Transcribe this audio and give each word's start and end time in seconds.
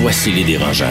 Voici 0.00 0.30
les 0.30 0.44
dérangeants. 0.44 0.84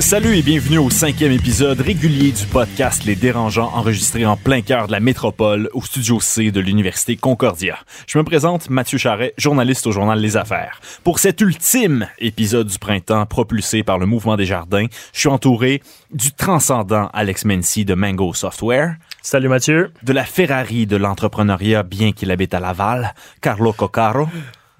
Salut 0.00 0.36
et 0.36 0.42
bienvenue 0.42 0.78
au 0.78 0.88
cinquième 0.88 1.30
épisode 1.30 1.78
régulier 1.78 2.32
du 2.32 2.46
podcast 2.46 3.04
Les 3.04 3.14
Dérangeants, 3.14 3.70
enregistré 3.74 4.24
en 4.24 4.38
plein 4.38 4.62
cœur 4.62 4.86
de 4.86 4.92
la 4.92 5.00
métropole 5.00 5.68
au 5.74 5.82
studio 5.82 6.20
C 6.20 6.50
de 6.50 6.60
l'Université 6.60 7.16
Concordia. 7.16 7.78
Je 8.06 8.18
me 8.18 8.24
présente 8.24 8.70
Mathieu 8.70 8.96
Charret, 8.96 9.34
journaliste 9.36 9.86
au 9.86 9.92
journal 9.92 10.18
Les 10.18 10.38
Affaires. 10.38 10.80
Pour 11.04 11.18
cet 11.18 11.42
ultime 11.42 12.08
épisode 12.18 12.68
du 12.68 12.78
printemps 12.78 13.26
propulsé 13.26 13.82
par 13.82 13.98
le 13.98 14.06
Mouvement 14.06 14.36
des 14.36 14.46
Jardins, 14.46 14.86
je 15.12 15.20
suis 15.20 15.28
entouré 15.28 15.82
du 16.14 16.32
transcendant 16.32 17.10
Alex 17.12 17.44
Mency 17.44 17.84
de 17.84 17.94
Mango 17.94 18.32
Software. 18.32 18.96
Salut 19.20 19.48
Mathieu. 19.48 19.92
De 20.02 20.14
la 20.14 20.24
Ferrari 20.24 20.86
de 20.86 20.96
l'entrepreneuriat, 20.96 21.82
bien 21.82 22.12
qu'il 22.12 22.30
habite 22.30 22.54
à 22.54 22.60
Laval, 22.60 23.14
Carlo 23.42 23.74
Coccaro. 23.74 24.28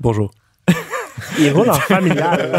Bonjour. 0.00 0.32
Il 1.38 1.50
roule 1.52 1.70
en 1.70 1.74
familial. 1.74 2.50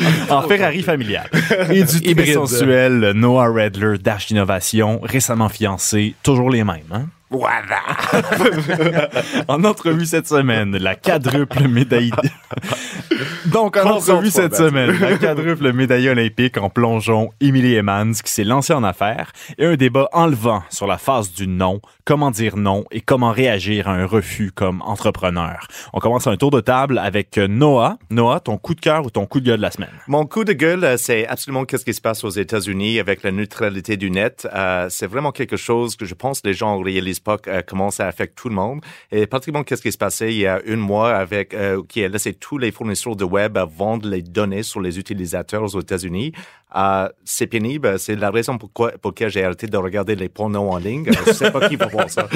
en 0.30 0.42
Ferrari 0.42 0.82
familial. 0.82 1.28
Et 1.70 1.84
du 1.84 2.14
très 2.14 2.32
sensuel 2.32 3.12
Noah 3.14 3.48
Redler 3.48 3.98
Dash 3.98 4.30
Innovation, 4.30 5.00
récemment 5.02 5.48
fiancé, 5.48 6.14
toujours 6.22 6.50
les 6.50 6.64
mêmes, 6.64 6.80
hein? 6.92 7.06
Voilà. 7.32 7.80
en 9.48 9.64
entrevue 9.64 10.04
cette 10.04 10.28
semaine, 10.28 10.76
la 10.76 10.94
quadruple 10.94 11.66
médaille. 11.66 12.12
Donc, 13.46 13.76
en 13.76 13.96
entrevue 13.96 14.30
cette 14.30 14.54
semaine, 14.54 14.98
la 15.00 15.16
quadruple 15.16 15.72
médaille 15.72 16.10
olympique 16.10 16.58
en 16.58 16.68
plongeon, 16.68 17.30
Emily 17.40 17.78
Emmans, 17.78 18.12
qui 18.22 18.30
s'est 18.30 18.44
lancée 18.44 18.74
en 18.74 18.84
affaires, 18.84 19.32
et 19.58 19.64
un 19.64 19.76
débat 19.76 20.08
enlevant 20.12 20.62
sur 20.68 20.86
la 20.86 20.98
phase 20.98 21.32
du 21.32 21.46
non, 21.46 21.80
comment 22.04 22.30
dire 22.30 22.56
non 22.56 22.84
et 22.90 23.00
comment 23.00 23.32
réagir 23.32 23.88
à 23.88 23.92
un 23.92 24.06
refus 24.06 24.52
comme 24.52 24.82
entrepreneur. 24.82 25.66
On 25.92 26.00
commence 26.00 26.26
un 26.26 26.36
tour 26.36 26.50
de 26.50 26.60
table 26.60 26.98
avec 26.98 27.38
Noah. 27.38 27.96
Noah, 28.10 28.40
ton 28.40 28.58
coup 28.58 28.74
de 28.74 28.80
cœur 28.80 29.06
ou 29.06 29.10
ton 29.10 29.26
coup 29.26 29.40
de 29.40 29.46
gueule 29.46 29.56
de 29.56 29.62
la 29.62 29.70
semaine? 29.70 29.90
Mon 30.06 30.26
coup 30.26 30.44
de 30.44 30.52
gueule, 30.52 30.84
euh, 30.84 30.96
c'est 30.96 31.26
absolument 31.26 31.64
qu'est-ce 31.64 31.84
qui 31.84 31.94
se 31.94 32.00
passe 32.00 32.24
aux 32.24 32.30
États-Unis 32.30 33.00
avec 33.00 33.22
la 33.22 33.32
neutralité 33.32 33.96
du 33.96 34.10
net. 34.10 34.46
Euh, 34.54 34.86
c'est 34.90 35.06
vraiment 35.06 35.32
quelque 35.32 35.56
chose 35.56 35.96
que 35.96 36.04
je 36.04 36.14
pense 36.14 36.40
que 36.40 36.48
les 36.48 36.54
gens 36.54 36.80
réalisent 36.80 37.20
euh, 37.28 37.62
comment 37.66 37.90
ça 37.90 38.06
affecte 38.06 38.36
tout 38.36 38.48
le 38.48 38.54
monde. 38.54 38.80
Et 39.10 39.26
pratiquement 39.26 39.62
qu'est-ce 39.62 39.82
qui 39.82 39.92
se 39.92 39.98
passait 39.98 40.32
il 40.32 40.38
y 40.38 40.46
a 40.46 40.60
un 40.66 40.76
mois 40.76 41.14
avec 41.14 41.54
euh, 41.54 41.82
qui 41.88 42.04
a 42.04 42.08
laissé 42.08 42.34
tous 42.34 42.58
les 42.58 42.70
fournisseurs 42.70 43.16
de 43.16 43.24
web 43.24 43.58
vendre 43.76 44.08
les 44.08 44.22
données 44.22 44.62
sur 44.62 44.80
les 44.80 44.98
utilisateurs 44.98 45.62
aux 45.62 45.80
États-Unis. 45.80 46.32
Euh, 46.74 47.08
c'est 47.24 47.46
pénible. 47.46 47.98
C'est 47.98 48.16
la 48.16 48.30
raison 48.30 48.58
pourquoi, 48.58 48.92
pour 48.92 49.10
laquelle 49.12 49.30
j'ai 49.30 49.44
arrêté 49.44 49.66
de 49.66 49.76
regarder 49.76 50.14
les 50.14 50.28
pornos 50.28 50.72
en 50.72 50.78
ligne. 50.78 51.10
Je 51.26 51.32
sais 51.32 51.50
pas 51.50 51.68
qui 51.68 51.76
va 51.76 51.86
voir 51.86 52.08
ça. 52.08 52.28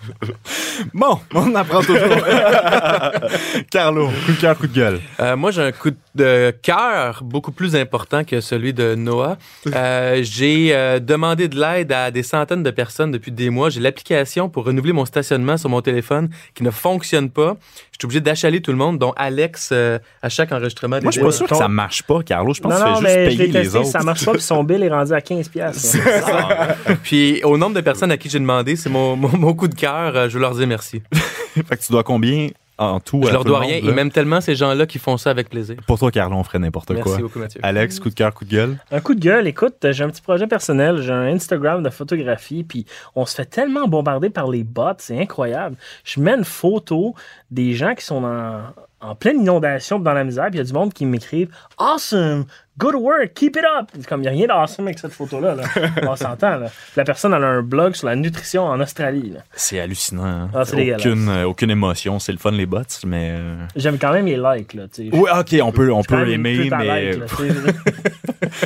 bon, 0.94 1.18
on 1.34 1.54
apprend 1.54 1.80
toujours. 1.80 2.00
Carlo, 3.70 4.08
coup 4.26 4.32
de 4.32 4.40
cœur, 4.40 4.56
coup 4.56 4.66
de 4.66 4.74
gueule. 4.74 5.00
Euh, 5.20 5.36
moi, 5.36 5.50
j'ai 5.50 5.62
un 5.62 5.72
coup 5.72 5.90
de 6.14 6.54
cœur 6.62 7.22
beaucoup 7.22 7.52
plus 7.52 7.76
important 7.76 8.24
que 8.24 8.40
celui 8.40 8.72
de 8.72 8.94
Noah. 8.94 9.36
Euh, 9.66 10.20
j'ai 10.22 10.74
euh, 10.74 10.98
demandé 10.98 11.48
de 11.48 11.58
l'aide 11.58 11.92
à 11.92 12.10
des 12.10 12.22
centaines 12.22 12.62
de 12.62 12.70
personnes 12.70 13.10
depuis 13.10 13.32
des 13.32 13.50
mois. 13.50 13.70
J'ai 13.70 13.80
l'application 13.80 14.48
pour 14.48 14.64
renouveler 14.64 14.92
mon 14.92 15.04
stationnement 15.04 15.56
sur 15.56 15.68
mon 15.68 15.80
téléphone 15.80 16.30
qui 16.54 16.62
ne 16.62 16.70
fonctionne 16.70 17.30
pas. 17.30 17.56
Je 18.00 18.06
suis 18.06 18.06
obligé 18.06 18.20
d'achaler 18.22 18.62
tout 18.62 18.70
le 18.70 18.78
monde, 18.78 18.98
dont 18.98 19.12
Alex 19.14 19.68
euh, 19.72 19.98
à 20.22 20.30
chaque 20.30 20.50
enregistrement. 20.52 21.00
Moi, 21.02 21.10
je 21.10 21.18
suis 21.18 21.20
pas 21.20 21.32
sûr 21.32 21.46
que 21.46 21.54
ça 21.54 21.68
marche 21.68 22.02
pas, 22.04 22.22
Carlo. 22.22 22.54
Je 22.54 22.62
pense 22.62 22.80
non, 22.80 22.94
que 22.94 22.98
tu 22.98 23.04
fais 23.04 23.30
juste 23.30 23.36
payer 23.36 23.52
les 23.52 23.76
autres. 23.76 23.88
ça 23.88 24.02
marche 24.02 24.24
pas, 24.24 24.32
puis 24.32 24.40
son 24.40 24.64
bill 24.64 24.82
est 24.82 24.88
rendu 24.88 25.12
à 25.12 25.20
15 25.20 25.50
pièces. 25.50 25.98
Puis 27.02 27.42
au 27.44 27.58
nombre 27.58 27.74
de 27.76 27.82
personnes 27.82 28.10
à 28.10 28.16
qui 28.16 28.30
j'ai 28.30 28.38
demandé, 28.38 28.74
c'est 28.76 28.88
mon, 28.88 29.16
mon, 29.16 29.36
mon 29.36 29.52
coup 29.52 29.68
de 29.68 29.74
cœur. 29.74 30.16
euh, 30.16 30.28
je 30.30 30.34
veux 30.34 30.40
leur 30.40 30.54
dire 30.54 30.66
merci. 30.66 31.02
fait 31.12 31.76
que 31.76 31.82
tu 31.82 31.92
dois 31.92 32.02
combien 32.02 32.48
en 32.80 32.98
tout 32.98 33.20
Je 33.22 33.28
à 33.28 33.32
leur 33.32 33.44
dois 33.44 33.60
monde, 33.60 33.68
rien. 33.68 33.80
là? 33.80 33.86
Ils 33.88 33.94
m'aiment 33.94 34.10
tellement 34.10 34.40
ces 34.40 34.54
gens-là 34.54 34.86
qui 34.86 34.98
font 34.98 35.16
ça 35.16 35.30
avec 35.30 35.48
plaisir. 35.48 35.76
Pour 35.86 35.98
toi, 35.98 36.10
Carlo, 36.10 36.36
on 36.36 36.42
ferait 36.44 36.58
n'importe 36.58 36.90
Merci 36.90 37.08
quoi. 37.10 37.18
beaucoup, 37.18 37.38
Mathieu. 37.38 37.60
Alex, 37.62 38.00
coup 38.00 38.08
de 38.08 38.14
cœur, 38.14 38.34
coup 38.34 38.44
de 38.44 38.50
gueule? 38.50 38.76
Un 38.90 39.00
coup 39.00 39.14
de 39.14 39.20
gueule, 39.20 39.46
écoute, 39.46 39.74
j'ai 39.90 40.02
un 40.02 40.08
petit 40.10 40.22
projet 40.22 40.46
personnel, 40.46 41.00
j'ai 41.02 41.12
un 41.12 41.26
Instagram 41.26 41.82
de 41.82 41.90
photographie, 41.90 42.64
puis 42.64 42.86
on 43.14 43.26
se 43.26 43.34
fait 43.34 43.44
tellement 43.46 43.86
bombarder 43.86 44.30
par 44.30 44.48
les 44.48 44.64
bots, 44.64 44.92
c'est 44.98 45.20
incroyable. 45.20 45.76
Je 46.04 46.20
mets 46.20 46.34
une 46.34 46.44
photo 46.44 47.14
des 47.50 47.74
gens 47.74 47.94
qui 47.94 48.04
sont 48.04 48.24
en, 48.24 48.60
en 49.00 49.14
pleine 49.14 49.40
inondation 49.40 49.98
dans 49.98 50.12
la 50.12 50.24
misère, 50.24 50.46
puis 50.46 50.54
il 50.54 50.58
y 50.58 50.60
a 50.60 50.64
du 50.64 50.72
monde 50.72 50.92
qui 50.92 51.06
m'écrivent 51.06 51.48
Awesome! 51.78 52.44
Good 52.78 52.94
work! 52.94 53.34
Keep 53.34 53.56
it 53.56 53.62
up! 53.78 53.88
Comme 54.08 54.20
il 54.20 54.22
n'y 54.22 54.28
a 54.28 54.30
rien 54.30 54.46
d'awesome 54.46 54.86
avec 54.86 54.98
cette 54.98 55.12
photo-là. 55.12 55.54
Là. 55.54 55.64
On 56.08 56.16
s'entend. 56.16 56.56
Là. 56.56 56.66
La 56.96 57.04
personne 57.04 57.34
elle 57.34 57.44
a 57.44 57.48
un 57.48 57.62
blog 57.62 57.94
sur 57.94 58.06
la 58.06 58.16
nutrition 58.16 58.64
en 58.64 58.80
Australie. 58.80 59.30
là. 59.34 59.40
C'est 59.54 59.80
hallucinant. 59.80 60.24
hein. 60.24 60.50
Ah, 60.54 60.64
c'est 60.64 60.94
aucune, 60.94 61.28
euh, 61.28 61.44
aucune 61.44 61.70
émotion. 61.70 62.18
C'est 62.18 62.32
le 62.32 62.38
fun, 62.38 62.52
les 62.52 62.66
bots, 62.66 62.80
mais. 63.06 63.34
euh, 63.38 63.56
J'aime 63.76 63.98
quand 63.98 64.12
même 64.12 64.26
les 64.26 64.36
likes. 64.38 64.74
Là. 64.74 64.84
Oui, 64.98 65.28
ok, 65.38 65.56
on 65.62 65.72
peut, 65.72 65.92
on 65.92 66.02
peut 66.02 66.16
même 66.16 66.26
une 66.28 66.32
aimer, 66.34 66.56
pute 66.64 66.72
à 66.72 66.78
mais 66.78 67.12
like, 67.12 67.22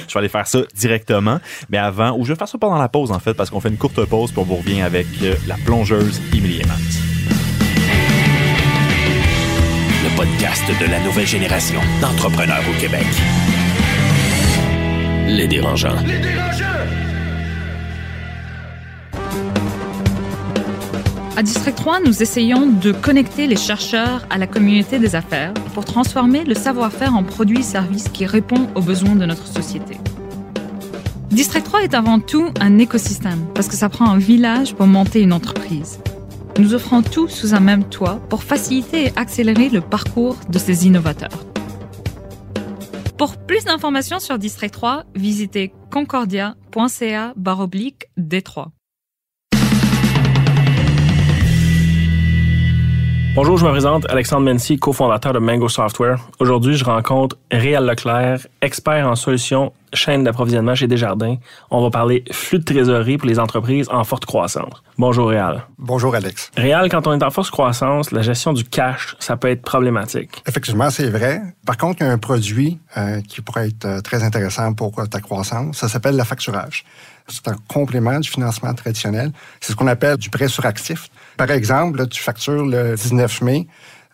je 0.08 0.14
vais 0.14 0.18
aller 0.18 0.28
faire 0.28 0.46
ça 0.46 0.60
directement. 0.74 1.40
Mais 1.70 1.78
avant, 1.78 2.16
ou 2.16 2.24
je 2.24 2.32
vais 2.32 2.38
faire 2.38 2.48
ça 2.48 2.58
pendant 2.58 2.78
la 2.78 2.88
pause, 2.88 3.10
en 3.10 3.18
fait, 3.18 3.34
parce 3.34 3.50
qu'on 3.50 3.60
fait 3.60 3.68
une 3.70 3.78
courte 3.78 4.04
pause, 4.04 4.30
puis 4.30 4.40
on 4.40 4.44
vous 4.44 4.56
revient 4.56 4.82
avec 4.82 5.06
euh, 5.22 5.34
la 5.48 5.56
plongeuse 5.64 6.20
Emily 6.32 6.62
Emmans. 6.64 7.03
Podcast 10.24 10.64
de 10.80 10.90
la 10.90 11.00
nouvelle 11.00 11.26
génération 11.26 11.80
d'entrepreneurs 12.00 12.62
au 12.70 12.80
Québec. 12.80 13.04
Les 15.28 15.46
dérangeants. 15.46 15.96
À 21.36 21.42
District 21.42 21.74
3, 21.74 22.00
nous 22.00 22.22
essayons 22.22 22.66
de 22.66 22.92
connecter 22.92 23.46
les 23.46 23.56
chercheurs 23.56 24.26
à 24.30 24.38
la 24.38 24.46
communauté 24.46 24.98
des 24.98 25.14
affaires 25.14 25.52
pour 25.74 25.84
transformer 25.84 26.44
le 26.44 26.54
savoir-faire 26.54 27.14
en 27.14 27.22
produits 27.22 27.60
et 27.60 27.62
services 27.62 28.08
qui 28.08 28.24
répondent 28.24 28.68
aux 28.74 28.82
besoins 28.82 29.16
de 29.16 29.26
notre 29.26 29.46
société. 29.46 29.98
District 31.30 31.64
3 31.64 31.82
est 31.82 31.94
avant 31.94 32.18
tout 32.18 32.50
un 32.60 32.78
écosystème 32.78 33.44
parce 33.54 33.68
que 33.68 33.76
ça 33.76 33.90
prend 33.90 34.08
un 34.08 34.18
village 34.18 34.74
pour 34.74 34.86
monter 34.86 35.20
une 35.20 35.34
entreprise. 35.34 35.98
Nous 36.58 36.74
offrons 36.74 37.02
tout 37.02 37.28
sous 37.28 37.54
un 37.54 37.60
même 37.60 37.84
toit 37.84 38.20
pour 38.28 38.44
faciliter 38.44 39.06
et 39.06 39.12
accélérer 39.16 39.68
le 39.68 39.80
parcours 39.80 40.36
de 40.48 40.58
ces 40.58 40.86
innovateurs. 40.86 41.44
Pour 43.18 43.36
plus 43.36 43.64
d'informations 43.64 44.20
sur 44.20 44.38
District 44.38 44.72
3, 44.72 45.04
visitez 45.14 45.72
concordia.ca 45.90 47.32
baroblique 47.36 48.06
D3. 48.18 48.73
Bonjour, 53.34 53.58
je 53.58 53.64
me 53.64 53.70
présente 53.70 54.08
Alexandre 54.10 54.48
Mency, 54.48 54.78
cofondateur 54.78 55.32
de 55.32 55.40
Mango 55.40 55.68
Software. 55.68 56.20
Aujourd'hui, 56.38 56.76
je 56.76 56.84
rencontre 56.84 57.36
Réal 57.50 57.84
Leclerc, 57.84 58.46
expert 58.62 59.08
en 59.08 59.16
solutions 59.16 59.72
chaîne 59.94 60.24
d'approvisionnement 60.24 60.74
chez 60.74 60.86
Desjardins. 60.86 61.36
On 61.70 61.82
va 61.82 61.90
parler 61.90 62.24
flux 62.30 62.58
de 62.58 62.64
trésorerie 62.64 63.18
pour 63.18 63.28
les 63.28 63.38
entreprises 63.38 63.88
en 63.90 64.04
forte 64.04 64.24
croissance. 64.24 64.82
Bonjour 64.98 65.28
Réal. 65.28 65.64
Bonjour 65.78 66.14
Alex. 66.14 66.50
Réal, 66.56 66.88
quand 66.88 67.06
on 67.06 67.18
est 67.18 67.24
en 67.24 67.30
forte 67.30 67.50
croissance, 67.50 68.12
la 68.12 68.22
gestion 68.22 68.52
du 68.52 68.64
cash, 68.64 69.16
ça 69.18 69.36
peut 69.36 69.48
être 69.48 69.62
problématique. 69.62 70.42
Effectivement, 70.46 70.90
c'est 70.90 71.10
vrai. 71.10 71.42
Par 71.66 71.76
contre, 71.76 72.02
il 72.02 72.06
y 72.06 72.08
a 72.08 72.12
un 72.12 72.18
produit 72.18 72.78
euh, 72.96 73.20
qui 73.22 73.40
pourrait 73.40 73.68
être 73.68 73.84
euh, 73.84 74.00
très 74.00 74.22
intéressant 74.22 74.72
pour 74.74 74.98
euh, 74.98 75.06
ta 75.06 75.20
croissance. 75.20 75.78
Ça 75.78 75.88
s'appelle 75.88 76.16
le 76.16 76.24
facturage. 76.24 76.84
C'est 77.28 77.48
un 77.48 77.56
complément 77.68 78.20
du 78.20 78.28
financement 78.28 78.72
traditionnel. 78.74 79.32
C'est 79.60 79.72
ce 79.72 79.76
qu'on 79.76 79.86
appelle 79.86 80.18
du 80.18 80.28
prêt 80.28 80.48
sur 80.48 80.66
actif. 80.66 81.08
Par 81.36 81.50
exemple, 81.50 81.98
là, 81.98 82.06
tu 82.06 82.22
factures 82.22 82.64
le 82.64 82.94
19 82.94 83.42
mai, 83.42 83.66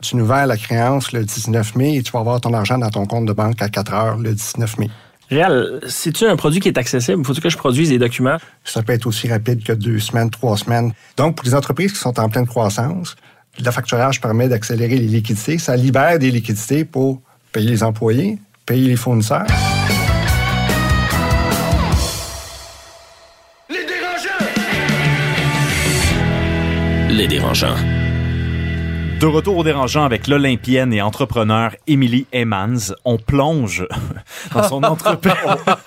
tu 0.03 0.17
nous 0.17 0.27
vends 0.27 0.45
la 0.47 0.57
créance 0.57 1.13
le 1.13 1.25
19 1.25 1.77
mai 1.77 1.97
et 1.97 2.03
tu 2.03 2.13
vas 2.13 2.21
avoir 2.21 2.41
ton 2.41 2.55
argent 2.55 2.79
dans 2.79 2.91
ton 2.91 3.07
compte 3.07 3.27
de 3.27 3.33
banque 3.33 3.61
à 3.61 3.69
4 3.69 3.95
heures 3.95 4.17
le 4.17 4.33
19 4.33 4.79
mai. 4.79 4.91
Réal, 5.29 5.81
c'est-tu 5.87 6.27
un 6.27 6.35
produit 6.35 6.59
qui 6.59 6.69
est 6.69 6.79
accessible? 6.79 7.25
Faut-tu 7.25 7.41
que 7.41 7.51
je 7.51 7.57
produise 7.57 7.91
des 7.91 7.99
documents? 7.99 8.39
Ça 8.65 8.83
peut 8.83 8.93
être 8.93 9.07
aussi 9.07 9.29
rapide 9.29 9.63
que 9.63 9.73
deux 9.73 10.01
semaines, 10.01 10.29
trois 10.29 10.57
semaines. 10.57 10.93
Donc, 11.17 11.37
pour 11.37 11.45
les 11.45 11.55
entreprises 11.55 11.93
qui 11.93 11.99
sont 11.99 12.19
en 12.19 12.29
pleine 12.29 12.47
croissance, 12.47 13.15
le 13.63 13.71
facturage 13.71 14.21
permet 14.21 14.49
d'accélérer 14.49 14.97
les 14.97 15.07
liquidités. 15.07 15.59
Ça 15.59 15.77
libère 15.77 16.19
des 16.19 16.33
liquidités 16.33 16.85
pour 16.85 17.21
payer 17.53 17.71
les 17.71 17.83
employés, 17.85 18.39
payer 18.67 18.89
les 18.89 18.97
fournisseurs. 18.97 19.47
Les 27.11 27.27
dérangeants. 27.27 27.75
De 29.19 29.27
retour 29.27 29.57
au 29.57 29.65
dérangeant 29.65 30.05
avec 30.05 30.29
l'Olympienne 30.29 30.93
et 30.93 31.03
entrepreneur 31.03 31.75
Emily 31.89 32.25
Emmans, 32.33 32.95
on 33.05 33.19
plonge 33.19 33.85
dans 34.55 34.63
son 34.63 34.83
entreprise. 34.85 35.33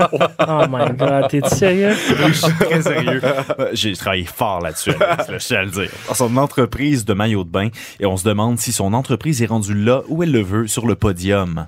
oh 0.02 0.64
my 0.70 0.94
god, 0.98 1.30
t'es 1.30 1.40
sérieux? 1.48 1.96
Oui, 2.10 2.16
je 2.28 2.34
suis 2.34 2.54
très 2.54 2.82
sérieux. 2.82 3.22
Euh, 3.24 3.70
j'ai 3.72 3.96
travaillé 3.96 4.26
fort 4.26 4.60
là-dessus, 4.60 4.92
je 4.92 5.38
tiens 5.38 5.60
à 5.60 5.64
le 5.64 5.72
dire. 5.72 5.90
Dans 6.10 6.14
son 6.14 6.36
entreprise 6.36 7.06
de 7.06 7.14
maillot 7.14 7.46
de 7.46 7.50
bain 7.50 7.70
et 8.02 8.06
on 8.06 8.18
se 8.18 8.26
demande 8.26 8.60
si 8.60 8.74
son 8.74 8.92
entreprise 8.92 9.42
est 9.42 9.48
rendue 9.48 9.76
là 9.76 10.02
où 10.10 10.24
elle 10.24 10.32
le 10.32 10.42
veut, 10.42 10.68
sur 10.68 10.86
le 10.86 10.96
podium. 10.96 11.68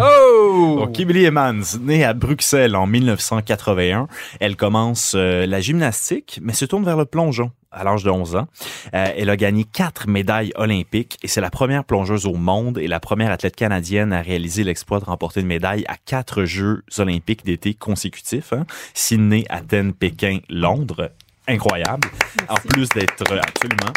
Oh! 0.00 0.76
Donc, 0.78 1.00
Emily 1.00 1.26
Emmans, 1.26 1.76
née 1.80 2.04
à 2.04 2.14
Bruxelles 2.14 2.76
en 2.76 2.86
1981, 2.86 4.06
elle 4.38 4.54
commence 4.54 5.14
euh, 5.16 5.44
la 5.44 5.60
gymnastique, 5.60 6.38
mais 6.40 6.52
se 6.52 6.64
tourne 6.66 6.84
vers 6.84 6.96
le 6.96 7.04
plongeon 7.04 7.50
à 7.72 7.84
l'âge 7.84 8.04
de 8.04 8.10
11 8.10 8.36
ans. 8.36 8.46
Euh, 8.94 9.06
elle 9.16 9.30
a 9.30 9.36
gagné 9.36 9.64
quatre 9.64 10.08
médailles 10.08 10.52
olympiques 10.56 11.18
et 11.22 11.28
c'est 11.28 11.40
la 11.40 11.50
première 11.50 11.84
plongeuse 11.84 12.26
au 12.26 12.34
monde 12.34 12.78
et 12.78 12.86
la 12.86 13.00
première 13.00 13.30
athlète 13.30 13.56
canadienne 13.56 14.12
à 14.12 14.20
réaliser 14.20 14.64
l'exploit 14.64 15.00
de 15.00 15.04
remporter 15.04 15.40
une 15.40 15.46
médaille 15.46 15.84
à 15.88 15.96
quatre 15.96 16.44
Jeux 16.44 16.82
olympiques 16.98 17.44
d'été 17.44 17.74
consécutifs. 17.74 18.52
Hein. 18.52 18.66
Sydney, 18.94 19.44
Athènes, 19.48 19.92
Pékin, 19.92 20.38
Londres. 20.48 21.10
Incroyable. 21.48 22.08
En 22.48 22.54
plus 22.54 22.88
d'être 22.90 23.32
absolument 23.32 23.92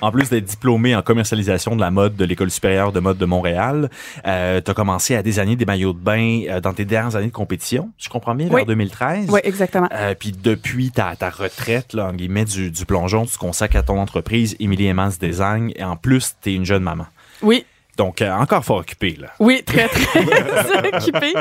en 0.00 0.10
plus 0.10 0.30
d'être 0.30 0.44
diplômé 0.44 0.94
en 0.94 1.02
commercialisation 1.02 1.76
de 1.76 1.80
la 1.80 1.90
mode 1.90 2.16
de 2.16 2.24
l'École 2.24 2.50
supérieure 2.50 2.92
de 2.92 3.00
mode 3.00 3.18
de 3.18 3.24
Montréal, 3.26 3.90
euh, 4.26 4.60
tu 4.64 4.70
as 4.70 4.74
commencé 4.74 5.14
à 5.14 5.22
désigner 5.22 5.56
des 5.56 5.64
maillots 5.64 5.92
de 5.92 5.98
bain 5.98 6.42
euh, 6.48 6.60
dans 6.60 6.72
tes 6.72 6.84
dernières 6.84 7.16
années 7.16 7.28
de 7.28 7.32
compétition, 7.32 7.90
je 7.98 8.08
comprends 8.08 8.34
bien, 8.34 8.48
vers 8.48 8.66
2013. 8.66 9.26
Oui, 9.30 9.40
exactement. 9.44 9.88
Euh, 9.92 10.14
puis 10.18 10.32
depuis 10.32 10.90
ta, 10.90 11.16
ta 11.16 11.30
retraite, 11.30 11.92
là, 11.92 12.06
en 12.06 12.12
guillemets, 12.12 12.44
du, 12.44 12.70
du 12.70 12.86
plongeon, 12.86 13.24
tu 13.26 13.32
te 13.32 13.38
consacres 13.38 13.76
à 13.76 13.82
ton 13.82 13.98
entreprise, 13.98 14.56
Emily 14.60 14.90
Emmans 14.90 15.10
Design, 15.20 15.72
et 15.76 15.84
en 15.84 15.96
plus, 15.96 16.36
tu 16.40 16.50
es 16.50 16.54
une 16.54 16.64
jeune 16.64 16.82
maman. 16.82 17.06
Oui. 17.42 17.64
Donc, 17.96 18.20
euh, 18.20 18.30
encore 18.32 18.64
fort 18.64 18.78
occupée, 18.78 19.16
là. 19.18 19.28
Oui, 19.38 19.62
très, 19.64 19.88
très 19.88 20.20
occupée. 20.92 21.34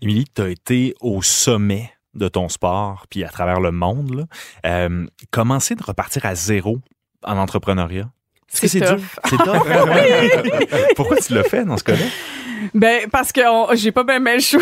Émilie, 0.00 0.26
tu 0.34 0.42
as 0.42 0.48
été 0.48 0.94
au 1.00 1.22
sommet 1.22 1.90
de 2.14 2.28
ton 2.28 2.48
sport, 2.48 3.06
puis 3.08 3.24
à 3.24 3.28
travers 3.28 3.60
le 3.60 3.72
monde. 3.72 4.14
Là. 4.14 4.24
Euh, 4.66 5.06
commencer 5.30 5.74
de 5.74 5.82
repartir 5.82 6.26
à 6.26 6.34
zéro 6.34 6.78
en 7.24 7.36
entrepreneuriat? 7.38 8.10
Est-ce 8.52 8.60
que 8.60 8.68
c'est 8.68 8.80
dur? 8.80 8.98
C'est. 9.24 9.36
Pourquoi 10.96 11.16
tu 11.16 11.34
l'as 11.34 11.44
fait 11.44 11.64
dans 11.64 11.78
ce 11.78 11.84
cas-là? 11.84 12.04
Ben 12.74 13.08
parce 13.10 13.32
que 13.32 13.40
j'ai 13.74 13.92
pas 13.92 14.04
bien 14.04 14.18
le 14.18 14.40
choix. 14.40 14.60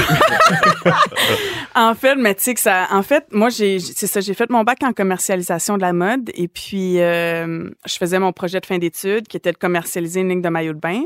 en 1.74 1.94
fait, 1.94 2.16
mais 2.16 2.34
tu 2.34 2.42
sais 2.42 2.54
que 2.54 2.60
ça 2.60 2.88
en 2.90 3.02
fait, 3.02 3.24
moi 3.32 3.48
j'ai 3.48 3.78
c'est 3.78 4.06
ça, 4.06 4.20
j'ai 4.20 4.34
fait 4.34 4.50
mon 4.50 4.64
bac 4.64 4.82
en 4.82 4.92
commercialisation 4.92 5.76
de 5.76 5.82
la 5.82 5.92
mode 5.92 6.30
et 6.34 6.48
puis 6.48 7.00
euh, 7.00 7.70
je 7.86 7.96
faisais 7.96 8.18
mon 8.18 8.32
projet 8.32 8.58
de 8.60 8.66
fin 8.66 8.78
d'études 8.78 9.28
qui 9.28 9.36
était 9.36 9.52
de 9.52 9.56
commercialiser 9.56 10.20
une 10.20 10.30
ligne 10.30 10.42
de 10.42 10.48
maillot 10.48 10.72
de 10.72 10.78
bain. 10.78 11.02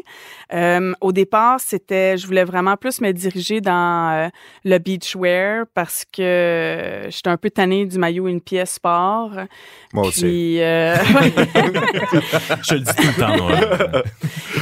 Euh, 0.52 0.92
au 1.00 1.12
départ, 1.12 1.60
c'était 1.60 2.16
je 2.16 2.26
voulais 2.26 2.44
vraiment 2.44 2.76
plus 2.76 3.00
me 3.00 3.12
diriger 3.12 3.60
dans 3.60 4.12
euh, 4.12 4.28
le 4.64 4.78
beachwear 4.78 5.66
parce 5.74 6.04
que 6.10 7.06
j'étais 7.08 7.30
un 7.30 7.36
peu 7.36 7.50
tannée 7.50 7.86
du 7.86 7.98
maillot 7.98 8.28
une 8.28 8.40
pièce 8.40 8.74
sport. 8.74 9.32
Moi 9.92 10.02
puis, 10.02 10.08
aussi. 10.08 10.56
je 10.58 12.74
le 12.74 12.80
dis 12.80 12.94
tout 12.94 13.06
le 13.06 13.20
temps. 13.20 13.36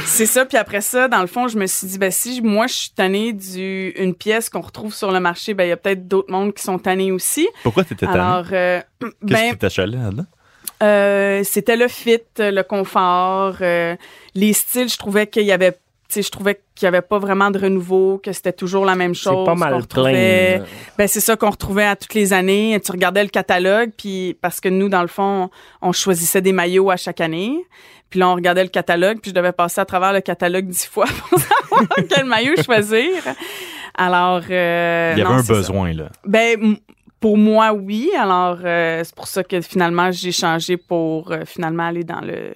C'est 0.05 0.25
ça 0.25 0.45
puis 0.45 0.57
après 0.57 0.81
ça, 0.81 1.07
dans 1.07 1.21
le 1.21 1.27
fond, 1.27 1.47
je 1.47 1.57
me 1.57 1.67
suis 1.67 1.87
dit 1.87 1.97
ben 1.97 2.11
si 2.23 2.41
moi 2.41 2.67
je 2.67 2.73
suis 2.73 2.89
tannée 2.91 3.33
d'une 3.33 4.15
pièce 4.15 4.49
qu'on 4.49 4.61
retrouve 4.61 4.93
sur 4.93 5.11
le 5.11 5.19
marché, 5.19 5.53
ben 5.53 5.65
il 5.65 5.69
y 5.69 5.73
a 5.73 5.77
peut-être 5.77 6.07
d'autres 6.07 6.31
mondes 6.31 6.53
qui 6.53 6.63
sont 6.63 6.79
tannés 6.79 7.11
aussi. 7.11 7.47
Pourquoi 7.63 7.83
tu 7.83 7.93
étais 7.93 8.05
tannée? 8.05 8.19
Alors, 8.19 8.45
euh, 8.51 8.81
Qu'est-ce 9.01 9.11
ben, 9.21 9.51
qui 9.51 9.57
t'achalait 9.57 9.97
là? 9.97 10.25
Euh, 10.81 11.43
c'était 11.43 11.75
le 11.75 11.87
fit, 11.87 12.19
le 12.39 12.61
confort, 12.61 13.57
euh, 13.61 13.95
les 14.35 14.53
styles. 14.53 14.89
Je 14.89 14.97
trouvais 14.97 15.27
qu'il 15.27 15.43
y 15.43 15.51
avait, 15.51 15.77
je 16.21 16.29
trouvais 16.29 16.61
qu'il 16.75 16.85
y 16.85 16.87
avait 16.87 17.01
pas 17.01 17.17
vraiment 17.19 17.51
de 17.51 17.59
renouveau, 17.59 18.19
que 18.23 18.31
c'était 18.31 18.53
toujours 18.53 18.85
la 18.85 18.95
même 18.95 19.15
chose. 19.15 19.39
C'est 19.39 19.45
pas 19.45 19.55
mal 19.55 19.73
retrouvait, 19.75 20.59
plein. 20.59 20.67
Ben 20.97 21.07
c'est 21.07 21.19
ça 21.19 21.35
qu'on 21.35 21.49
retrouvait 21.49 21.85
à 21.85 21.95
toutes 21.95 22.13
les 22.13 22.33
années. 22.33 22.79
Tu 22.83 22.91
regardais 22.91 23.23
le 23.23 23.29
catalogue, 23.29 23.91
puis 23.97 24.37
parce 24.41 24.59
que 24.59 24.69
nous 24.69 24.89
dans 24.89 25.01
le 25.01 25.07
fond, 25.07 25.49
on 25.81 25.91
choisissait 25.91 26.41
des 26.41 26.51
maillots 26.53 26.91
à 26.91 26.97
chaque 26.97 27.21
année. 27.21 27.65
Puis 28.09 28.19
là, 28.19 28.29
on 28.29 28.35
regardait 28.35 28.63
le 28.63 28.69
catalogue, 28.69 29.19
puis 29.21 29.31
je 29.31 29.35
devais 29.35 29.51
passer 29.51 29.81
à 29.81 29.85
travers 29.85 30.13
le 30.13 30.21
catalogue 30.21 30.67
dix 30.67 30.85
fois 30.85 31.05
pour 31.29 31.39
savoir 31.39 31.87
quel 32.09 32.25
maillot 32.25 32.53
choisir. 32.63 33.09
Alors, 33.95 34.41
euh, 34.49 35.13
il 35.15 35.19
y 35.19 35.21
avait 35.21 35.33
non, 35.33 35.39
un 35.39 35.43
ça. 35.43 35.53
besoin 35.53 35.93
là. 35.93 36.09
Ben 36.25 36.77
pour 37.19 37.37
moi, 37.37 37.71
oui. 37.71 38.11
Alors, 38.19 38.57
euh, 38.65 39.01
c'est 39.03 39.15
pour 39.15 39.27
ça 39.27 39.43
que 39.45 39.61
finalement, 39.61 40.11
j'ai 40.11 40.33
changé 40.33 40.75
pour 40.75 41.31
euh, 41.31 41.43
finalement 41.45 41.87
aller 41.87 42.03
dans 42.03 42.19
le 42.19 42.53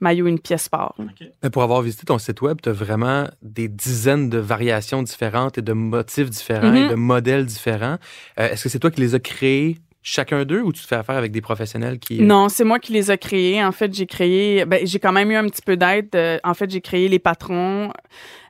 maillot 0.00 0.26
une 0.26 0.38
pièce 0.38 0.64
sport. 0.64 0.94
Mais 1.42 1.50
pour 1.50 1.62
avoir 1.62 1.82
visité 1.82 2.04
ton 2.04 2.18
site 2.18 2.42
web, 2.42 2.58
tu 2.62 2.68
as 2.68 2.72
vraiment 2.72 3.28
des 3.42 3.68
dizaines 3.68 4.28
de 4.28 4.38
variations 4.38 5.02
différentes 5.02 5.58
et 5.58 5.62
de 5.62 5.72
motifs 5.72 6.30
différents 6.30 6.74
et 6.74 6.88
de 6.88 6.94
modèles 6.94 7.46
différents. 7.46 7.98
Euh, 8.38 8.50
Est-ce 8.50 8.64
que 8.64 8.68
c'est 8.68 8.78
toi 8.78 8.90
qui 8.90 9.00
les 9.00 9.14
as 9.14 9.20
créés 9.20 9.78
chacun 10.06 10.44
d'eux 10.44 10.60
ou 10.60 10.70
tu 10.72 10.82
te 10.82 10.86
fais 10.86 10.96
affaire 10.96 11.16
avec 11.16 11.32
des 11.32 11.40
professionnels 11.40 11.98
qui... 11.98 12.20
Non, 12.20 12.50
c'est 12.50 12.64
moi 12.64 12.78
qui 12.78 12.92
les 12.92 13.10
ai 13.10 13.16
créés. 13.16 13.64
En 13.64 13.72
fait, 13.72 13.92
j'ai 13.92 14.06
créé. 14.06 14.64
Ben, 14.66 14.86
j'ai 14.86 14.98
quand 14.98 15.12
même 15.12 15.30
eu 15.30 15.36
un 15.36 15.48
petit 15.48 15.62
peu 15.62 15.76
d'aide. 15.76 16.10
Euh, 16.14 16.38
en 16.44 16.54
fait, 16.54 16.70
j'ai 16.70 16.82
créé 16.82 17.08
les 17.08 17.18
patrons. 17.18 17.90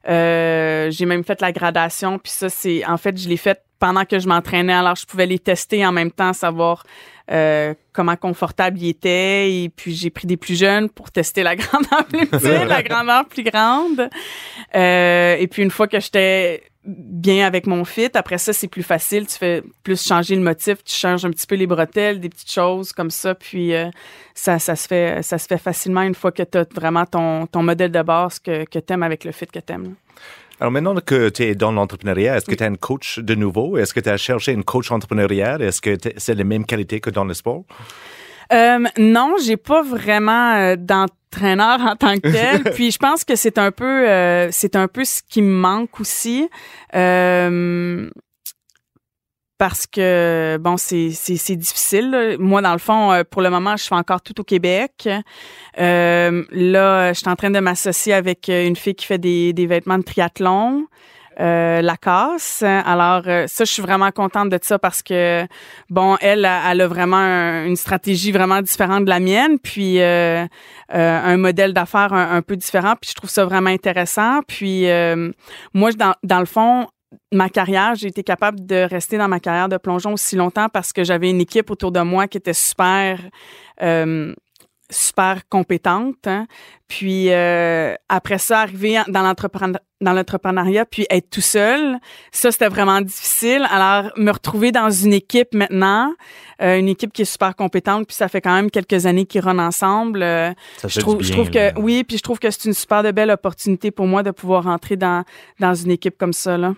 Euh, 0.08 0.90
j'ai 0.90 1.06
même 1.06 1.22
fait 1.24 1.40
la 1.40 1.52
gradation. 1.52 2.18
Puis 2.18 2.32
ça, 2.32 2.48
c'est. 2.48 2.84
En 2.84 2.96
fait, 2.96 3.16
je 3.16 3.28
l'ai 3.28 3.36
fait 3.36 3.62
pendant 3.78 4.04
que 4.04 4.18
je 4.18 4.26
m'entraînais. 4.26 4.72
Alors, 4.72 4.96
je 4.96 5.06
pouvais 5.06 5.26
les 5.26 5.38
tester 5.38 5.86
en 5.86 5.92
même 5.92 6.10
temps, 6.10 6.32
savoir 6.32 6.84
euh, 7.30 7.74
comment 7.92 8.16
confortable 8.16 8.78
ils 8.78 8.90
étaient. 8.90 9.52
Et 9.52 9.68
puis, 9.68 9.94
j'ai 9.94 10.10
pris 10.10 10.26
des 10.26 10.36
plus 10.36 10.58
jeunes 10.58 10.88
pour 10.88 11.10
tester 11.10 11.42
la 11.42 11.56
grandeur 11.56 12.04
plus 12.06 12.26
petite, 12.26 12.48
la 12.68 12.82
grandeur 12.82 13.26
plus 13.26 13.44
grande. 13.44 14.08
Euh, 14.74 15.36
et 15.36 15.46
puis, 15.46 15.62
une 15.62 15.70
fois 15.70 15.88
que 15.88 16.00
j'étais 16.00 16.62
bien 16.84 17.46
avec 17.46 17.66
mon 17.66 17.84
fit. 17.84 18.10
Après 18.14 18.38
ça, 18.38 18.52
c'est 18.52 18.68
plus 18.68 18.82
facile. 18.82 19.26
Tu 19.26 19.36
fais 19.36 19.62
plus 19.82 20.02
changer 20.06 20.36
le 20.36 20.42
motif, 20.42 20.84
tu 20.84 20.94
changes 20.94 21.24
un 21.24 21.30
petit 21.30 21.46
peu 21.46 21.54
les 21.54 21.66
bretelles, 21.66 22.20
des 22.20 22.28
petites 22.28 22.52
choses 22.52 22.92
comme 22.92 23.10
ça. 23.10 23.34
Puis 23.34 23.74
euh, 23.74 23.88
ça, 24.34 24.58
ça, 24.58 24.76
se 24.76 24.86
fait, 24.86 25.22
ça 25.22 25.38
se 25.38 25.46
fait 25.46 25.58
facilement 25.58 26.02
une 26.02 26.14
fois 26.14 26.32
que 26.32 26.42
tu 26.42 26.58
as 26.58 26.66
vraiment 26.74 27.06
ton, 27.06 27.46
ton 27.46 27.62
modèle 27.62 27.90
de 27.90 28.02
base 28.02 28.38
que, 28.38 28.64
que 28.64 28.78
tu 28.78 28.92
aimes 28.92 29.02
avec 29.02 29.24
le 29.24 29.32
fit 29.32 29.46
que 29.46 29.60
tu 29.60 29.72
aimes. 29.72 29.94
Alors 30.60 30.70
maintenant 30.70 30.94
que 31.04 31.28
tu 31.28 31.42
es 31.42 31.54
dans 31.54 31.72
l'entrepreneuriat, 31.72 32.36
est-ce 32.36 32.46
que 32.46 32.54
tu 32.54 32.62
as 32.62 32.66
un 32.66 32.76
coach 32.76 33.18
de 33.18 33.34
nouveau? 33.34 33.76
Est-ce 33.76 33.92
que 33.92 34.00
tu 34.00 34.08
as 34.08 34.16
cherché 34.16 34.52
une 34.52 34.64
coach 34.64 34.90
entrepreneurial? 34.90 35.62
Est-ce 35.62 35.80
que 35.80 35.96
c'est 36.16 36.34
les 36.34 36.44
mêmes 36.44 36.64
qualités 36.64 37.00
que 37.00 37.10
dans 37.10 37.24
le 37.24 37.34
sport? 37.34 37.64
Euh, 38.52 38.78
non, 38.98 39.34
j'ai 39.42 39.56
pas 39.56 39.82
vraiment 39.82 40.54
euh, 40.54 40.76
d'entraîneur 40.76 41.80
en 41.80 41.96
tant 41.96 42.14
que 42.16 42.30
tel. 42.30 42.62
Puis 42.74 42.90
je 42.90 42.98
pense 42.98 43.24
que 43.24 43.36
c'est 43.36 43.58
un 43.58 43.72
peu, 43.72 44.08
euh, 44.08 44.48
c'est 44.50 44.76
un 44.76 44.86
peu 44.86 45.04
ce 45.04 45.22
qui 45.28 45.42
me 45.42 45.54
manque 45.54 45.98
aussi. 46.00 46.48
Euh, 46.94 48.08
parce 49.58 49.86
que 49.86 50.58
bon 50.60 50.76
c'est 50.76 51.56
difficile 51.56 52.36
moi 52.38 52.60
dans 52.62 52.72
le 52.72 52.78
fond 52.78 53.12
euh, 53.12 53.22
pour 53.28 53.42
le 53.42 53.50
moment 53.50 53.76
je 53.76 53.84
fais 53.84 53.94
encore 53.94 54.20
tout 54.20 54.40
au 54.40 54.44
Québec 54.44 55.08
euh, 55.78 56.44
là 56.50 57.12
je 57.12 57.18
suis 57.18 57.28
en 57.28 57.36
train 57.36 57.50
de 57.50 57.60
m'associer 57.60 58.14
avec 58.14 58.48
euh, 58.48 58.66
une 58.66 58.76
fille 58.76 58.94
qui 58.94 59.06
fait 59.06 59.18
des 59.18 59.52
des 59.52 59.66
vêtements 59.66 59.98
de 59.98 60.02
triathlon 60.04 60.86
euh, 61.40 61.82
la 61.82 61.96
casse. 61.96 62.62
Alors 62.62 63.22
euh, 63.26 63.48
ça, 63.48 63.64
je 63.64 63.72
suis 63.72 63.82
vraiment 63.82 64.12
contente 64.12 64.50
de 64.50 64.58
ça 64.62 64.78
parce 64.78 65.02
que 65.02 65.44
bon, 65.90 66.16
elle, 66.20 66.48
elle 66.70 66.80
a 66.80 66.86
vraiment 66.86 67.16
un- 67.16 67.66
une 67.66 67.74
stratégie 67.74 68.30
vraiment 68.30 68.62
différente 68.62 69.04
de 69.04 69.10
la 69.10 69.18
mienne, 69.18 69.58
puis 69.58 70.00
euh, 70.00 70.46
un 70.90 71.36
modèle 71.36 71.72
d'affaires 71.72 72.12
un, 72.12 72.36
un 72.36 72.40
peu 72.42 72.54
différent. 72.54 72.94
Puis 73.00 73.10
je 73.10 73.14
trouve 73.16 73.30
ça 73.30 73.44
vraiment 73.44 73.70
intéressant. 73.70 74.42
Puis 74.46 74.86
moi, 75.72 75.90
dans, 75.92 76.14
dans 76.22 76.38
le 76.38 76.46
fond, 76.46 76.86
ma 77.34 77.48
carrière, 77.48 77.94
j'ai 77.94 78.08
été 78.08 78.22
capable 78.22 78.64
de 78.64 78.86
rester 78.88 79.18
dans 79.18 79.28
ma 79.28 79.40
carrière 79.40 79.68
de 79.68 79.76
plongeon 79.76 80.12
aussi 80.14 80.36
longtemps 80.36 80.68
parce 80.68 80.92
que 80.92 81.04
j'avais 81.04 81.30
une 81.30 81.40
équipe 81.40 81.70
autour 81.70 81.92
de 81.92 82.00
moi 82.00 82.28
qui 82.28 82.38
était 82.38 82.52
super. 82.54 83.20
euh, 83.82 84.32
super 84.90 85.48
compétente. 85.48 86.26
hein. 86.26 86.46
Puis 86.88 87.32
euh, 87.32 87.94
après 88.10 88.36
ça, 88.36 88.60
arriver 88.60 89.00
dans 89.08 89.22
l'entrepreneur 89.22 89.80
dans 90.02 90.12
l'entrepreneuriat, 90.12 90.84
puis 90.84 91.06
être 91.08 91.30
tout 91.30 91.40
seul, 91.40 91.98
ça 92.30 92.52
c'était 92.52 92.68
vraiment 92.68 93.00
difficile. 93.00 93.66
Alors 93.70 94.12
me 94.18 94.30
retrouver 94.30 94.70
dans 94.72 94.90
une 94.90 95.14
équipe 95.14 95.54
maintenant, 95.54 96.12
euh, 96.60 96.78
une 96.78 96.88
équipe 96.88 97.14
qui 97.14 97.22
est 97.22 97.24
super 97.24 97.56
compétente, 97.56 98.06
puis 98.06 98.14
ça 98.14 98.28
fait 98.28 98.42
quand 98.42 98.54
même 98.54 98.70
quelques 98.70 99.06
années 99.06 99.24
qu'ils 99.24 99.40
run 99.40 99.58
ensemble. 99.58 100.22
euh, 100.22 100.52
Ça 100.76 100.88
je 100.88 100.94
fait 100.94 101.00
trouve, 101.00 101.18
du 101.18 101.24
je 101.24 101.32
bien, 101.32 101.42
trouve 101.42 101.54
là. 101.54 101.72
que 101.72 101.80
oui, 101.80 102.04
puis 102.04 102.18
je 102.18 102.22
trouve 102.22 102.38
que 102.38 102.50
c'est 102.50 102.66
une 102.66 102.74
super 102.74 103.02
de 103.02 103.10
belle 103.12 103.30
opportunité 103.30 103.90
pour 103.90 104.06
moi 104.06 104.22
de 104.22 104.30
pouvoir 104.32 104.64
rentrer 104.64 104.96
dans 104.96 105.24
dans 105.58 105.74
une 105.74 105.92
équipe 105.92 106.18
comme 106.18 106.34
ça 106.34 106.58
là. 106.58 106.74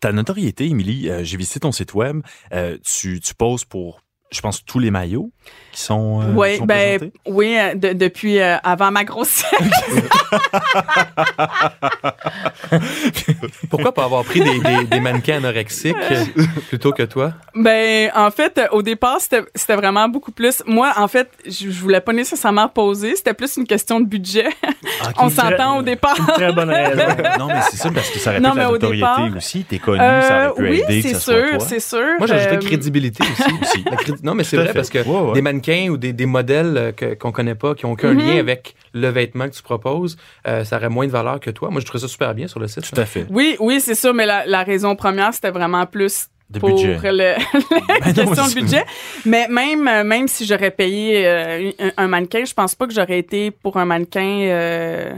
Ta 0.00 0.12
notoriété, 0.12 0.66
Émilie, 0.66 1.08
euh, 1.08 1.24
j'ai 1.24 1.36
visité 1.36 1.60
ton 1.60 1.72
site 1.72 1.94
web. 1.94 2.22
euh, 2.52 2.78
tu, 2.84 3.20
tu 3.20 3.34
poses 3.34 3.64
pour 3.64 4.00
je 4.32 4.40
pense, 4.40 4.64
tous 4.64 4.78
les 4.78 4.90
maillots 4.90 5.30
qui 5.72 5.80
sont, 5.80 6.20
euh, 6.22 6.32
Oui, 6.34 6.52
qui 6.52 6.56
sont 6.58 6.64
ben, 6.66 6.98
présentés? 6.98 7.12
oui, 7.28 7.56
euh, 7.58 7.74
de- 7.74 7.92
depuis 7.92 8.40
euh, 8.40 8.56
avant 8.64 8.90
ma 8.90 9.04
grossesse. 9.04 9.44
Pourquoi 13.70 13.92
pas 13.92 14.04
avoir 14.04 14.24
pris 14.24 14.40
des, 14.40 14.58
des- 14.60 14.84
des 14.84 15.00
mannequins 15.00 15.36
anorexiques 15.36 15.96
euh, 16.10 16.24
plutôt 16.68 16.92
que 16.92 17.02
toi? 17.04 17.32
Ben, 17.54 18.10
en 18.14 18.30
fait, 18.30 18.58
euh, 18.58 18.66
au 18.72 18.82
départ, 18.82 19.18
c'était 19.20 19.76
vraiment 19.76 20.08
beaucoup 20.08 20.32
plus. 20.32 20.62
Moi, 20.66 20.92
en 20.96 21.08
fait, 21.08 21.30
je, 21.46 21.70
je 21.70 21.80
voulais 21.80 22.00
pas 22.00 22.12
nécessairement 22.12 22.68
poser. 22.68 23.16
C'était 23.16 23.34
plus 23.34 23.56
une 23.56 23.66
question 23.66 24.00
de 24.00 24.06
budget. 24.06 24.48
On 25.18 25.28
s'entend 25.30 25.78
au 25.78 25.82
départ. 25.82 26.14
Très 26.34 26.52
bonne 26.52 26.70
raison. 26.70 27.02
non, 27.38 27.46
mais 27.48 27.60
c'est 27.70 27.76
ça, 27.76 27.90
parce 27.90 28.10
que 28.10 28.18
ça 28.18 28.30
aurait 28.30 28.38
pu 28.40 28.44
Non, 28.44 28.50
la 28.50 28.54
mais 28.62 28.66
au 28.66 28.72
notoriété 28.72 29.06
départ, 29.06 29.36
aussi. 29.36 29.64
T'es 29.64 29.78
connu, 29.78 29.98
ça 29.98 30.50
aurait 30.50 30.54
pu 30.54 30.62
Euh, 30.66 30.70
oui, 30.70 30.82
aider 30.88 31.02
que 31.02 31.08
c'est 31.08 31.14
soit 31.20 31.48
sûr, 31.48 31.60
c'est 31.62 31.80
sûr. 31.80 31.98
Moi, 32.18 32.26
j'ajouterais 32.26 32.56
Euh, 32.56 32.60
crédibilité 32.60 33.22
aussi. 33.22 33.84
La 33.90 33.96
cré- 33.96 34.12
Non, 34.22 34.34
mais 34.34 34.44
c'est 34.44 34.56
vrai 34.56 34.68
fait. 34.68 34.72
parce 34.74 34.88
que 34.90 34.98
Ouais, 34.98 35.20
ouais. 35.20 35.32
des 35.34 35.42
mannequins 35.42 35.88
ou 35.90 35.96
des, 35.96 36.12
des 36.12 36.26
modèles 36.26 36.76
euh, 36.76 36.92
que- 36.92 37.14
qu'on 37.14 37.32
connaît 37.32 37.54
pas, 37.54 37.74
qui 37.74 37.84
ont 37.86 37.92
aucun 37.92 38.14
Mhm. 38.14 38.18
lien 38.20 38.38
avec 38.38 38.74
le 38.94 39.08
vêtement 39.08 39.48
que 39.48 39.54
tu 39.54 39.62
proposes, 39.62 40.16
euh, 40.46 40.64
ça 40.64 40.76
aurait 40.76 40.88
moins 40.88 41.06
de 41.06 41.10
valeur 41.12 41.40
que 41.40 41.50
toi. 41.50 41.70
Moi, 41.70 41.80
je 41.80 41.86
trouve 41.86 42.00
ça 42.00 42.08
super 42.08 42.34
bien 42.34 42.46
sur 42.48 42.60
le 42.60 42.68
site. 42.68 42.88
Tout 42.92 43.00
à 43.00 43.04
fait. 43.04 43.26
Oui, 43.30 43.56
oui, 43.60 43.80
c'est 43.80 43.94
sûr, 43.96 44.14
mais 44.14 44.26
la, 44.26 44.46
la 44.46 44.62
raison 44.62 44.94
première, 44.96 45.34
c'était 45.34 45.50
vraiment 45.50 45.84
plus 45.86 46.28
De 46.50 46.58
pour 46.60 46.68
budget. 46.70 46.98
le, 47.02 47.10
la 47.10 47.34
Ben 47.34 48.06
non, 48.06 48.12
question 48.12 48.44
de 48.44 48.48
c'est- 48.50 48.60
budget. 48.60 48.84
Mais 49.26 49.48
même, 49.48 49.88
euh, 49.88 50.04
même 50.04 50.28
si 50.28 50.46
j'aurais 50.46 50.70
payé 50.70 51.26
euh, 51.26 51.70
un, 51.96 52.06
mannequin, 52.08 52.44
je 52.44 52.54
pense 52.54 52.74
pas 52.74 52.86
que 52.86 52.92
j'aurais 52.94 53.18
été 53.18 53.50
pour 53.50 53.76
un 53.78 53.84
mannequin 53.86 54.40
euh, 54.42 55.14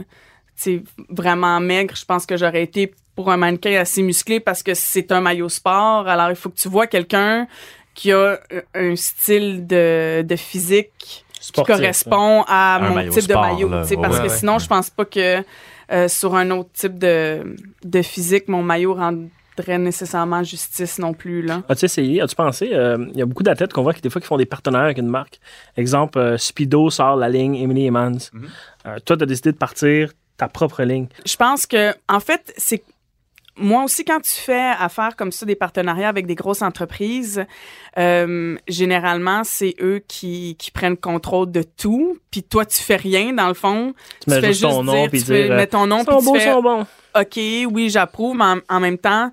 vraiment 1.09 1.59
maigre. 1.59 1.95
Je 1.95 2.05
pense 2.05 2.25
que 2.25 2.37
j'aurais 2.37 2.63
été 2.63 2.93
pour 3.15 3.29
un 3.31 3.37
mannequin 3.37 3.79
assez 3.79 4.01
musclé 4.01 4.39
parce 4.39 4.63
que 4.63 4.73
c'est 4.73 5.11
un 5.11 5.21
maillot 5.21 5.49
sport. 5.49 6.07
Alors, 6.07 6.29
il 6.29 6.35
faut 6.35 6.49
que 6.49 6.57
tu 6.57 6.69
vois 6.69 6.87
quelqu'un 6.87 7.47
qui 7.95 8.11
a 8.11 8.39
un 8.75 8.95
style 8.95 9.65
de, 9.65 10.21
de 10.21 10.35
physique 10.35 11.25
qui 11.39 11.63
correspond 11.63 12.43
à 12.47 12.75
Un 12.75 12.89
mon 12.89 13.09
type 13.09 13.21
sport, 13.23 13.43
de 13.43 13.47
maillot. 13.53 13.67
Ouais, 13.69 13.75
parce 13.79 13.91
ouais, 13.91 13.97
que 13.97 14.31
ouais. 14.31 14.37
sinon, 14.37 14.59
je 14.59 14.67
pense 14.67 14.89
pas 14.89 15.05
que 15.05 15.43
euh, 15.91 16.07
sur 16.07 16.35
un 16.35 16.49
autre 16.51 16.69
type 16.73 16.97
de, 16.99 17.55
de 17.83 18.01
physique, 18.01 18.47
mon 18.47 18.63
maillot 18.63 18.95
rendrait 18.95 19.77
nécessairement 19.77 20.43
justice 20.43 20.97
non 20.99 21.13
plus. 21.13 21.41
Là. 21.43 21.61
As-tu 21.69 21.85
essayé? 21.85 22.21
As-tu 22.21 22.35
pensé? 22.35 22.71
euh, 22.73 23.05
Il 23.13 23.17
y 23.17 23.21
a 23.21 23.25
beaucoup 23.25 23.43
d'athlètes 23.43 23.71
qu'on 23.73 23.83
voit 23.83 23.93
qui, 23.93 24.01
des 24.01 24.09
fois, 24.09 24.19
qui 24.19 24.27
font 24.27 24.37
des 24.37 24.45
partenaires 24.47 24.81
avec 24.81 24.97
une 24.97 25.07
marque. 25.07 25.39
Exemple, 25.77 26.17
euh, 26.17 26.37
Speedo 26.37 26.89
sort 26.89 27.15
la 27.15 27.29
ligne 27.29 27.55
Emily 27.55 27.87
Emmons. 27.89 28.17
Mhm. 28.33 28.49
Euh, 28.87 28.99
toi, 29.05 29.15
tu 29.15 29.23
as 29.23 29.27
décidé 29.27 29.51
de 29.51 29.57
partir 29.57 30.11
ta 30.37 30.47
propre 30.47 30.83
ligne. 30.83 31.07
Je 31.25 31.35
pense 31.37 31.65
que, 31.67 31.93
en 32.09 32.19
fait, 32.19 32.53
c'est 32.57 32.83
moi 33.57 33.83
aussi, 33.83 34.03
quand 34.03 34.19
tu 34.19 34.31
fais 34.35 34.71
affaire 34.79 35.15
comme 35.15 35.31
ça, 35.31 35.45
des 35.45 35.55
partenariats 35.55 36.09
avec 36.09 36.25
des 36.25 36.35
grosses 36.35 36.61
entreprises, 36.61 37.45
euh, 37.97 38.57
généralement, 38.67 39.43
c'est 39.43 39.75
eux 39.81 40.01
qui, 40.07 40.55
qui 40.59 40.71
prennent 40.71 40.97
contrôle 40.97 41.51
de 41.51 41.63
tout. 41.63 42.17
Puis 42.31 42.43
toi, 42.43 42.65
tu 42.65 42.81
fais 42.81 42.97
rien, 42.97 43.33
dans 43.33 43.47
le 43.47 43.53
fond. 43.53 43.93
Tu 44.21 44.29
mets 44.29 44.41
fais 44.41 44.47
juste 44.47 44.61
ton 44.61 44.83
nom, 44.83 45.07
puis 45.07 45.23
tu 45.23 45.31
dire, 45.31 45.55
mets 45.55 45.67
ton 45.67 45.87
nom, 45.87 46.03
puis 46.03 46.15
tu 46.17 46.39
fais, 46.39 46.51
sont 46.51 46.61
bons. 46.61 46.85
OK, 47.17 47.39
oui, 47.71 47.89
j'approuve, 47.89 48.35
mais 48.35 48.43
en, 48.43 48.57
en 48.69 48.79
même 48.79 48.97
temps, 48.97 49.31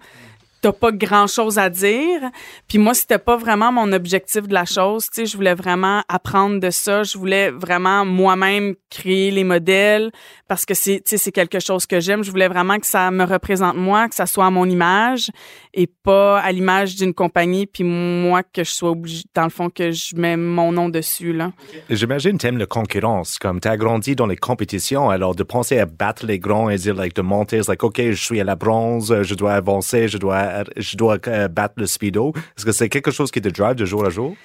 t'as 0.62 0.72
pas 0.72 0.92
grand 0.92 1.26
chose 1.26 1.58
à 1.58 1.68
dire. 1.68 2.20
Puis 2.68 2.78
moi, 2.78 2.94
c'était 2.94 3.18
pas 3.18 3.36
vraiment 3.36 3.72
mon 3.72 3.92
objectif 3.92 4.46
de 4.48 4.54
la 4.54 4.64
chose. 4.64 5.06
Tu 5.06 5.22
sais, 5.22 5.26
je 5.26 5.36
voulais 5.36 5.54
vraiment 5.54 6.02
apprendre 6.08 6.60
de 6.60 6.70
ça. 6.70 7.02
Je 7.02 7.18
voulais 7.18 7.50
vraiment 7.50 8.06
moi-même 8.06 8.74
créer 8.88 9.30
les 9.30 9.44
modèles 9.44 10.10
parce 10.48 10.64
que 10.64 10.74
c'est, 10.74 11.02
tu 11.04 11.18
c'est 11.18 11.32
quelque 11.32 11.58
chose 11.58 11.84
que 11.84 12.00
j'aime. 12.00 12.22
Je 12.22 12.30
voulais 12.30 12.48
vraiment 12.48 12.78
que 12.78 12.86
ça 12.86 13.10
me 13.10 13.24
représente 13.24 13.76
moi, 13.76 14.08
que 14.08 14.14
ça 14.14 14.26
soit 14.26 14.46
à 14.46 14.50
mon 14.50 14.68
image 14.68 15.30
et 15.74 15.86
pas 15.86 16.38
à 16.40 16.52
l'image 16.52 16.94
d'une 16.94 17.12
compagnie. 17.12 17.66
Puis 17.66 17.84
moi, 17.84 18.42
que 18.42 18.62
je 18.62 18.70
sois 18.70 18.90
obligé, 18.90 19.24
dans 19.34 19.44
le 19.44 19.50
fond, 19.50 19.68
que 19.68 19.90
je 19.90 20.14
mets 20.16 20.36
mon 20.36 20.70
nom 20.72 20.88
dessus, 20.88 21.32
là. 21.32 21.52
J'imagine 21.90 22.38
t'aimes 22.38 22.58
la 22.58 22.66
concurrence, 22.66 23.38
comme 23.38 23.60
t'as 23.60 23.76
grandi 23.76 24.14
dans 24.14 24.26
les 24.26 24.36
compétitions, 24.36 25.10
alors 25.10 25.34
de 25.34 25.42
penser 25.42 25.78
à 25.78 25.86
battre 25.86 26.26
les 26.26 26.38
grands 26.38 26.70
et 26.70 26.76
dire, 26.76 26.94
like, 26.94 27.14
de 27.14 27.22
monter, 27.22 27.62
c'est 27.62 27.68
like, 27.68 27.82
OK, 27.82 28.00
je 28.00 28.22
suis 28.22 28.40
à 28.40 28.44
la 28.44 28.54
bronze, 28.56 29.22
je 29.22 29.34
dois 29.34 29.54
avancer, 29.54 30.08
je 30.08 30.18
dois, 30.18 30.36
je 30.76 30.96
dois 30.96 31.18
euh, 31.26 31.48
battre 31.48 31.74
le 31.76 31.86
speedo. 31.86 32.32
Est-ce 32.56 32.64
que 32.64 32.72
c'est 32.72 32.88
quelque 32.88 33.10
chose 33.10 33.30
qui 33.30 33.40
te 33.40 33.48
drive 33.48 33.74
de 33.74 33.84
jour 33.84 34.04
à 34.04 34.10
jour? 34.10 34.36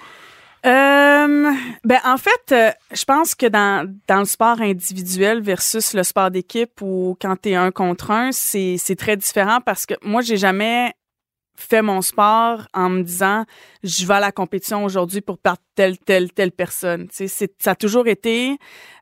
Euh, 0.66 1.52
ben 1.84 2.00
en 2.04 2.18
fait, 2.18 2.52
euh, 2.52 2.72
je 2.92 3.06
pense 3.06 3.36
que 3.36 3.46
dans, 3.46 3.88
dans 4.08 4.20
le 4.20 4.26
sport 4.26 4.60
individuel 4.60 5.42
versus 5.42 5.94
le 5.94 6.04
sport 6.04 6.32
d'équipe 6.32 6.82
ou 6.82 7.16
quand 7.22 7.36
tu 7.42 7.50
es 7.50 7.56
un 7.56 7.72
contre 7.72 8.12
un, 8.12 8.32
c'est 8.32 8.96
très 8.98 9.16
différent 9.18 9.60
parce 9.64 9.86
que 9.86 9.94
moi 10.02 10.22
j'ai 10.22 10.38
jamais 10.38 10.94
fait 11.60 11.82
mon 11.82 12.02
sport 12.02 12.68
en 12.74 12.90
me 12.90 13.02
disant 13.04 13.46
je 13.84 14.06
vais 14.06 14.14
à 14.14 14.20
la 14.20 14.32
compétition 14.32 14.84
aujourd'hui 14.86 15.22
pour 15.22 15.38
battre 15.44 15.62
telle 15.76 15.98
telle 15.98 16.32
telle 16.32 16.52
personne. 16.52 17.08
Tu 17.10 17.16
sais, 17.16 17.28
c'est 17.28 17.52
ça 17.60 17.72
a 17.72 17.76
toujours 17.76 18.08
été 18.08 18.58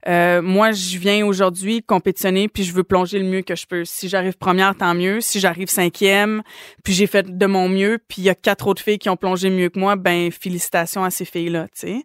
euh, 0.07 0.41
moi 0.41 0.71
je 0.71 0.97
viens 0.97 1.25
aujourd'hui 1.25 1.83
compétitionner 1.83 2.47
puis 2.47 2.63
je 2.63 2.73
veux 2.73 2.83
plonger 2.83 3.19
le 3.19 3.25
mieux 3.25 3.41
que 3.41 3.55
je 3.55 3.65
peux. 3.67 3.83
Si 3.85 4.07
j'arrive 4.09 4.37
première 4.37 4.75
tant 4.75 4.93
mieux, 4.95 5.19
si 5.21 5.39
j'arrive 5.39 5.67
cinquième 5.69 6.41
puis 6.83 6.93
j'ai 6.93 7.07
fait 7.07 7.37
de 7.37 7.45
mon 7.45 7.67
mieux 7.69 7.99
puis 8.07 8.21
il 8.21 8.25
y 8.25 8.29
a 8.29 8.35
quatre 8.35 8.67
autres 8.67 8.81
filles 8.81 8.99
qui 8.99 9.09
ont 9.09 9.17
plongé 9.17 9.49
mieux 9.49 9.69
que 9.69 9.79
moi, 9.79 9.95
ben 9.97 10.31
félicitations 10.31 11.03
à 11.03 11.09
ces 11.11 11.25
filles 11.25 11.49
là, 11.49 11.65
tu 11.65 11.87
sais. 11.87 12.03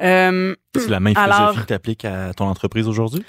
Euh, 0.00 0.54
C'est 0.74 0.88
la 0.88 1.00
même 1.00 1.16
Alors- 1.16 1.36
philosophie 1.36 1.60
que 1.60 1.66
t'appliques 1.66 2.04
à 2.04 2.32
ton 2.34 2.46
entreprise 2.46 2.88
aujourd'hui? 2.88 3.22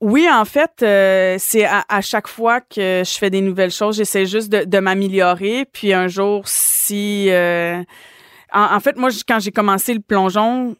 Oui, 0.00 0.28
en 0.30 0.44
fait, 0.44 0.82
euh, 0.82 1.36
c'est 1.38 1.64
à, 1.64 2.00
chaque 2.00 2.28
fois 2.28 2.60
que 2.60 3.02
je 3.04 3.18
fais 3.18 3.30
des 3.30 3.40
nouvelles 3.40 3.72
choses, 3.72 3.96
j'essaie 3.96 4.26
juste 4.26 4.48
de, 4.48 4.78
m'améliorer. 4.78 5.64
Puis 5.72 5.92
un 5.92 6.06
jour, 6.06 6.42
si... 6.46 7.30
euh, 7.30 7.82
en, 8.52 8.76
en 8.76 8.80
fait, 8.80 8.96
moi, 8.96 9.10
quand 9.26 9.40
j'ai 9.40 9.50
commencé 9.50 9.94
le 9.94 10.00
plongeon, 10.00 10.76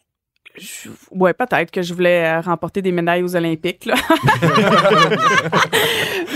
je- 0.58 0.88
ouais, 1.12 1.32
peut-être 1.34 1.70
que 1.70 1.82
je 1.82 1.94
voulais 1.94 2.24
euh, 2.24 2.40
remporter 2.40 2.82
des 2.82 2.90
médailles 2.92 3.22
aux 3.22 3.36
Olympiques. 3.36 3.84
Là. 3.86 3.94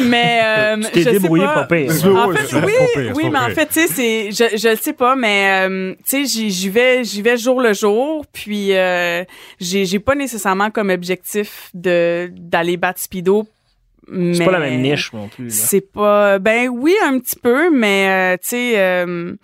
mais 0.05 0.41
euh, 0.45 0.77
Tu 0.93 0.93
t'es 0.93 1.05
débrouillé 1.13 1.45
pas. 1.45 1.67
En 2.17 2.33
fait, 2.33 2.57
oui, 2.65 2.73
oui, 3.15 3.31
mais 3.31 3.39
en 3.39 3.49
fait, 3.51 3.67
tu 3.67 3.73
sais, 3.75 3.87
c'est, 3.89 4.31
je, 4.33 4.57
je 4.57 4.69
le 4.69 4.77
sais 4.77 4.93
pas, 4.93 5.17
mais 5.17 5.67
euh, 5.69 5.95
tu 6.09 6.27
sais, 6.27 6.51
j'y, 6.51 6.69
vais, 6.69 7.05
j'y 7.05 7.23
vais 7.23 7.37
jour 7.37 7.61
le 7.61 7.73
jour, 7.73 8.25
puis 8.33 8.75
euh, 8.75 9.25
j'ai, 9.61 9.85
j'ai 9.85 9.99
pas 9.99 10.15
nécessairement 10.15 10.71
comme 10.71 10.91
objectif 10.91 11.71
de 11.75 12.31
d'aller 12.35 12.77
battre 12.77 13.01
speedo. 13.01 13.47
C'est 14.35 14.45
pas 14.45 14.53
la 14.53 14.59
même 14.61 14.81
niche 14.83 15.13
non 15.13 15.29
plus. 15.29 15.51
C'est 15.51 15.93
pas, 15.93 16.39
ben 16.39 16.69
oui, 16.69 16.95
un 17.05 17.19
petit 17.19 17.37
peu, 17.37 17.71
mais 17.71 18.35
euh, 18.35 18.37
tu 18.43 18.49
sais, 18.49 18.73
euh, 18.77 19.35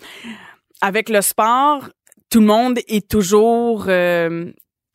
avec 0.81 1.09
le 1.09 1.21
sport, 1.23 1.89
tout 2.31 2.41
le 2.41 2.47
monde 2.47 2.79
est 2.89 3.09
toujours. 3.09 3.87
euh, 3.89 4.47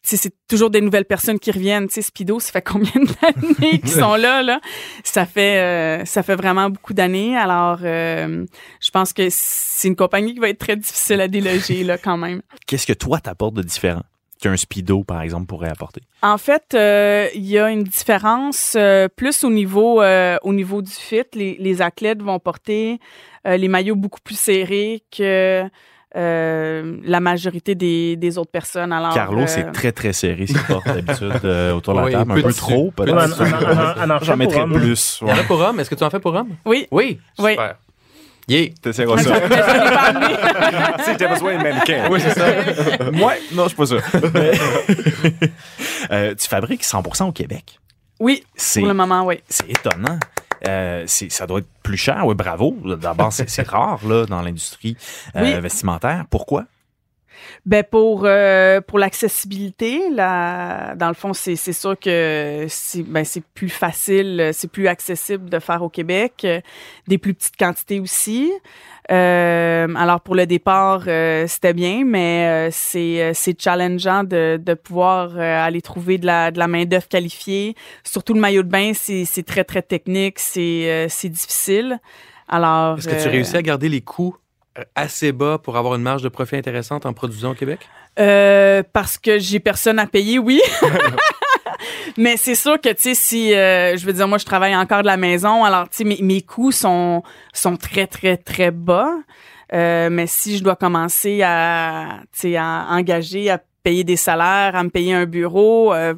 c'est 0.04 0.34
toujours 0.48 0.70
des 0.70 0.82
nouvelles 0.82 1.06
personnes 1.06 1.40
qui 1.40 1.52
reviennent. 1.52 1.88
Tu 1.88 1.96
sais, 1.96 2.02
Speedo, 2.02 2.40
ça 2.40 2.52
fait 2.52 2.62
combien 2.62 2.92
d'années 2.92 3.80
qu'ils 3.80 3.90
sont 3.90 4.16
là, 4.16 4.44
là? 4.44 4.60
Ça 5.04 5.26
fait, 5.26 5.58
euh, 5.58 6.06
ça 6.06 6.24
fait 6.24 6.36
vraiment 6.36 6.70
beaucoup 6.70 6.94
d'années. 6.94 7.38
Alors, 7.38 7.80
euh, 7.84 8.46
je 8.82 8.92
pense 8.92 9.14
que 9.14 9.28
c'est 9.30 9.88
une 9.88 9.96
compagnie 9.96 10.34
qui 10.34 10.40
va 10.40 10.50
être 10.50 10.60
très 10.60 10.76
difficile 10.76 11.22
à 11.22 11.28
déloger, 11.28 11.84
là, 11.84 11.98
quand 11.98 12.18
même. 12.18 12.42
Qu'est-ce 12.68 12.86
que 12.86 12.94
toi 12.94 13.20
t'apportes 13.20 13.56
de 13.56 13.64
différent 13.64 14.04
qu'un 14.42 14.58
speedo, 14.58 15.06
par 15.06 15.22
exemple, 15.22 15.46
pourrait 15.46 15.70
apporter? 15.70 16.02
En 16.22 16.38
fait, 16.38 16.74
euh, 16.74 17.30
il 17.34 17.46
y 17.46 17.58
a 17.58 17.70
une 17.70 17.84
différence 17.84 18.76
euh, 18.78 19.08
plus 19.08 19.46
au 19.46 19.50
niveau 19.50 20.02
euh, 20.02 20.38
au 20.44 20.52
niveau 20.52 20.82
du 20.82 20.92
fit. 20.92 21.24
Les, 21.34 21.56
les 21.60 21.82
athlètes 21.82 22.22
vont 22.22 22.40
porter 22.40 23.00
euh, 23.48 23.56
les 23.56 23.70
maillots 23.70 23.96
beaucoup 23.96 24.20
plus 24.22 24.38
serrés 24.38 25.04
que 25.16 25.64
euh, 26.16 26.98
la 27.04 27.20
majorité 27.20 27.76
des, 27.76 28.16
des 28.16 28.38
autres 28.38 28.52
personnes. 28.52 28.92
Alors, 28.92 29.14
Carlo, 29.14 29.42
euh, 29.42 29.48
c'est 29.48 29.72
très, 29.72 29.92
très 29.92 30.14
serré 30.14 30.46
ce 30.48 30.54
qu'il 30.54 30.62
porte 30.64 30.86
d'habitude 30.86 31.34
euh, 31.44 31.72
autour 31.76 31.94
de 31.96 32.00
la 32.00 32.06
Oui, 32.06 32.12
table. 32.12 32.32
Un 32.32 32.42
peu 32.42 32.54
trop, 32.54 32.92
peut-être. 32.92 34.24
J'en 34.24 34.38
mettrais 34.38 34.66
plus. 34.68 35.20
Il 35.22 35.28
y 35.28 35.32
en 35.32 35.36
a 35.38 35.44
pour 35.44 35.60
homme? 35.60 35.80
Est-ce 35.80 35.90
que 35.90 35.96
tu 35.96 36.04
en 36.04 36.10
fais 36.10 36.20
pour 36.20 36.34
homme? 36.36 36.50
Oui. 36.66 36.88
Oui. 36.92 37.20
Oui. 37.40 37.56
Yeah. 38.48 38.68
T'essaieras 38.82 39.18
ça. 39.20 39.36
si 41.06 41.16
t'as 41.18 41.28
besoin 41.34 41.58
de 41.58 41.64
mannequin. 41.64 42.10
Oui, 42.12 42.20
c'est 42.22 42.32
ça. 42.38 43.10
Moi, 43.12 43.34
non, 43.54 43.64
je 43.64 43.68
suis 43.70 43.78
pas 43.78 43.86
ça. 43.86 43.96
Mais- 44.34 44.52
Euh, 46.12 46.36
tu 46.36 46.48
fabriques 46.48 46.84
100% 46.84 47.30
au 47.30 47.32
Québec. 47.32 47.80
oui, 48.20 48.44
C'est 48.56 48.82
pour 48.82 48.90
le 48.90 48.94
moment, 48.94 49.26
oui. 49.26 49.40
c'est 49.48 49.70
étonnant. 49.70 50.20
Euh, 50.66 51.04
c'est- 51.08 51.32
ça 51.32 51.46
doit 51.46 51.60
être 51.60 51.68
plus 51.84 51.98
cher. 51.98 52.26
Oui, 52.26 52.36
bravo. 52.36 52.76
D'abord, 53.02 53.34
c'est 53.34 53.50
c'est 53.50 53.68
rare 53.68 54.00
là, 54.08 54.26
dans 54.26 54.42
l'industrie 54.42 54.96
euh, 55.36 55.42
Oui. 55.44 55.60
vestimentaire. 55.62 56.26
Pourquoi? 56.30 56.66
Ben 57.66 57.84
pour 57.84 58.24
euh, 58.26 58.82
pour 58.82 59.00
l'accessibilité, 59.00 60.10
là, 60.12 60.96
dans 60.96 61.08
le 61.08 61.14
fond, 61.14 61.34
c'est 61.34 61.56
c'est 61.56 61.74
sûr 61.74 61.98
que 62.00 62.66
c'est 62.70 63.04
ben 63.04 63.24
c'est 63.24 63.44
plus 63.54 63.70
facile, 63.70 64.52
c'est 64.54 64.72
plus 64.72 64.88
accessible 64.88 65.50
de 65.50 65.60
faire 65.60 65.82
au 65.82 65.90
Québec, 65.90 66.42
euh, 66.44 66.62
des 67.08 67.18
plus 67.18 67.34
petites 67.34 67.58
quantités 67.58 68.00
aussi. 68.00 68.52
Euh, 69.12 69.88
alors 69.96 70.22
pour 70.22 70.36
le 70.36 70.46
départ, 70.46 71.04
euh, 71.08 71.46
c'était 71.48 71.74
bien, 71.74 72.04
mais 72.06 72.48
euh, 72.48 72.70
c'est 72.72 73.22
euh, 73.22 73.32
c'est 73.34 73.60
challengeant 73.62 74.24
de 74.24 74.58
de 74.62 74.74
pouvoir 74.76 75.32
euh, 75.36 75.66
aller 75.66 75.82
trouver 75.82 76.18
de 76.18 76.26
la 76.26 76.52
de 76.52 76.60
la 76.60 76.68
main 76.68 76.86
d'œuvre 76.86 77.08
qualifiée. 77.10 77.76
Surtout 78.04 78.34
le 78.34 78.40
maillot 78.40 78.64
de 78.64 78.70
bain, 78.70 78.94
c'est 78.94 79.26
c'est 79.26 79.44
très 79.44 79.66
très 79.66 79.82
technique, 79.82 80.40
c'est 80.40 80.90
euh, 80.90 81.08
c'est 81.10 81.30
difficile. 81.30 82.00
Alors 82.48 82.98
Est-ce 82.98 83.10
que 83.10 83.24
tu 83.24 83.30
réussis 83.30 83.58
à 83.58 83.62
garder 83.62 83.90
les 83.90 84.02
coûts 84.02 84.36
assez 84.96 85.32
bas 85.32 85.58
pour 85.58 85.78
avoir 85.78 85.96
une 85.96 86.02
marge 86.02 86.22
de 86.22 86.30
profit 86.30 86.56
intéressante 86.56 87.06
en 87.06 87.14
produisant 87.14 87.52
au 87.52 87.56
Québec? 87.56 87.80
Euh, 88.20 88.84
parce 88.94 89.18
que 89.18 89.40
j'ai 89.40 89.60
personne 89.60 90.00
à 90.00 90.08
payer, 90.08 90.40
oui. 90.40 90.62
Mais 92.18 92.38
c'est 92.38 92.56
sûr 92.56 92.80
que, 92.80 92.90
tu 92.90 93.02
sais, 93.02 93.16
si, 93.16 93.54
euh, 93.54 93.98
je 93.98 94.06
veux 94.06 94.14
dire, 94.14 94.28
moi, 94.28 94.38
je 94.38 94.46
travaille 94.46 94.76
encore 94.76 95.02
de 95.02 95.08
la 95.08 95.18
maison, 95.18 95.64
alors, 95.64 95.90
tu 95.90 95.98
sais, 95.98 96.04
mes, 96.04 96.20
mes 96.22 96.42
coûts 96.42 96.72
sont, 96.72 97.24
sont 97.54 97.76
très, 97.76 98.08
très, 98.08 98.38
très 98.38 98.72
bas. 98.72 99.12
Euh, 99.74 100.10
mais 100.12 100.28
si 100.28 100.58
je 100.58 100.64
dois 100.64 100.76
commencer 100.76 101.42
à, 101.42 102.20
tu 102.32 102.42
sais, 102.42 102.58
à 102.58 102.88
engager, 102.90 103.50
à 103.50 103.60
payer 103.84 104.04
des 104.04 104.16
salaires, 104.16 104.76
à 104.76 104.84
me 104.84 104.90
payer 104.90 105.14
un 105.14 105.26
bureau, 105.26 105.94
euh, 105.94 106.14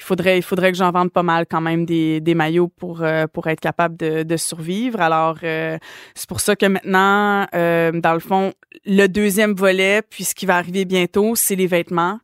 il 0.00 0.02
faudrait, 0.02 0.38
il 0.38 0.42
faudrait 0.42 0.72
que 0.72 0.78
j'en 0.78 0.90
vende 0.90 1.12
pas 1.12 1.22
mal 1.22 1.44
quand 1.48 1.60
même 1.60 1.84
des, 1.84 2.20
des 2.20 2.34
maillots 2.34 2.68
pour, 2.68 3.02
euh, 3.02 3.26
pour 3.26 3.46
être 3.46 3.60
capable 3.60 3.96
de, 3.96 4.22
de 4.22 4.36
survivre. 4.36 5.00
Alors, 5.00 5.36
euh, 5.44 5.78
c'est 6.14 6.28
pour 6.28 6.40
ça 6.40 6.56
que 6.56 6.66
maintenant, 6.66 7.46
dans 7.52 8.14
le 8.14 8.20
fond, 8.20 8.52
le 8.86 9.06
deuxième 9.06 9.52
volet, 9.52 10.02
puis 10.02 10.24
ce 10.24 10.34
qui 10.34 10.46
va 10.46 10.56
arriver 10.56 10.84
bientôt, 10.84 11.36
c'est 11.36 11.54
les 11.54 11.66
vêtements. 11.66 12.18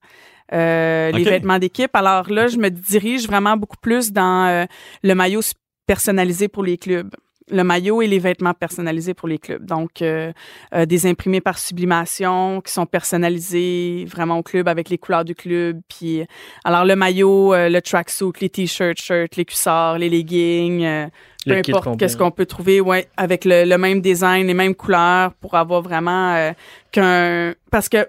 Euh, 0.53 1.11
les 1.11 1.23
Ok. 1.23 1.29
vêtements 1.29 1.59
d'équipe. 1.59 1.95
Alors 1.95 2.31
là, 2.31 2.47
je 2.47 2.57
me 2.57 2.71
dirige 2.71 3.27
vraiment 3.27 3.57
beaucoup 3.57 3.79
plus 3.81 4.13
dans 4.13 4.47
euh, 4.47 4.65
le 5.03 5.15
maillot 5.15 5.41
personnalisé 5.87 6.49
pour 6.49 6.63
les 6.63 6.79
clubs. 6.79 7.11
Le 7.49 7.63
maillot 7.63 8.03
et 8.03 8.09
les 8.09 8.19
vêtements 8.19 8.55
personnalisés 8.55 9.15
pour 9.15 9.29
les 9.29 9.39
clubs. 9.39 9.65
Donc, 9.65 10.03
euh, 10.03 10.33
euh, 10.75 10.85
des 10.85 11.07
imprimés 11.07 11.41
par 11.41 11.59
sublimation 11.59 12.61
qui 12.61 12.73
sont 12.73 12.87
personnalisés 12.87 14.05
vraiment 14.09 14.39
au 14.39 14.43
club 14.43 14.67
avec 14.67 14.89
les 14.89 14.99
couleurs 14.99 15.25
du 15.25 15.35
club. 15.35 15.81
Puis, 15.89 16.25
alors 16.65 16.85
le 16.85 16.97
maillot, 16.97 17.55
euh, 17.55 17.69
le 17.69 17.81
tracksuit, 17.81 18.33
les 18.41 18.49
t-shirts, 18.49 19.01
shirts, 19.01 19.37
les 19.37 19.45
cuissards, 19.45 19.99
les 19.99 20.09
leggings, 20.09 20.85
euh, 20.85 21.07
peu 21.47 21.57
importe 21.57 21.99
qu'est-ce 21.99 22.17
qu'on 22.17 22.33
peut 22.33 22.47
trouver, 22.47 22.81
ouais, 22.81 23.09
avec 23.17 23.45
le, 23.45 23.65
le 23.65 23.79
même 23.79 24.01
design, 24.01 24.47
les 24.47 24.55
mêmes 24.55 24.75
couleurs 24.75 25.33
pour 25.35 25.55
avoir 25.55 25.83
vraiment 25.83 26.35
euh, 26.35 26.53
qu'un. 26.91 27.55
Parce 27.71 27.89
que 27.89 28.09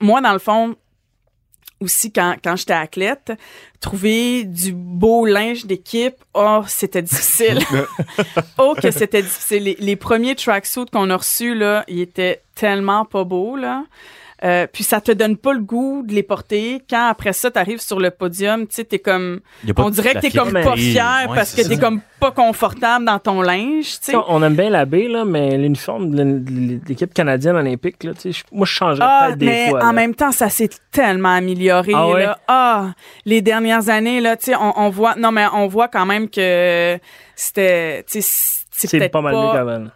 moi, 0.00 0.20
dans 0.20 0.32
le 0.32 0.38
fond, 0.38 0.76
aussi 1.80 2.12
quand, 2.12 2.36
quand 2.42 2.56
j'étais 2.56 2.72
athlète, 2.72 3.32
trouver 3.80 4.44
du 4.44 4.72
beau 4.72 5.26
linge 5.26 5.66
d'équipe, 5.66 6.16
oh, 6.34 6.62
c'était 6.66 7.02
difficile. 7.02 7.58
oh, 8.58 8.74
que 8.80 8.90
c'était 8.90 9.22
difficile. 9.22 9.64
Les, 9.64 9.76
les 9.78 9.96
premiers 9.96 10.34
tracksuits 10.34 10.86
qu'on 10.92 11.10
a 11.10 11.16
reçus, 11.16 11.54
là, 11.54 11.84
ils 11.88 12.00
étaient 12.00 12.42
tellement 12.54 13.04
pas 13.04 13.24
beaux, 13.24 13.56
là. 13.56 13.84
Euh, 14.42 14.66
puis 14.70 14.82
ça 14.84 15.00
te 15.00 15.12
donne 15.12 15.36
pas 15.36 15.52
le 15.52 15.60
goût 15.60 16.02
de 16.04 16.12
les 16.12 16.22
porter. 16.24 16.82
Quand 16.90 17.06
après 17.08 17.32
ça, 17.32 17.50
t'arrives 17.50 17.80
sur 17.80 18.00
le 18.00 18.10
podium, 18.10 18.66
tu 18.66 18.74
sais, 18.74 18.84
t'es 18.84 18.98
comme, 18.98 19.40
on 19.78 19.90
dirait 19.90 20.14
que 20.14 20.18
t'es 20.18 20.30
comme 20.30 20.52
pas 20.52 20.74
fier 20.76 21.26
Ouais, 21.28 21.36
parce 21.36 21.54
que 21.54 21.62
t'es 21.66 21.78
comme 21.78 22.00
pas 22.20 22.30
confortable 22.32 23.04
dans 23.04 23.18
ton 23.18 23.40
linge, 23.42 23.84
tu 23.84 23.98
sais. 24.02 24.12
Tu 24.12 24.18
On 24.28 24.42
aime 24.42 24.54
bien 24.56 24.70
la 24.70 24.84
baie, 24.86 25.08
là, 25.08 25.24
mais 25.24 25.56
l'uniforme 25.56 26.10
de 26.14 26.42
l'équipe 26.88 27.14
canadienne 27.14 27.56
olympique, 27.56 28.02
là, 28.02 28.12
tu 28.14 28.20
sais, 28.20 28.32
je- 28.32 28.42
moi, 28.52 28.66
je 28.66 28.72
changerais 28.72 29.06
Ah, 29.08 29.24
peut-être 29.28 29.38
des 29.38 29.46
mais 29.46 29.68
fois. 29.70 29.82
en 29.82 29.86
là. 29.86 29.92
même 29.92 30.14
temps, 30.14 30.32
ça 30.32 30.48
s'est 30.48 30.70
tellement 30.90 31.34
amélioré. 31.36 31.92
Ah 31.94 32.08
ouais? 32.08 32.22
là. 32.24 32.38
Ah, 32.48 32.86
les 33.24 33.40
dernières 33.40 33.88
années, 33.88 34.20
là, 34.20 34.36
tu 34.36 34.46
sais, 34.46 34.56
on, 34.56 34.78
on 34.78 34.90
voit, 34.90 35.14
non, 35.16 35.30
mais 35.32 35.46
on 35.54 35.68
voit 35.68 35.88
quand 35.88 36.06
même 36.06 36.28
que 36.28 36.98
c'était, 37.36 38.04
tu 38.10 38.20
sais, 38.20 38.64
c'est 38.70 38.90
peut-être 38.98 39.12
pas 39.12 39.20
mal 39.22 39.34
mieux 39.34 39.52
qu'avant. 39.52 39.78
là. 39.78 39.90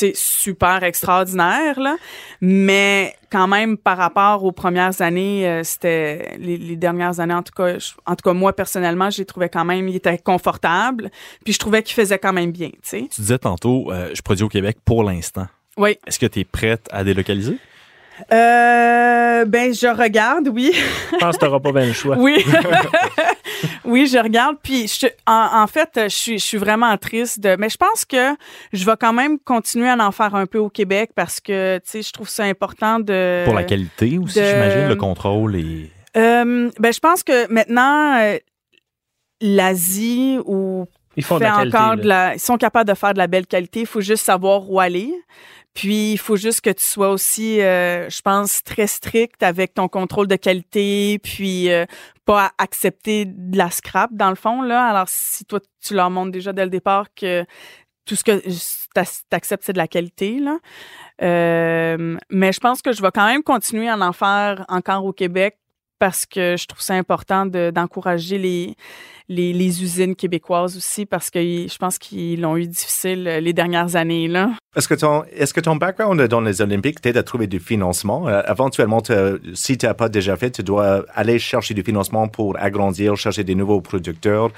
C'est 0.00 0.16
super 0.16 0.82
extraordinaire 0.82 1.78
là, 1.78 1.96
mais 2.40 3.14
quand 3.30 3.46
même 3.46 3.76
par 3.76 3.96
rapport 3.96 4.44
aux 4.44 4.52
premières 4.52 5.00
années, 5.02 5.46
euh, 5.48 5.62
c'était 5.62 6.36
les, 6.38 6.56
les 6.56 6.76
dernières 6.76 7.20
années 7.20 7.34
en 7.34 7.42
tout 7.42 7.52
cas, 7.56 7.78
je- 7.78 7.92
en 8.06 8.16
tout 8.16 8.22
cas 8.28 8.32
moi 8.32 8.52
personnellement, 8.54 9.10
je 9.10 9.18
les 9.18 9.24
trouvais 9.26 9.48
quand 9.48 9.64
même, 9.64 9.88
il 9.88 9.96
était 9.96 10.18
confortable, 10.18 11.10
puis 11.44 11.52
je 11.52 11.58
trouvais 11.58 11.82
qu'il 11.82 11.94
faisait 11.94 12.18
quand 12.18 12.32
même 12.32 12.50
bien, 12.52 12.68
tu 12.70 12.78
sais. 12.82 13.08
Tu 13.14 13.20
disais 13.20 13.38
tantôt, 13.38 13.90
euh, 13.92 14.10
je 14.14 14.22
produis 14.22 14.44
au 14.44 14.48
Québec 14.48 14.78
pour 14.84 15.04
l'instant. 15.04 15.46
Oui. 15.76 15.98
Est-ce 16.06 16.18
que 16.18 16.26
tu 16.26 16.40
es 16.40 16.44
prête 16.44 16.86
à 16.90 17.04
délocaliser? 17.04 17.56
Euh, 18.32 19.44
ben 19.46 19.72
je 19.72 19.86
regarde, 19.86 20.48
oui. 20.48 20.72
Je 21.12 21.16
pense 21.18 21.36
que 21.38 21.44
t'auras 21.44 21.60
pas 21.60 21.72
bien 21.72 21.86
le 21.86 21.92
choix. 21.94 22.16
Oui. 22.18 22.44
oui, 23.90 24.06
je 24.06 24.18
regarde. 24.18 24.56
Puis, 24.62 24.88
je, 24.88 25.06
en, 25.26 25.62
en 25.62 25.66
fait, 25.66 25.90
je 25.94 26.08
suis, 26.08 26.38
je 26.38 26.44
suis 26.44 26.58
vraiment 26.58 26.96
triste 26.96 27.40
de. 27.40 27.56
Mais 27.58 27.68
je 27.68 27.76
pense 27.76 28.04
que 28.04 28.34
je 28.72 28.84
vais 28.84 28.96
quand 28.98 29.12
même 29.12 29.38
continuer 29.38 29.88
à 29.88 29.96
en 29.96 30.12
faire 30.12 30.34
un 30.34 30.46
peu 30.46 30.58
au 30.58 30.70
Québec 30.70 31.10
parce 31.14 31.40
que, 31.40 31.78
tu 31.78 31.90
sais, 31.90 32.02
je 32.02 32.12
trouve 32.12 32.28
ça 32.28 32.44
important 32.44 33.00
de. 33.00 33.42
Pour 33.44 33.54
la 33.54 33.64
qualité 33.64 34.18
aussi, 34.18 34.34
j'imagine, 34.34 34.88
le 34.88 34.96
contrôle 34.96 35.56
et... 35.56 35.90
Euh, 36.16 36.70
ben, 36.78 36.92
je 36.92 36.98
pense 36.98 37.22
que 37.22 37.50
maintenant, 37.52 38.18
euh, 38.20 38.38
l'Asie 39.40 40.38
ou 40.44 40.86
Ils 41.16 41.24
font 41.24 41.38
de 41.38 41.42
la 41.42 41.56
qualité. 41.56 41.76
encore 41.76 41.96
là. 41.96 42.02
de 42.02 42.08
la, 42.08 42.34
ils 42.34 42.40
sont 42.40 42.56
capables 42.56 42.88
de 42.88 42.94
faire 42.94 43.12
de 43.12 43.18
la 43.18 43.26
belle 43.26 43.46
qualité. 43.46 43.80
Il 43.80 43.86
faut 43.86 44.00
juste 44.00 44.24
savoir 44.24 44.70
où 44.70 44.80
aller. 44.80 45.12
Puis 45.74 46.12
il 46.12 46.18
faut 46.18 46.36
juste 46.36 46.62
que 46.62 46.70
tu 46.70 46.82
sois 46.82 47.10
aussi, 47.10 47.60
euh, 47.60 48.10
je 48.10 48.20
pense, 48.22 48.64
très 48.64 48.88
strict 48.88 49.42
avec 49.42 49.74
ton 49.74 49.86
contrôle 49.88 50.26
de 50.26 50.34
qualité, 50.34 51.20
puis 51.22 51.70
euh, 51.70 51.86
pas 52.24 52.52
accepter 52.58 53.24
de 53.24 53.56
la 53.56 53.70
scrap 53.70 54.10
dans 54.12 54.30
le 54.30 54.34
fond 54.34 54.62
là. 54.62 54.86
Alors 54.86 55.08
si 55.08 55.44
toi 55.44 55.60
tu 55.80 55.94
leur 55.94 56.10
montres 56.10 56.32
déjà 56.32 56.52
dès 56.52 56.64
le 56.64 56.70
départ 56.70 57.06
que 57.14 57.44
tout 58.04 58.16
ce 58.16 58.24
que 58.24 58.40
tu 58.40 59.00
acceptes 59.30 59.62
c'est 59.64 59.72
de 59.72 59.78
la 59.78 59.86
qualité 59.86 60.40
là. 60.40 60.58
Euh, 61.22 62.16
mais 62.30 62.52
je 62.52 62.58
pense 62.58 62.82
que 62.82 62.92
je 62.92 63.00
vais 63.00 63.10
quand 63.12 63.26
même 63.26 63.44
continuer 63.44 63.88
à 63.88 63.96
en 63.96 64.12
faire 64.12 64.64
encore 64.68 65.04
au 65.04 65.12
Québec 65.12 65.59
parce 66.00 66.26
que 66.26 66.56
je 66.58 66.66
trouve 66.66 66.80
ça 66.80 66.94
important 66.94 67.46
de- 67.46 67.70
d'encourager 67.70 68.38
les, 68.38 68.74
les, 69.28 69.52
les 69.52 69.82
usines 69.84 70.16
québécoises 70.16 70.76
aussi 70.76 71.06
parce 71.06 71.30
que 71.30 71.38
je 71.40 71.78
pense 71.78 71.98
qu'ils 71.98 72.40
l'ont 72.40 72.56
eu 72.56 72.66
difficile 72.66 73.28
euh, 73.28 73.38
les 73.38 73.52
dernières 73.52 73.94
années. 73.94 74.28
Est-ce 74.74 74.88
que 74.88 74.94
ton, 74.94 75.22
est-ce 75.32 75.54
que 75.54 75.60
ton 75.60 75.76
background 75.76 76.20
dans 76.26 76.40
les 76.40 76.60
Olympiques 76.62 77.00
t'aide 77.00 77.16
à 77.16 77.22
trouver 77.22 77.46
du 77.46 77.60
financement? 77.60 78.26
Euh, 78.26 78.42
éventuellement, 78.50 79.00
si 79.54 79.78
tu 79.78 79.86
n'as 79.86 79.94
pas 79.94 80.08
déjà 80.08 80.36
fait, 80.36 80.50
tu 80.50 80.62
dois 80.64 81.04
aller 81.14 81.38
chercher 81.38 81.74
du 81.74 81.82
financement 81.82 82.26
pour 82.26 82.56
agrandir, 82.58 83.16
chercher 83.16 83.44
des 83.44 83.54
nouveaux 83.54 83.80
producteurs. 83.80 84.50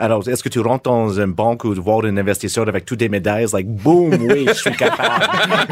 Alors, 0.00 0.26
est-ce 0.26 0.42
que 0.42 0.48
tu 0.48 0.60
rentres 0.60 0.90
dans 0.90 1.20
une 1.20 1.32
banque 1.32 1.64
ou 1.64 1.74
voir 1.74 2.06
un 2.06 2.16
investisseur 2.16 2.66
avec 2.66 2.86
toutes 2.86 3.00
des 3.00 3.10
médailles, 3.10 3.44
like, 3.52 3.66
boom, 3.66 4.14
oui, 4.14 4.46
je 4.48 4.54
suis 4.54 4.74
capable. 4.74 5.26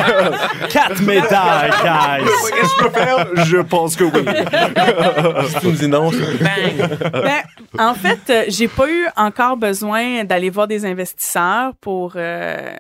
Quatre 0.69 1.01
médailles, 1.03 1.71
guys! 1.83 2.25
Qu'est-ce 2.27 2.51
que 2.51 2.67
je 2.67 2.85
peux 2.85 2.91
faire? 2.91 3.45
Je 3.47 3.57
pense 3.57 3.97
que 3.97 4.05
oui. 4.05 5.49
Si 5.49 5.61
tu 5.61 5.67
me 5.69 5.73
dis 5.73 5.89
non! 5.89 6.11
Ben, 6.41 7.43
en 7.79 7.95
fait, 7.95 8.21
euh, 8.29 8.45
j'ai 8.49 8.69
pas 8.69 8.87
eu 8.91 9.07
encore 9.17 9.57
besoin 9.57 10.25
d'aller 10.25 10.51
voir 10.51 10.69
des 10.69 10.85
investisseurs 10.85 11.73
pour 11.81 12.13
euh, 12.17 12.77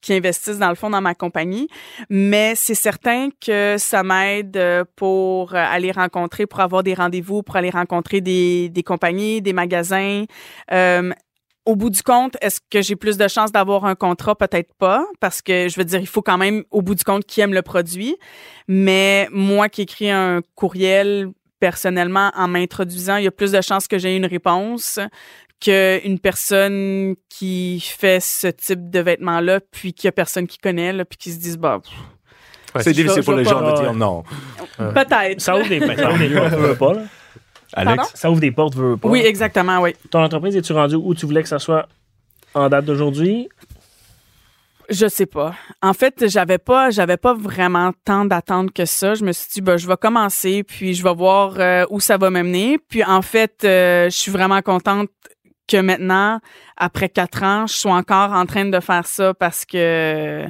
qui 0.00 0.14
investissent 0.14 0.58
dans 0.58 0.68
le 0.68 0.74
fond 0.74 0.90
dans 0.90 1.00
ma 1.00 1.14
compagnie, 1.14 1.68
mais 2.08 2.54
c'est 2.54 2.74
certain 2.74 3.28
que 3.40 3.76
ça 3.78 4.02
m'aide 4.02 4.56
euh, 4.56 4.84
pour 4.96 5.54
aller 5.54 5.92
rencontrer, 5.92 6.46
pour 6.46 6.60
avoir 6.60 6.82
des 6.82 6.94
rendez-vous, 6.94 7.42
pour 7.42 7.56
aller 7.56 7.70
rencontrer 7.70 8.20
des, 8.20 8.68
des 8.68 8.82
compagnies, 8.82 9.42
des 9.42 9.52
magasins. 9.52 10.24
Euh, 10.72 11.10
au 11.66 11.76
bout 11.76 11.90
du 11.90 12.02
compte, 12.02 12.36
est-ce 12.40 12.60
que 12.70 12.80
j'ai 12.80 12.96
plus 12.96 13.16
de 13.16 13.28
chances 13.28 13.52
d'avoir 13.52 13.84
un 13.84 13.94
contrat? 13.94 14.34
Peut-être 14.34 14.72
pas, 14.74 15.04
parce 15.20 15.42
que 15.42 15.68
je 15.68 15.76
veux 15.76 15.84
dire, 15.84 16.00
il 16.00 16.06
faut 16.06 16.22
quand 16.22 16.38
même, 16.38 16.64
au 16.70 16.82
bout 16.82 16.94
du 16.94 17.04
compte, 17.04 17.24
qui 17.24 17.40
aime 17.40 17.52
le 17.52 17.62
produit. 17.62 18.16
Mais 18.66 19.28
moi 19.30 19.68
qui 19.68 19.82
écris 19.82 20.10
un 20.10 20.40
courriel 20.54 21.28
personnellement, 21.60 22.32
en 22.34 22.48
m'introduisant, 22.48 23.16
il 23.16 23.24
y 23.24 23.28
a 23.28 23.30
plus 23.30 23.52
de 23.52 23.60
chances 23.60 23.86
que 23.86 23.98
j'ai 23.98 24.16
une 24.16 24.26
réponse 24.26 24.98
qu'une 25.60 26.18
personne 26.18 27.14
qui 27.28 27.80
fait 27.80 28.20
ce 28.20 28.46
type 28.48 28.90
de 28.90 29.00
vêtements-là, 29.00 29.60
puis 29.70 29.92
qu'il 29.92 30.06
y 30.06 30.08
a 30.08 30.12
personne 30.12 30.46
qui 30.46 30.58
connaît, 30.58 30.92
là, 30.92 31.04
puis 31.04 31.18
qui 31.18 31.30
se 31.32 31.38
disent, 31.38 31.58
bah, 31.58 31.80
pff, 31.82 31.92
Ouais, 32.74 32.82
C'est 32.84 32.92
difficile 32.92 33.24
pour 33.24 33.34
les 33.34 33.44
gens 33.44 33.60
de 33.60 33.80
dire 33.80 33.94
non. 33.94 34.22
peut-être. 34.78 35.40
Ça 35.40 35.56
ouvre 35.56 35.68
des, 35.68 35.80
ça 35.80 36.10
ouvre 36.10 36.18
des 36.18 36.30
portes, 36.30 36.52
veux, 36.54 36.74
pas. 36.76 36.92
là? 36.94 37.02
Alex? 37.72 38.12
Ça 38.14 38.30
ouvre 38.30 38.40
des 38.40 38.52
portes, 38.52 38.76
veux, 38.76 38.90
veux 38.90 38.96
pas? 38.96 39.08
Oui, 39.08 39.20
exactement, 39.24 39.80
oui. 39.80 39.94
Ton 40.10 40.22
entreprise, 40.22 40.56
es-tu 40.56 40.72
rendu 40.72 40.94
où 40.94 41.14
tu 41.14 41.26
voulais 41.26 41.42
que 41.42 41.48
ça 41.48 41.58
soit 41.58 41.88
en 42.54 42.68
date 42.68 42.84
d'aujourd'hui? 42.84 43.48
Je 44.88 45.06
sais 45.08 45.26
pas. 45.26 45.54
En 45.82 45.92
fait, 45.94 46.28
j'avais 46.28 46.58
pas, 46.58 46.90
j'avais 46.90 47.16
pas 47.16 47.32
vraiment 47.34 47.92
tant 48.04 48.24
d'attente 48.24 48.72
que 48.72 48.84
ça. 48.84 49.14
Je 49.14 49.24
me 49.24 49.30
suis 49.32 49.48
dit, 49.52 49.60
ben, 49.60 49.76
je 49.76 49.86
vais 49.86 49.96
commencer, 49.96 50.64
puis 50.64 50.94
je 50.94 51.02
vais 51.04 51.14
voir 51.14 51.54
euh, 51.58 51.84
où 51.90 52.00
ça 52.00 52.18
va 52.18 52.30
m'amener. 52.30 52.78
Puis 52.88 53.04
en 53.04 53.22
fait, 53.22 53.62
euh, 53.64 54.06
je 54.06 54.16
suis 54.16 54.32
vraiment 54.32 54.62
contente 54.62 55.08
que 55.70 55.76
maintenant, 55.80 56.40
après 56.76 57.08
quatre 57.08 57.42
ans, 57.42 57.66
je 57.66 57.74
sois 57.74 57.92
encore 57.94 58.32
en 58.32 58.46
train 58.46 58.64
de 58.64 58.80
faire 58.80 59.06
ça 59.06 59.32
parce 59.34 59.64
que, 59.64 60.44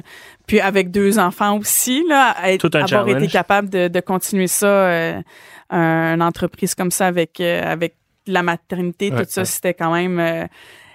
puis 0.47 0.59
avec 0.59 0.89
deux 0.91 1.19
enfants 1.19 1.57
aussi, 1.57 2.03
là, 2.09 2.35
être- 2.45 2.61
avoir 2.75 3.07
été 3.09 3.27
capable 3.27 3.69
de, 3.69 3.87
de 3.87 3.99
continuer 3.99 4.47
ça, 4.47 4.67
euh, 4.67 5.21
un- 5.69 6.13
une 6.15 6.21
entreprise 6.23 6.73
comme 6.75 6.91
ça 6.91 7.07
avec 7.07 7.39
euh, 7.39 7.61
avec 7.63 7.95
la 8.27 8.43
maternité, 8.43 9.11
Ouais, 9.11 9.25
tout 9.25 9.31
ça, 9.31 9.41
ouais. 9.41 9.45
c'était 9.45 9.73
quand 9.73 9.91
même 9.93 10.19
euh, 10.19 10.45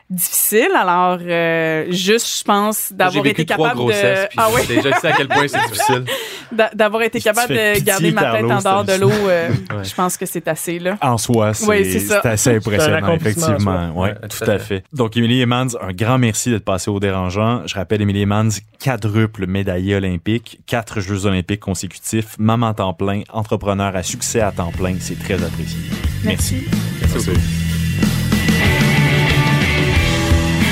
difficile. 0.09 0.71
Alors, 0.77 1.19
euh, 1.21 1.87
juste, 1.91 2.39
je 2.39 2.45
pense, 2.45 2.93
d'avoir 2.93 3.27
été 3.27 3.45
capable 3.45 3.81
de... 3.87 4.29
Ah 4.37 4.49
oui, 4.55 4.61
déjà, 4.69 4.91
je 4.93 5.01
sais 5.01 5.09
à 5.09 5.13
quel 5.17 5.29
point 5.29 5.49
c'est 5.49 5.59
difficile. 5.69 6.05
D'a- 6.53 6.71
D'avoir 6.75 7.03
été 7.03 7.21
capable 7.21 7.53
de 7.55 7.81
garder 7.85 8.13
ma 8.13 8.33
tête 8.33 8.45
en 8.45 8.59
dehors 8.61 8.85
de 8.85 8.93
l'eau, 8.95 9.11
euh, 9.11 9.49
je 9.83 9.95
pense 9.95 10.17
que 10.17 10.27
c'est 10.27 10.47
assez, 10.49 10.79
là. 10.79 10.97
En 11.01 11.19
soi, 11.19 11.55
c'est 11.55 11.67
Oui, 11.67 12.09
assez 12.25 12.51
impressionnant, 12.57 13.13
effectivement. 13.15 13.91
Ouais, 13.99 14.15
tout 14.15 14.51
à 14.51 14.59
fait. 14.59 14.85
Donc, 14.93 15.17
Émilie 15.17 15.43
Emmans, 15.43 15.69
un 15.81 15.93
grand 15.93 16.19
merci 16.19 16.51
d'être 16.51 16.65
passé 16.65 16.91
au 16.91 17.01
dérangeant. 17.01 17.63
Je 17.67 17.75
rappelle, 17.75 18.01
Émilie 18.03 18.23
Emmans, 18.25 18.49
quadruple 18.83 19.47
médaillée 19.47 19.97
olympique, 19.97 20.61
quatre 20.67 21.01
Jeux 21.01 21.27
olympiques 21.27 21.61
consécutifs, 21.61 22.37
maman 22.39 22.69
à 22.69 22.75
temps 22.75 22.95
plein, 22.95 23.23
entrepreneur 23.33 23.95
à 23.97 24.03
succès 24.03 24.41
à 24.41 24.53
temps 24.53 24.71
plein. 24.73 24.95
C'est 25.01 25.19
très 25.19 25.35
apprécié. 25.35 25.79
Merci. 26.25 26.65
Merci 27.01 27.17
beaucoup. 27.31 27.41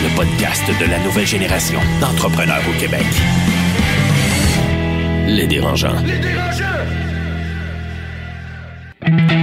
Le 0.03 0.17
podcast 0.17 0.63
de 0.81 0.91
la 0.91 0.99
nouvelle 1.01 1.27
génération 1.27 1.81
d'entrepreneurs 2.01 2.63
au 2.69 2.79
Québec. 2.81 3.05
Les 5.27 5.47
dérangeants. 5.47 5.97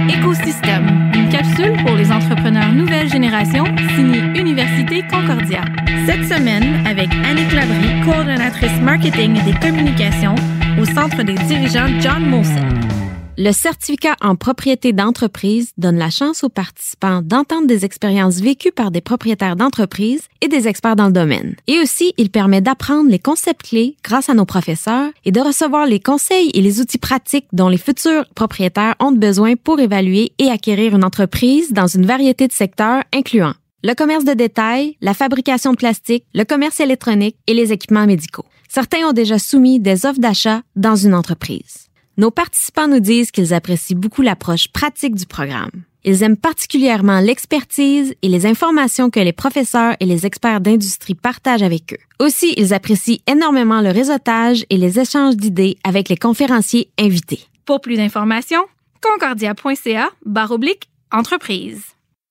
Écosystème, 0.08 1.10
une 1.14 1.28
capsule 1.28 1.76
pour 1.84 1.96
les 1.96 2.10
entrepreneurs 2.10 2.72
nouvelle 2.72 3.08
génération, 3.10 3.64
signée 3.96 4.22
Université 4.38 5.02
Concordia. 5.10 5.64
Cette 6.06 6.24
semaine, 6.24 6.86
avec 6.86 7.08
Annick 7.24 7.52
Labrie, 7.52 8.00
coordonnatrice 8.04 8.80
marketing 8.80 9.38
et 9.40 9.52
des 9.52 9.58
communications 9.58 10.34
au 10.80 10.84
Centre 10.84 11.22
des 11.22 11.34
dirigeants 11.34 11.88
John 12.00 12.26
Molson. 12.26 13.01
Le 13.38 13.50
certificat 13.52 14.14
en 14.20 14.36
propriété 14.36 14.92
d'entreprise 14.92 15.72
donne 15.78 15.96
la 15.96 16.10
chance 16.10 16.44
aux 16.44 16.50
participants 16.50 17.22
d'entendre 17.22 17.66
des 17.66 17.86
expériences 17.86 18.40
vécues 18.40 18.72
par 18.72 18.90
des 18.90 19.00
propriétaires 19.00 19.56
d'entreprise 19.56 20.28
et 20.42 20.48
des 20.48 20.68
experts 20.68 20.96
dans 20.96 21.06
le 21.06 21.14
domaine. 21.14 21.56
Et 21.66 21.78
aussi, 21.78 22.12
il 22.18 22.28
permet 22.28 22.60
d'apprendre 22.60 23.08
les 23.08 23.18
concepts 23.18 23.62
clés 23.62 23.96
grâce 24.04 24.28
à 24.28 24.34
nos 24.34 24.44
professeurs 24.44 25.10
et 25.24 25.32
de 25.32 25.40
recevoir 25.40 25.86
les 25.86 25.98
conseils 25.98 26.50
et 26.52 26.60
les 26.60 26.82
outils 26.82 26.98
pratiques 26.98 27.46
dont 27.54 27.70
les 27.70 27.78
futurs 27.78 28.26
propriétaires 28.34 28.96
ont 29.00 29.12
besoin 29.12 29.56
pour 29.56 29.80
évaluer 29.80 30.32
et 30.38 30.50
acquérir 30.50 30.94
une 30.94 31.04
entreprise 31.04 31.72
dans 31.72 31.86
une 31.86 32.04
variété 32.04 32.46
de 32.46 32.52
secteurs 32.52 33.02
incluant 33.14 33.54
le 33.84 33.94
commerce 33.94 34.24
de 34.24 34.34
détail, 34.34 34.96
la 35.00 35.12
fabrication 35.12 35.72
de 35.72 35.76
plastique, 35.76 36.24
le 36.34 36.44
commerce 36.44 36.78
électronique 36.78 37.36
et 37.48 37.54
les 37.54 37.72
équipements 37.72 38.06
médicaux. 38.06 38.44
Certains 38.68 39.08
ont 39.08 39.12
déjà 39.12 39.40
soumis 39.40 39.80
des 39.80 40.06
offres 40.06 40.20
d'achat 40.20 40.62
dans 40.76 40.94
une 40.94 41.14
entreprise. 41.14 41.88
Nos 42.18 42.30
participants 42.30 42.88
nous 42.88 43.00
disent 43.00 43.30
qu'ils 43.30 43.54
apprécient 43.54 43.96
beaucoup 43.96 44.20
l'approche 44.20 44.68
pratique 44.68 45.14
du 45.14 45.24
programme. 45.24 45.70
Ils 46.04 46.22
aiment 46.22 46.36
particulièrement 46.36 47.20
l'expertise 47.20 48.14
et 48.20 48.28
les 48.28 48.44
informations 48.44 49.08
que 49.08 49.20
les 49.20 49.32
professeurs 49.32 49.96
et 49.98 50.04
les 50.04 50.26
experts 50.26 50.60
d'industrie 50.60 51.14
partagent 51.14 51.62
avec 51.62 51.94
eux. 51.94 52.24
Aussi, 52.24 52.52
ils 52.58 52.74
apprécient 52.74 53.20
énormément 53.26 53.80
le 53.80 53.90
réseautage 53.90 54.66
et 54.68 54.76
les 54.76 54.98
échanges 54.98 55.36
d'idées 55.36 55.78
avec 55.84 56.08
les 56.10 56.16
conférenciers 56.16 56.90
invités. 56.98 57.46
Pour 57.64 57.80
plus 57.80 57.96
d'informations, 57.96 58.64
concordia.ca 59.00 60.10
barre 60.26 60.50
oblique 60.50 60.90
entreprise. 61.12 61.82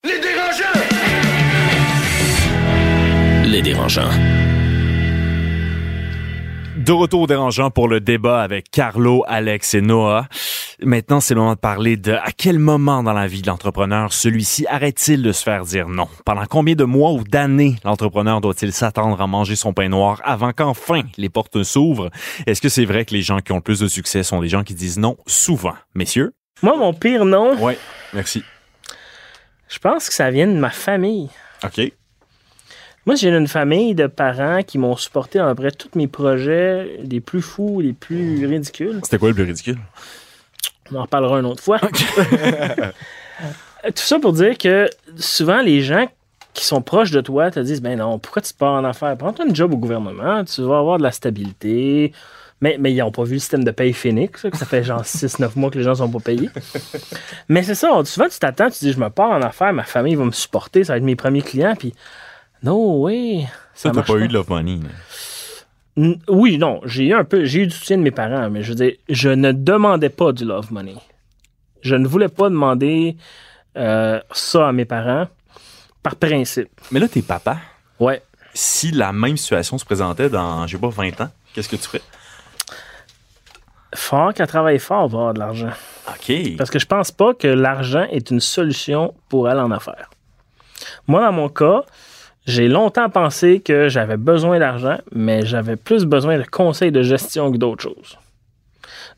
Les 0.03 0.19
dérangeants. 3.61 4.40
De 6.83 6.91
retour 6.93 7.21
au 7.21 7.27
dérangeant 7.27 7.69
pour 7.69 7.87
le 7.87 7.99
débat 7.99 8.41
avec 8.41 8.71
Carlo, 8.71 9.23
Alex 9.27 9.75
et 9.75 9.81
Noah. 9.81 10.27
Maintenant, 10.81 11.19
c'est 11.19 11.35
le 11.35 11.39
moment 11.41 11.53
de 11.53 11.59
parler 11.59 11.95
de 11.95 12.13
à 12.13 12.31
quel 12.35 12.57
moment 12.57 13.03
dans 13.03 13.13
la 13.13 13.27
vie 13.27 13.43
de 13.43 13.47
l'entrepreneur 13.47 14.11
celui-ci 14.13 14.65
arrête-t-il 14.67 15.21
de 15.21 15.31
se 15.31 15.43
faire 15.43 15.63
dire 15.63 15.87
non? 15.87 16.07
Pendant 16.25 16.45
combien 16.49 16.73
de 16.73 16.83
mois 16.83 17.11
ou 17.11 17.23
d'années 17.23 17.75
l'entrepreneur 17.83 18.41
doit-il 18.41 18.73
s'attendre 18.73 19.21
à 19.21 19.27
manger 19.27 19.55
son 19.55 19.73
pain 19.73 19.89
noir 19.89 20.21
avant 20.23 20.53
qu'enfin 20.53 21.03
les 21.17 21.29
portes 21.29 21.61
s'ouvrent? 21.61 22.09
Est-ce 22.47 22.61
que 22.61 22.69
c'est 22.69 22.85
vrai 22.85 23.05
que 23.05 23.13
les 23.13 23.21
gens 23.21 23.39
qui 23.41 23.51
ont 23.51 23.57
le 23.57 23.61
plus 23.61 23.79
de 23.79 23.87
succès 23.87 24.23
sont 24.23 24.41
des 24.41 24.47
gens 24.49 24.63
qui 24.63 24.73
disent 24.73 24.97
non 24.97 25.17
souvent? 25.27 25.75
Messieurs? 25.93 26.33
Moi, 26.63 26.75
mon 26.77 26.93
pire 26.93 27.25
nom, 27.25 27.55
Oui. 27.59 27.73
Merci. 28.13 28.43
je 29.69 29.77
pense 29.77 30.09
que 30.09 30.15
ça 30.15 30.31
vient 30.31 30.47
de 30.47 30.57
ma 30.57 30.71
famille. 30.71 31.29
OK. 31.63 31.91
Moi, 33.07 33.15
j'ai 33.15 33.29
une 33.29 33.47
famille 33.47 33.95
de 33.95 34.05
parents 34.05 34.61
qui 34.61 34.77
m'ont 34.77 34.95
supporté 34.95 35.39
à 35.39 35.47
peu 35.49 35.55
près 35.55 35.71
tous 35.71 35.89
mes 35.95 36.07
projets, 36.07 36.99
les 37.03 37.19
plus 37.19 37.41
fous, 37.41 37.81
les 37.81 37.93
plus 37.93 38.45
ridicules. 38.45 38.99
C'était 39.03 39.17
quoi 39.17 39.29
le 39.29 39.35
plus 39.35 39.45
ridicule? 39.45 39.79
On 40.91 40.97
en 40.97 41.01
reparlera 41.03 41.39
une 41.39 41.47
autre 41.47 41.63
fois. 41.63 41.79
Tout 43.83 43.91
ça 43.95 44.19
pour 44.19 44.33
dire 44.33 44.55
que 44.57 44.87
souvent, 45.17 45.61
les 45.61 45.81
gens 45.81 46.07
qui 46.53 46.63
sont 46.65 46.83
proches 46.83 47.09
de 47.09 47.21
toi 47.21 47.49
te 47.49 47.59
disent 47.59 47.81
Ben 47.81 47.97
non, 47.97 48.19
pourquoi 48.19 48.43
tu 48.43 48.53
pars 48.53 48.73
en 48.73 48.83
affaires? 48.83 49.17
Prends-toi 49.17 49.45
un 49.49 49.53
job 49.53 49.73
au 49.73 49.77
gouvernement, 49.77 50.43
tu 50.43 50.61
vas 50.61 50.77
avoir 50.77 50.99
de 50.99 51.03
la 51.03 51.11
stabilité. 51.11 52.13
Mais, 52.63 52.77
mais 52.79 52.93
ils 52.93 52.97
n'ont 52.99 53.09
pas 53.09 53.23
vu 53.23 53.33
le 53.33 53.39
système 53.39 53.63
de 53.63 53.71
paye 53.71 53.91
Phoenix, 53.91 54.39
ça, 54.39 54.51
que 54.51 54.57
ça 54.57 54.67
fait 54.67 54.83
genre 54.83 55.01
6-9 55.01 55.53
mois 55.55 55.71
que 55.71 55.79
les 55.79 55.83
gens 55.83 55.95
sont 55.95 56.09
pas 56.09 56.19
payés. 56.19 56.51
mais 57.49 57.63
c'est 57.63 57.73
ça, 57.73 57.89
souvent 58.05 58.29
tu 58.29 58.37
t'attends, 58.37 58.69
tu 58.69 58.85
dis 58.85 58.91
Je 58.91 58.99
me 58.99 59.09
pars 59.09 59.31
en 59.31 59.41
affaires, 59.41 59.73
ma 59.73 59.83
famille 59.83 60.13
va 60.13 60.25
me 60.25 60.31
supporter, 60.31 60.83
ça 60.83 60.93
va 60.93 60.97
être 60.97 61.03
mes 61.03 61.15
premiers 61.15 61.41
clients, 61.41 61.73
puis 61.75 61.95
no 62.63 63.01
way. 63.03 63.47
Ça, 63.73 63.89
t'as 63.89 63.95
marche 63.95 64.07
pas 64.07 64.17
eu 64.17 64.27
de 64.27 64.33
love 64.33 64.49
money. 64.49 64.77
là. 64.77 64.89
Oui, 66.29 66.57
non, 66.57 66.81
j'ai 66.85 67.07
eu 67.07 67.13
un 67.13 67.23
peu, 67.25 67.43
j'ai 67.45 67.61
eu 67.63 67.67
du 67.67 67.75
soutien 67.75 67.97
de 67.97 68.03
mes 68.03 68.11
parents, 68.11 68.49
mais 68.49 68.63
je 68.63 68.69
veux 68.69 68.75
dire, 68.75 68.93
je 69.09 69.29
ne 69.29 69.51
demandais 69.51 70.09
pas 70.09 70.31
du 70.31 70.45
love 70.45 70.71
money. 70.71 70.95
Je 71.81 71.95
ne 71.95 72.07
voulais 72.07 72.29
pas 72.29 72.49
demander 72.49 73.17
euh, 73.77 74.19
ça 74.31 74.69
à 74.69 74.71
mes 74.71 74.85
parents 74.85 75.27
par 76.01 76.15
principe. 76.15 76.69
Mais 76.91 76.99
là, 76.99 77.07
t'es 77.07 77.21
papa. 77.21 77.57
Ouais. 77.99 78.21
Si 78.53 78.91
la 78.91 79.11
même 79.11 79.37
situation 79.37 79.77
se 79.77 79.85
présentait 79.85 80.29
dans, 80.29 80.65
je 80.67 80.75
sais 80.75 80.81
pas, 80.81 80.89
20 80.89 81.21
ans, 81.21 81.29
qu'est-ce 81.53 81.69
que 81.69 81.75
tu 81.75 81.83
ferais? 81.83 82.01
Fort 83.93 84.33
qu'à 84.33 84.47
travailler 84.47 84.79
fort 84.79 85.09
va 85.09 85.17
avoir 85.17 85.33
de 85.33 85.39
l'argent. 85.39 85.71
OK. 86.07 86.55
Parce 86.57 86.69
que 86.69 86.79
je 86.79 86.85
pense 86.85 87.11
pas 87.11 87.33
que 87.33 87.47
l'argent 87.47 88.07
est 88.09 88.31
une 88.31 88.39
solution 88.39 89.13
pour 89.27 89.47
aller 89.47 89.59
en 89.59 89.71
affaires. 89.71 90.09
Moi, 91.07 91.21
dans 91.21 91.31
mon 91.33 91.49
cas, 91.49 91.83
j'ai 92.45 92.67
longtemps 92.67 93.09
pensé 93.09 93.59
que 93.59 93.87
j'avais 93.89 94.17
besoin 94.17 94.59
d'argent, 94.59 94.97
mais 95.11 95.45
j'avais 95.45 95.75
plus 95.75 96.05
besoin 96.05 96.37
de 96.37 96.43
conseils 96.43 96.91
de 96.91 97.03
gestion 97.03 97.51
que 97.51 97.57
d'autres 97.57 97.83
choses. 97.83 98.17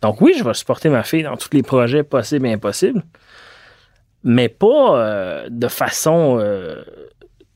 Donc 0.01 0.19
oui, 0.21 0.33
je 0.38 0.43
vais 0.43 0.53
supporter 0.53 0.89
ma 0.89 1.03
fille 1.03 1.23
dans 1.23 1.38
tous 1.38 1.49
les 1.53 1.63
projets 1.63 2.03
possibles 2.03 2.45
et 2.47 2.53
impossibles, 2.53 3.03
mais 4.23 4.49
pas 4.49 4.97
euh, 4.97 5.47
de 5.49 5.67
façon... 5.67 6.38
euh, 6.39 6.83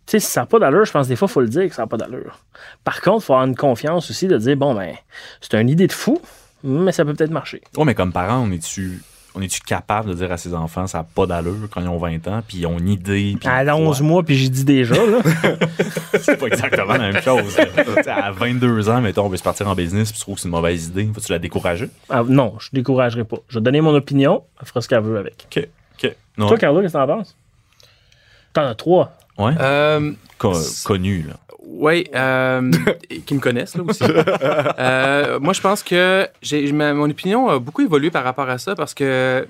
tu 0.06 0.12
sais, 0.12 0.19
si 0.19 0.32
ça 0.32 0.41
n'a 0.41 0.45
pas 0.45 0.60
d'allure, 0.60 0.86
je 0.86 0.91
pense 0.93 1.10
des 1.10 1.17
fois, 1.17 1.27
il 1.30 1.34
faut 1.34 1.41
le 1.41 1.49
dire 1.49 1.67
que 1.67 1.75
ça 1.75 1.82
n'a 1.82 1.88
pas 1.88 1.97
d'allure. 1.97 2.39
Par 2.86 3.01
contre, 3.01 3.23
il 3.23 3.25
faut 3.25 3.34
avoir 3.34 3.45
une 3.45 3.58
confiance 3.58 4.10
aussi 4.10 4.27
de 4.27 4.38
dire, 4.38 4.56
bon, 4.56 4.73
ben, 4.73 4.95
c'est 5.41 5.60
une 5.60 5.69
idée 5.69 5.88
de 5.88 5.91
fou, 5.91 6.21
mais 6.63 6.93
ça 6.93 7.03
peut 7.03 7.13
peut-être 7.13 7.32
marcher. 7.32 7.62
Ouais, 7.75 7.84
mais 7.84 7.93
comme 7.93 8.13
parent, 8.13 8.47
on 8.47 8.51
est-tu 8.51 9.01
on 9.38 9.41
est-tu 9.41 9.62
capable 9.62 10.10
de 10.10 10.13
dire 10.15 10.32
à 10.32 10.38
ses 10.38 10.54
enfants 10.56 10.88
ça 10.88 10.97
n'a 11.00 11.04
pas 11.04 11.26
d'allure 11.28 11.67
quand 11.69 11.80
ils 11.82 11.88
ont 11.88 11.97
20 12.00 12.28
ans, 12.28 12.41
puis 12.47 12.58
ils 12.60 12.65
ont 12.65 12.78
une 12.80 12.89
idée, 12.89 13.36
puis 13.39 13.47
À 13.47 13.63
ils 13.63 13.69
11 13.71 13.95
croient? 13.97 14.08
mois, 14.08 14.23
puis 14.23 14.36
j'ai 14.36 14.50
dit 14.50 14.65
déjà, 14.65 14.95
là. 14.95 15.19
C'est 16.19 16.38
pas 16.38 16.47
exactement 16.47 16.93
la 16.93 17.12
même 17.12 17.21
chose. 17.21 17.56
À 18.08 18.32
22 18.32 18.89
ans, 18.89 19.02
mettons, 19.02 19.26
on 19.26 19.30
veut 19.30 19.38
se 19.38 19.43
partir 19.43 19.67
en 19.67 19.76
business, 19.76 20.10
puis 20.12 20.17
tu 20.17 20.21
trouves 20.21 20.36
que 20.36 20.41
c'est 20.41 20.47
une 20.47 20.54
mauvaise 20.56 20.88
idée, 20.88 21.10
faut-tu 21.13 21.32
la 21.32 21.39
décourager? 21.39 21.89
Ah, 22.10 22.23
non, 22.28 22.56
je 22.60 22.69
ne 22.73 22.80
découragerai 22.80 23.23
pas. 23.26 23.38
Je 23.50 23.60
vais 23.60 23.63
donner 23.63 23.82
mon 23.82 23.93
opinion, 23.95 24.43
elle 24.60 24.67
fera 24.67 24.82
ce 24.82 24.88
qu'elle 24.88 25.02
veut 25.02 25.17
avec. 25.19 25.45
OK. 25.56 25.67
OK. 26.04 26.15
Non. 26.38 26.47
Toi, 26.47 26.58
Carlo, 26.58 26.82
qu'est-ce 26.82 26.93
que 26.93 26.97
t'en 26.97 27.08
penses? 27.08 27.36
T'en 28.54 28.63
as 28.65 28.76
trois. 28.76 29.13
Ouais. 29.38 29.54
Euh, 29.60 30.12
Co- 30.38 30.54
connu, 30.86 31.23
là. 31.28 31.38
Oui, 31.69 32.08
euh, 32.15 32.71
qui 33.26 33.34
me 33.36 33.39
connaissent 33.39 33.76
là 33.76 33.84
aussi. 33.84 34.04
Euh, 34.80 35.39
moi, 35.39 35.54
je 35.54 35.62
pense 35.62 35.84
que 35.84 36.28
j'ai 36.41 36.71
mon 36.71 37.10
opinion 37.10 37.50
a 37.50 37.60
beaucoup 37.60 37.82
évolué 37.82 38.10
par 38.10 38.23
rapport 38.23 38.50
à 38.50 38.58
ça 38.58 38.73
parce 38.76 38.93
que 38.93 39.04
euh, 39.04 39.45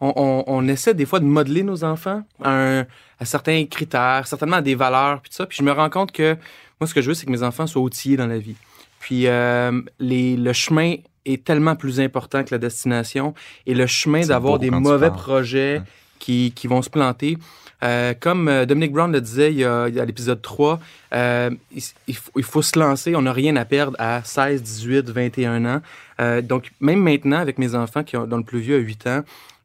on, 0.00 0.12
on- 0.16 0.44
on 0.46 0.68
essaie 0.68 0.94
des 0.94 1.06
fois 1.06 1.20
de 1.20 1.24
modeler 1.24 1.62
nos 1.62 1.84
enfants 1.84 2.22
à, 2.42 2.50
un- 2.50 2.86
à 3.18 3.24
certains 3.24 3.64
critères, 3.66 4.26
certainement 4.26 4.56
à 4.56 4.62
des 4.62 4.74
valeurs, 4.74 5.20
puis 5.20 5.30
tout 5.30 5.36
ça. 5.36 5.46
Puis 5.46 5.56
je 5.58 5.62
me 5.64 5.72
rends 5.72 5.90
compte 5.90 6.12
que 6.12 6.36
moi, 6.80 6.86
ce 6.88 6.94
que 6.94 7.00
je 7.02 7.08
veux, 7.08 7.14
c'est 7.14 7.26
que 7.26 7.30
mes 7.32 7.42
enfants 7.42 7.66
soient 7.66 7.82
outillés 7.82 8.16
dans 8.16 8.26
la 8.26 8.38
vie. 8.38 8.56
Puis 9.00 9.26
euh, 9.26 9.80
les, 9.98 10.36
le 10.36 10.52
chemin 10.52 10.94
est 11.26 11.44
tellement 11.44 11.76
plus 11.76 12.00
important 12.00 12.42
que 12.44 12.50
la 12.52 12.58
destination 12.58 13.34
et 13.66 13.74
le 13.74 13.86
chemin 13.86 14.20
d'avoir 14.26 14.58
des 14.58 14.70
mauvais 14.70 15.08
parles. 15.08 15.20
projets 15.20 15.82
qui, 16.18 16.52
qui 16.54 16.66
vont 16.66 16.82
se 16.82 16.90
planter. 16.90 17.38
Euh, 17.84 18.14
comme 18.18 18.48
euh, 18.48 18.64
Dominique 18.64 18.92
Brown 18.92 19.12
le 19.12 19.20
disait 19.20 19.52
il 19.52 19.58
y 19.58 19.64
a, 19.64 19.88
il 19.88 19.94
y 19.94 20.00
a 20.00 20.02
à 20.02 20.06
l'épisode 20.06 20.40
3, 20.40 20.80
euh, 21.12 21.50
il, 21.74 21.82
il 22.08 22.16
faut, 22.16 22.30
il 22.36 22.42
faut 22.42 22.62
se 22.62 22.78
lancer. 22.78 23.14
On 23.14 23.22
n'a 23.22 23.32
rien 23.32 23.54
à 23.56 23.64
perdre 23.66 23.96
à 24.00 24.22
16, 24.24 24.62
18, 24.62 25.10
21 25.10 25.64
ans. 25.66 25.80
Euh, 26.20 26.40
donc, 26.40 26.70
même 26.80 27.00
maintenant, 27.02 27.38
avec 27.38 27.58
mes 27.58 27.74
enfants 27.74 28.02
qui 28.02 28.16
ont, 28.16 28.26
dont 28.26 28.38
le 28.38 28.42
plus 28.44 28.60
vieux 28.60 28.76
a 28.76 28.78
8 28.78 29.06
ans, 29.08 29.20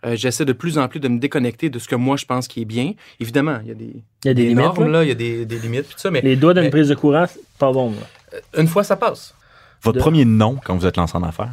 euh, 0.05 0.15
j'essaie 0.15 0.45
de 0.45 0.53
plus 0.53 0.77
en 0.77 0.87
plus 0.87 0.99
de 0.99 1.07
me 1.07 1.19
déconnecter 1.19 1.69
de 1.69 1.77
ce 1.79 1.87
que 1.87 1.95
moi 1.95 2.15
je 2.17 2.25
pense 2.25 2.47
qui 2.47 2.61
est 2.61 2.65
bien. 2.65 2.93
Évidemment, 3.19 3.59
il 3.63 3.67
y 3.69 3.71
a 3.71 3.75
des, 3.75 3.93
Il 4.23 4.27
y 4.27 4.29
a 4.29 4.33
des 4.33 4.43
limites, 4.43 4.57
normes, 4.57 4.83
là. 4.85 4.89
là, 4.99 5.03
il 5.03 5.07
y 5.09 5.11
a 5.11 5.15
des, 5.15 5.45
des 5.45 5.59
limites, 5.59 5.85
puis 5.85 5.95
tout 5.95 5.99
ça, 6.01 6.09
mais 6.11 6.21
Les 6.21 6.35
doigts 6.35 6.53
d'une 6.53 6.63
mais- 6.63 6.69
prise 6.69 6.87
de 6.89 6.95
courant, 6.95 7.25
pas 7.57 7.71
bon. 7.71 7.91
là. 7.91 8.39
une 8.61 8.67
fois 8.67 8.83
ça 8.83 8.95
passe. 8.95 9.33
Votre 9.81 9.97
De- 9.97 10.01
premier 10.01 10.25
nom 10.25 10.57
quand 10.63 10.75
vous 10.75 10.85
êtes 10.85 10.97
lancé 10.97 11.15
en 11.17 11.23
affaires, 11.23 11.51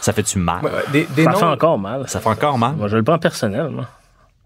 ça 0.00 0.12
fait-tu 0.12 0.38
mal? 0.38 0.64
Ouais, 0.64 0.70
ouais, 0.70 0.82
des, 0.92 1.06
des 1.14 1.24
Ça 1.24 1.30
noms- 1.32 1.38
fait 1.38 1.44
encore 1.44 1.78
mal. 1.78 2.08
Ça 2.08 2.20
fait 2.20 2.28
encore 2.28 2.58
mal? 2.58 2.74
Moi, 2.76 2.88
je 2.88 2.96
le 2.96 3.02
prends 3.02 3.18
personnel. 3.18 3.68
moi. 3.68 3.88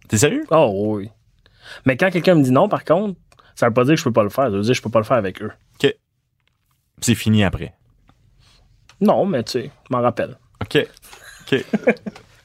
T'es 0.08 0.18
sérieux? 0.18 0.44
Oh 0.50 0.94
oui. 0.96 1.10
Mais 1.84 1.96
quand 1.96 2.10
quelqu'un 2.10 2.34
me 2.34 2.42
dit 2.42 2.50
non, 2.50 2.68
par 2.68 2.84
contre, 2.84 3.18
ça 3.54 3.66
veut 3.68 3.74
pas 3.74 3.84
dire 3.84 3.94
que 3.94 4.00
je 4.00 4.04
peux 4.04 4.12
pas 4.12 4.22
le 4.22 4.30
faire. 4.30 4.44
Ça 4.44 4.50
veut 4.50 4.60
dire 4.62 4.70
que 4.70 4.76
je 4.76 4.82
peux 4.82 4.90
pas 4.90 5.00
le 5.00 5.04
faire 5.04 5.16
avec 5.18 5.42
eux. 5.42 5.50
C'est 7.00 7.14
fini 7.14 7.44
après. 7.44 7.74
Non, 9.00 9.24
mais 9.24 9.44
tu 9.44 9.52
sais, 9.52 9.70
je 9.88 9.94
m'en 9.96 10.02
rappelle. 10.02 10.36
OK. 10.60 10.84
OK. 11.52 11.64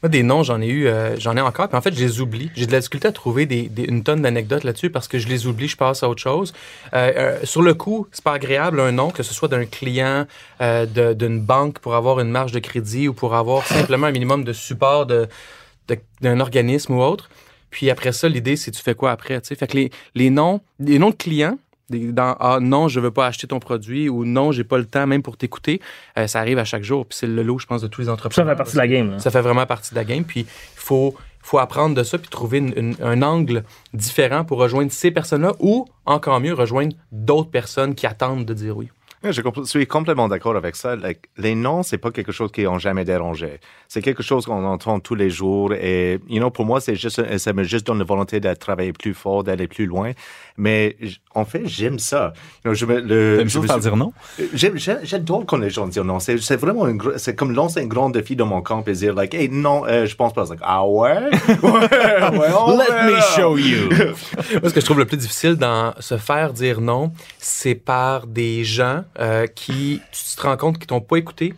Moi, 0.03 0.09
des 0.09 0.21
noms, 0.21 0.43
j'en 0.43 0.61
ai 0.61 0.67
eu, 0.67 0.85
euh, 0.85 1.17
j'en 1.19 1.35
ai 1.35 1.41
encore. 1.41 1.69
Puis 1.69 1.75
en 1.77 1.81
fait, 1.81 1.91
je 1.95 1.99
les 1.99 2.21
oublie. 2.21 2.51
J'ai 2.53 2.67
de 2.67 2.71
la 2.71 2.77
difficulté 2.79 3.07
à 3.07 3.11
trouver 3.11 3.47
des, 3.47 3.63
des- 3.69 3.85
une 3.85 4.03
tonne 4.03 4.21
d'anecdotes 4.21 4.63
là-dessus 4.63 4.91
parce 4.91 5.07
que 5.07 5.17
je 5.17 5.27
les 5.27 5.47
oublie, 5.47 5.67
je 5.67 5.75
passe 5.77 6.03
à 6.03 6.09
autre 6.09 6.21
chose. 6.21 6.53
Euh, 6.93 7.11
euh, 7.15 7.39
sur 7.45 7.63
le 7.63 7.73
coup, 7.73 8.05
c'est 8.11 8.23
pas 8.23 8.33
agréable 8.33 8.79
un 8.79 8.91
nom, 8.91 9.09
que 9.09 9.23
ce 9.23 9.33
soit 9.33 9.47
d'un 9.47 9.65
client, 9.65 10.27
euh, 10.61 10.85
de- 10.85 11.13
d'une 11.13 11.39
banque 11.41 11.79
pour 11.79 11.95
avoir 11.95 12.19
une 12.19 12.29
marge 12.29 12.51
de 12.51 12.59
crédit 12.59 13.07
ou 13.07 13.13
pour 13.15 13.33
avoir 13.33 13.65
simplement 13.65 14.05
un 14.07 14.11
minimum 14.11 14.43
de 14.43 14.53
support 14.53 15.07
de, 15.07 15.27
de- 15.87 15.97
d'un 16.21 16.39
organisme 16.41 16.93
ou 16.93 17.01
autre. 17.01 17.29
Puis 17.73 17.89
après 17.89 18.11
ça, 18.13 18.29
l'idée, 18.29 18.55
c'est 18.55 18.71
tu 18.71 18.81
fais 18.81 18.93
quoi 18.95 19.11
après, 19.11 19.41
tu 19.41 19.47
sais? 19.49 19.55
Fait 19.55 19.67
que 19.67 19.75
les, 19.75 19.89
les 20.15 20.29
noms, 20.29 20.61
les 20.79 20.99
noms 20.99 21.09
de 21.09 21.15
clients, 21.15 21.57
dans 21.89 22.35
ah 22.39 22.59
non 22.61 22.87
je 22.87 22.99
veux 23.01 23.11
pas 23.11 23.27
acheter 23.27 23.45
ton 23.45 23.59
produit 23.59 24.07
ou 24.09 24.23
non 24.25 24.51
j'ai 24.51 24.63
pas 24.63 24.77
le 24.77 24.85
temps 24.85 25.05
même 25.05 25.21
pour 25.21 25.35
t'écouter 25.37 25.79
euh, 26.17 26.25
ça 26.27 26.39
arrive 26.39 26.57
à 26.57 26.63
chaque 26.63 26.81
jour 26.83 27.05
puis 27.05 27.15
c'est 27.19 27.27
le 27.27 27.43
lot 27.43 27.59
je 27.59 27.67
pense 27.67 27.81
de 27.81 27.87
tous 27.87 28.01
les 28.01 28.07
Ça 28.07 28.13
entrepreneurs 28.13 28.51
fait 28.53 28.57
partie 28.57 28.73
de 28.73 28.77
la 28.77 28.87
game. 28.87 29.11
là. 29.11 29.19
ça 29.19 29.29
fait 29.29 29.41
vraiment 29.41 29.65
partie 29.65 29.91
de 29.91 29.95
la 29.95 30.05
game. 30.05 30.23
Puis 30.23 30.39
il 30.41 30.45
faut, 30.75 31.13
faut 31.41 31.59
apprendre 31.59 31.93
de 31.93 32.01
ça 32.03 32.17
puis 32.17 32.29
trouver 32.29 32.59
une- 32.59 32.73
une- 32.77 32.95
un 33.01 33.21
angle 33.21 33.63
différent 33.93 34.43
pour 34.45 34.57
rejoindre 34.59 34.91
ces 34.91 35.11
personnes-là 35.11 35.51
ou, 35.59 35.85
encore 36.05 36.39
mieux, 36.39 36.53
rejoindre 36.53 36.95
d'autres 37.11 37.51
personnes 37.51 37.93
qui 37.95 38.07
attendent 38.07 38.45
de 38.45 38.53
dire 38.53 38.75
oui. 38.77 38.89
Je 39.25 39.41
suis 39.63 39.87
complètement 39.87 40.27
d'accord 40.27 40.57
avec 40.57 40.75
ça. 40.75 40.97
Les 41.37 41.55
noms, 41.55 41.81
c'est 41.81 41.97
pas 41.97 42.11
quelque 42.11 42.33
chose 42.33 42.51
qui 42.51 42.67
ont 42.67 42.77
jamais 42.77 43.05
dérangé. 43.05 43.61
C'est 43.87 44.01
quelque 44.01 44.21
chose 44.21 44.45
qu'on 44.45 44.65
entend 44.65 44.99
tous 44.99 45.15
les 45.15 45.29
jours. 45.29 45.73
Et, 45.73 46.19
you 46.27 46.39
know, 46.39 46.49
pour 46.49 46.65
moi, 46.65 46.81
c'est 46.81 46.95
juste, 46.95 47.37
ça 47.37 47.53
me 47.53 47.63
juste 47.63 47.87
donne 47.87 47.99
la 47.99 48.03
volonté 48.03 48.41
de 48.41 48.53
travailler 48.53 48.91
plus 48.91 49.13
fort, 49.13 49.45
d'aller 49.45 49.67
plus 49.67 49.85
loin. 49.85 50.11
Mais 50.57 50.95
en 51.33 51.45
fait, 51.45 51.63
j'aime 51.65 51.97
ça. 51.97 52.33
You 52.63 52.71
know, 52.71 52.73
je 52.75 52.85
me, 52.85 52.99
le, 52.99 53.37
T'aimes 53.37 53.45
me 53.45 53.49
suis- 53.49 53.79
dire 53.81 53.95
non? 53.95 54.13
J'adore 55.03 55.45
quand 55.47 55.57
les 55.57 55.69
gens 55.69 55.87
disent 55.87 55.97
non. 56.03 56.19
C'est 56.19 56.37
c'est 56.39 56.57
vraiment 56.57 56.87
une, 56.87 57.01
c'est 57.17 57.35
comme 57.35 57.53
lancer 57.53 57.79
un 57.81 57.87
grand 57.87 58.09
défi 58.09 58.35
dans 58.35 58.45
mon 58.45 58.61
camp 58.61 58.87
et 58.87 58.93
dire, 58.93 59.15
like, 59.15 59.33
hey, 59.33 59.49
non, 59.49 59.85
euh, 59.87 60.05
je 60.05 60.15
pense 60.15 60.33
pas. 60.33 60.45
Like, 60.45 60.59
ah 60.61 60.85
ouais? 60.87 61.29
ouais, 61.47 61.69
ouais, 62.31 62.49
on 62.67 62.77
verra. 62.77 63.57
you. 63.57 63.89
Moi, 64.61 64.69
ce 64.69 64.73
que 64.73 64.79
je 64.81 64.85
trouve 64.85 64.99
le 64.99 65.05
plus 65.05 65.17
difficile 65.17 65.55
dans 65.55 65.93
se 65.99 66.17
faire 66.17 66.53
dire 66.53 66.81
non, 66.81 67.11
c'est 67.39 67.75
par 67.75 68.27
des 68.27 68.63
gens 68.63 69.03
euh, 69.19 69.47
qui, 69.47 70.01
tu 70.11 70.35
te 70.35 70.41
rends 70.41 70.57
compte, 70.57 70.77
qui 70.77 70.85
t'ont 70.87 71.01
pas 71.01 71.17
écouté, 71.17 71.53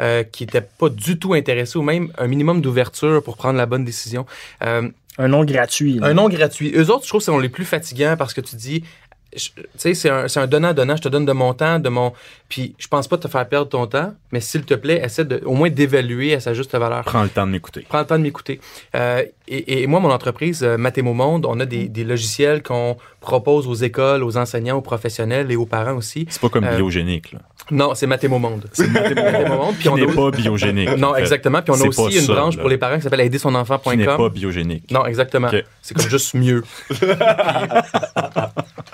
euh, 0.00 0.22
qui 0.22 0.44
n'étaient 0.44 0.60
pas 0.78 0.88
du 0.88 1.18
tout 1.18 1.34
intéressés 1.34 1.78
ou 1.78 1.82
même 1.82 2.12
un 2.18 2.26
minimum 2.26 2.60
d'ouverture 2.60 3.22
pour 3.22 3.36
prendre 3.36 3.56
la 3.58 3.66
bonne 3.66 3.84
décision. 3.84 4.26
Euh, 4.62 4.88
Un 5.18 5.28
nom 5.28 5.44
gratuit. 5.44 5.98
Un 6.02 6.14
nom 6.14 6.28
gratuit. 6.28 6.72
Eux 6.76 6.90
autres, 6.90 7.04
je 7.04 7.08
trouve 7.08 7.20
c'est 7.20 7.36
les 7.40 7.48
plus 7.48 7.64
fatigants 7.64 8.16
parce 8.18 8.34
que 8.34 8.40
tu 8.40 8.56
dis, 8.56 8.84
tu 9.34 9.50
sais, 9.76 9.94
c'est 9.94 10.08
un, 10.10 10.28
c'est 10.28 10.40
un 10.40 10.46
donnant-donnant. 10.46 10.96
Je 10.96 11.02
te 11.02 11.08
donne 11.08 11.26
de 11.26 11.32
mon 11.32 11.52
temps, 11.54 11.78
de 11.78 11.88
mon. 11.88 12.12
Puis 12.48 12.74
je 12.78 12.86
pense 12.88 13.06
pas 13.08 13.18
te 13.18 13.28
faire 13.28 13.46
perdre 13.48 13.68
ton 13.68 13.86
temps, 13.86 14.14
mais 14.32 14.40
s'il 14.40 14.64
te 14.64 14.74
plaît, 14.74 15.00
essaie 15.04 15.24
de, 15.24 15.42
au 15.44 15.54
moins 15.54 15.68
d'évaluer 15.68 16.34
à 16.34 16.40
sa 16.40 16.54
juste 16.54 16.72
valeur. 16.76 17.02
Prends 17.04 17.22
le 17.22 17.28
temps 17.28 17.46
de 17.46 17.52
m'écouter. 17.52 17.84
Prends 17.88 17.98
le 18.00 18.06
temps 18.06 18.16
de 18.18 18.22
m'écouter. 18.22 18.60
Euh, 18.94 19.22
et, 19.48 19.82
et 19.82 19.86
moi, 19.86 20.00
mon 20.00 20.10
entreprise, 20.10 20.62
euh, 20.64 20.76
Mathémo 20.76 21.12
Monde, 21.12 21.44
on 21.46 21.58
a 21.60 21.66
des, 21.66 21.88
des 21.88 22.04
logiciels 22.04 22.62
qu'on 22.62 22.96
propose 23.20 23.66
aux 23.68 23.74
écoles, 23.74 24.22
aux 24.24 24.36
enseignants, 24.36 24.76
aux 24.76 24.80
professionnels 24.82 25.50
et 25.50 25.56
aux 25.56 25.66
parents 25.66 25.94
aussi. 25.96 26.26
C'est 26.30 26.40
pas 26.40 26.48
comme 26.48 26.64
Euh, 26.64 26.76
biogénique, 26.76 27.32
là. 27.32 27.40
Non, 27.72 27.94
c'est 27.96 28.06
Mathémo 28.06 28.38
Monde. 28.38 28.66
C'est 28.72 28.86
Mathémo 28.86 29.56
Monde. 29.56 29.74
Puis 29.74 29.82
Qui 29.82 29.88
on 29.88 29.96
n'est 29.96 30.08
a- 30.08 30.14
pas 30.14 30.30
biogénique. 30.30 30.88
en 30.88 30.96
Non, 30.96 31.14
fait. 31.14 31.20
exactement. 31.20 31.62
Puis 31.62 31.72
on 31.72 31.80
a 31.84 31.88
aussi 31.88 32.14
une 32.16 32.24
ça, 32.24 32.32
branche 32.34 32.54
là. 32.56 32.60
pour 32.60 32.70
les 32.70 32.78
parents 32.78 32.96
qui 32.96 33.02
s'appelle 33.02 33.18
Qui 33.18 33.24
n'est 33.24 33.26
aidersonenfant.com. 33.28 34.16
pas 34.16 34.28
biogénique. 34.28 34.88
Non, 34.92 35.04
exactement. 35.04 35.48
C'est 35.82 35.94
comme 35.96 36.08
juste 36.08 36.34
mieux. 36.34 36.62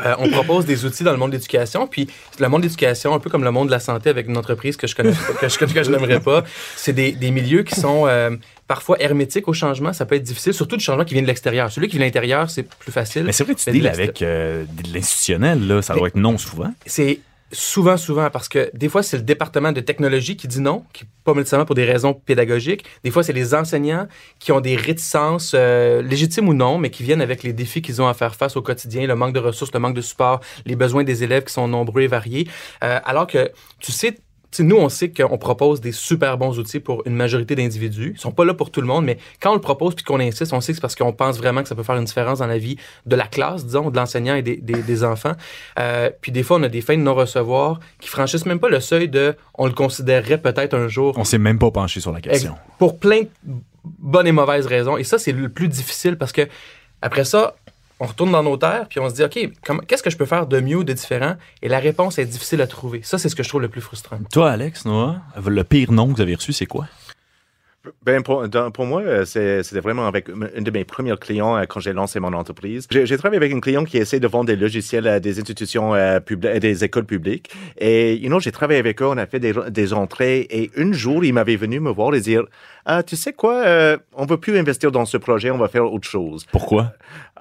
Euh, 0.05 0.15
on 0.19 0.29
propose 0.29 0.67
des 0.67 0.85
outils 0.85 1.05
dans 1.05 1.12
le 1.12 1.19
monde 1.19 1.31
de 1.31 1.37
l'éducation, 1.37 1.87
puis 1.87 2.09
le 2.38 2.49
monde 2.49 2.62
de 2.62 2.67
l'éducation, 2.67 3.15
un 3.15 3.19
peu 3.19 3.31
comme 3.31 3.45
le 3.45 3.51
monde 3.51 3.69
de 3.69 3.73
la 3.73 3.81
santé 3.81 4.11
avec 4.11 4.29
une 4.29 4.37
entreprise 4.37 4.77
que 4.77 4.87
je 4.87 4.95
connais 4.95 5.12
pas, 5.12 5.33
que 5.41 5.49
je, 5.49 5.59
que 5.59 5.83
je 5.83 5.91
n'aimerais 5.91 6.21
pas, 6.21 6.45
c'est 6.77 6.93
des, 6.93 7.12
des 7.12 7.31
milieux 7.31 7.62
qui 7.62 7.79
sont 7.79 8.07
euh, 8.07 8.31
parfois 8.67 9.01
hermétiques 9.01 9.49
au 9.49 9.53
changement. 9.53 9.93
Ça 9.93 10.07
peut 10.07 10.15
être 10.15 10.23
difficile, 10.23 10.55
surtout 10.55 10.77
du 10.77 10.85
changement 10.85 11.05
qui 11.05 11.15
vient 11.15 11.23
de 11.23 11.27
l'extérieur. 11.27 11.71
Celui 11.71 11.88
qui 11.88 11.97
vient 11.97 12.07
de 12.07 12.09
l'intérieur, 12.09 12.51
c'est 12.51 12.62
plus 12.62 12.93
facile. 12.93 13.25
Mais 13.25 13.33
c'est 13.33 13.45
vrai 13.45 13.55
que 13.55 13.61
tu 13.61 13.71
deals 13.71 13.87
avec 13.87 14.23
euh, 14.23 14.65
de 14.65 14.93
l'institutionnel, 14.93 15.67
là. 15.67 15.83
Ça 15.83 15.95
doit 15.95 16.09
être 16.09 16.17
non 16.17 16.38
souvent. 16.38 16.73
c'est 16.87 17.21
souvent, 17.53 17.97
souvent, 17.97 18.31
parce 18.31 18.49
que 18.49 18.71
des 18.75 18.88
fois, 18.88 19.03
c'est 19.03 19.17
le 19.17 19.23
département 19.23 19.73
de 19.73 19.81
technologie 19.81 20.37
qui 20.37 20.49
dit 20.49 20.61
non, 20.61 20.85
qui 20.93 21.05
pas 21.25 21.35
nécessairement 21.35 21.67
pour 21.67 21.75
des 21.75 21.85
raisons 21.85 22.15
pédagogiques. 22.15 22.85
Des 23.05 23.11
fois, 23.11 23.23
c'est 23.23 23.33
les 23.33 23.55
enseignants 23.55 24.09
qui 24.38 24.53
ont 24.53 24.61
des 24.61 24.77
réticences, 24.77 25.53
euh, 25.55 26.03
légitimes 26.03 26.49
ou 26.49 26.55
non, 26.55 26.79
mais 26.79 26.91
qui 26.91 27.03
viennent 27.03 27.21
avec 27.21 27.43
les 27.43 27.53
défis 27.53 27.83
qu'ils 27.83 28.03
ont 28.03 28.09
à 28.09 28.15
faire 28.15 28.35
face 28.35 28.57
au 28.57 28.62
quotidien, 28.62 29.07
le 29.07 29.15
manque 29.15 29.33
de 29.33 29.38
ressources, 29.38 29.73
le 29.73 29.81
manque 29.81 29.95
de 29.95 30.01
support, 30.01 30.41
les 30.67 30.77
besoins 30.77 31.05
des 31.05 31.23
élèves 31.23 31.45
qui 31.45 31.53
sont 31.53 31.69
nombreux 31.69 32.03
et 32.03 32.09
variés. 32.09 32.49
Euh, 32.83 32.99
alors 33.05 33.27
que, 33.27 33.53
tu 33.79 33.93
sais, 33.93 34.19
tu 34.53 34.59
sais, 34.59 34.62
nous, 34.62 34.77
on 34.77 34.88
sait 34.91 35.11
qu'on 35.11 35.38
propose 35.38 35.81
des 35.81 35.93
super 35.93 36.37
bons 36.38 36.59
outils 36.59 36.79
pour 36.79 37.03
une 37.07 37.15
majorité 37.17 37.55
d'individus. 37.55 38.12
Ils 38.17 38.21
sont 38.21 38.31
pas 38.33 38.45
là 38.45 38.53
pour 38.55 38.71
tout 38.71 38.81
le 38.83 38.87
monde, 38.87 39.05
mais 39.07 39.17
quand 39.41 39.51
on 39.51 39.55
le 39.55 39.61
propose 39.61 39.95
puis 39.95 40.05
qu'on 40.05 40.21
insiste, 40.21 40.53
on 40.53 40.61
sait 40.61 40.73
que 40.73 40.77
c'est 40.77 40.81
parce 40.83 40.95
qu'on 40.95 41.12
pense 41.12 41.38
vraiment 41.38 41.62
que 41.62 41.69
ça 41.69 41.75
peut 41.75 41.83
faire 41.83 41.97
une 41.97 42.05
différence 42.05 42.41
dans 42.41 42.47
la 42.47 42.59
vie 42.59 42.77
de 43.07 43.17
la 43.17 43.27
classe, 43.27 43.65
disons, 43.65 43.91
de 43.91 43.97
l'enseignant 43.97 44.35
et 44.35 44.43
des, 44.43 44.57
des- 44.59 44.83
des 44.83 45.05
enfants. 45.05 45.33
Euh, 45.79 46.11
puis 46.21 46.31
des 46.33 46.43
fois, 46.43 46.59
on 46.59 46.62
a 46.62 46.69
des 46.69 46.83
fins 46.83 46.97
de 46.97 47.03
non-recevoir 47.03 47.81
qui 47.99 48.09
franchissent 48.09 48.47
même 48.47 48.61
pas 48.61 48.69
le 48.69 48.81
seuil 48.81 49.09
de 49.09 49.35
on 49.55 49.67
le 49.67 49.73
considérerait 49.73 50.38
peut-être 50.38 50.75
un 50.75 50.87
jour 50.88 51.15
On 51.17 51.25
s'est 51.25 51.38
même 51.38 51.59
pas 51.59 51.71
penché 51.71 52.01
sur 52.01 52.12
la 52.12 52.21
question. 52.21 52.55
Pour 52.79 52.99
plein 52.99 53.23
de 53.23 53.29
bonnes 53.99 54.27
et 54.27 54.33
mauvaises 54.33 54.67
raisons. 54.67 54.97
Et 54.97 55.05
ça, 55.05 55.19
c'est 55.19 55.33
le 55.33 55.49
plus 55.49 55.69
difficile 55.69 56.17
parce 56.19 56.33
que 56.33 56.43
après 57.01 57.25
ça, 57.25 57.57
on 58.03 58.07
retourne 58.07 58.33
dans 58.33 58.43
nos 58.43 58.57
terres 58.57 58.87
puis 58.91 58.99
on 59.01 59.09
se 59.09 59.15
dit, 59.15 59.23
OK, 59.25 59.38
comment- 59.65 59.83
qu'est-ce 59.87 60.03
que 60.03 60.11
je 60.11 60.17
peux 60.17 60.27
faire 60.27 60.47
de 60.47 60.59
mieux 60.61 60.77
ou 60.79 60.85
de 60.85 60.93
différent? 60.93 61.37
Et 61.62 61.69
la 61.69 61.79
réponse 61.79 62.19
est 62.19 62.25
difficile 62.27 62.61
à 62.61 62.67
trouver. 62.67 63.01
Ça, 63.05 63.17
c'est 63.19 63.29
ce 63.29 63.37
que 63.37 63.43
je 63.45 63.49
trouve 63.49 63.62
le 63.62 63.69
plus 63.69 63.81
frustrant. 63.81 64.19
Toi, 64.33 64.51
Alex, 64.51 64.85
Noah, 64.85 65.17
le 65.47 65.65
pire 65.65 65.93
nom 65.93 66.09
que 66.09 66.17
vous 66.17 66.21
avez 66.21 66.35
reçu, 66.35 66.53
c'est 66.53 66.67
quoi? 66.67 66.87
Ben 68.07 68.23
pour, 68.23 68.49
dans- 68.49 68.71
pour 68.71 68.87
moi, 68.87 69.03
euh, 69.03 69.25
c'est- 69.25 69.65
c'était 69.65 69.81
vraiment 69.81 70.07
avec 70.07 70.29
une 70.29 70.62
de 70.62 70.71
mes 70.71 70.85
premiers 70.85 71.17
clients 71.17 71.57
euh, 71.57 71.65
quand 71.69 71.81
j'ai 71.81 71.93
lancé 71.93 72.21
mon 72.21 72.33
entreprise. 72.33 72.87
J'ai 72.93 73.07
j'ai 73.07 73.17
travaillé 73.19 73.38
avec 73.38 73.53
un 73.53 73.59
client 73.59 73.85
qui 73.85 73.97
essaie 73.99 74.21
de 74.21 74.29
vendre 74.29 74.45
des 74.47 74.55
logiciels 74.55 75.09
à 75.09 75.19
des 75.19 75.41
institutions 75.41 75.93
euh, 75.93 76.21
publiques, 76.21 76.59
des 76.61 76.85
écoles 76.85 77.07
publiques. 77.07 77.51
Et, 77.79 78.15
you 78.23 78.29
know, 78.29 78.38
j'ai 78.38 78.53
travaillé 78.53 78.79
avec 78.79 79.03
eux, 79.03 79.07
on 79.09 79.17
a 79.19 79.27
fait 79.27 79.41
des, 79.41 79.53
des 79.71 79.93
entrées. 79.95 80.47
Et 80.51 80.71
un 80.77 80.93
jour, 80.93 81.25
il 81.25 81.35
m'avait 81.35 81.57
venu 81.57 81.81
me 81.81 81.91
voir 81.91 82.15
et 82.15 82.21
dire, 82.21 82.45
ah, 82.85 83.03
tu 83.03 83.16
sais 83.16 83.33
quoi, 83.33 83.55
euh, 83.64 83.97
on 84.14 84.27
veut 84.27 84.37
plus 84.38 84.59
investir 84.59 84.90
dans 84.92 85.05
ce 85.05 85.16
projet, 85.16 85.51
on 85.51 85.59
va 85.59 85.68
faire 85.68 85.90
autre 85.92 86.09
chose. 86.09 86.45
Pourquoi? 86.51 86.92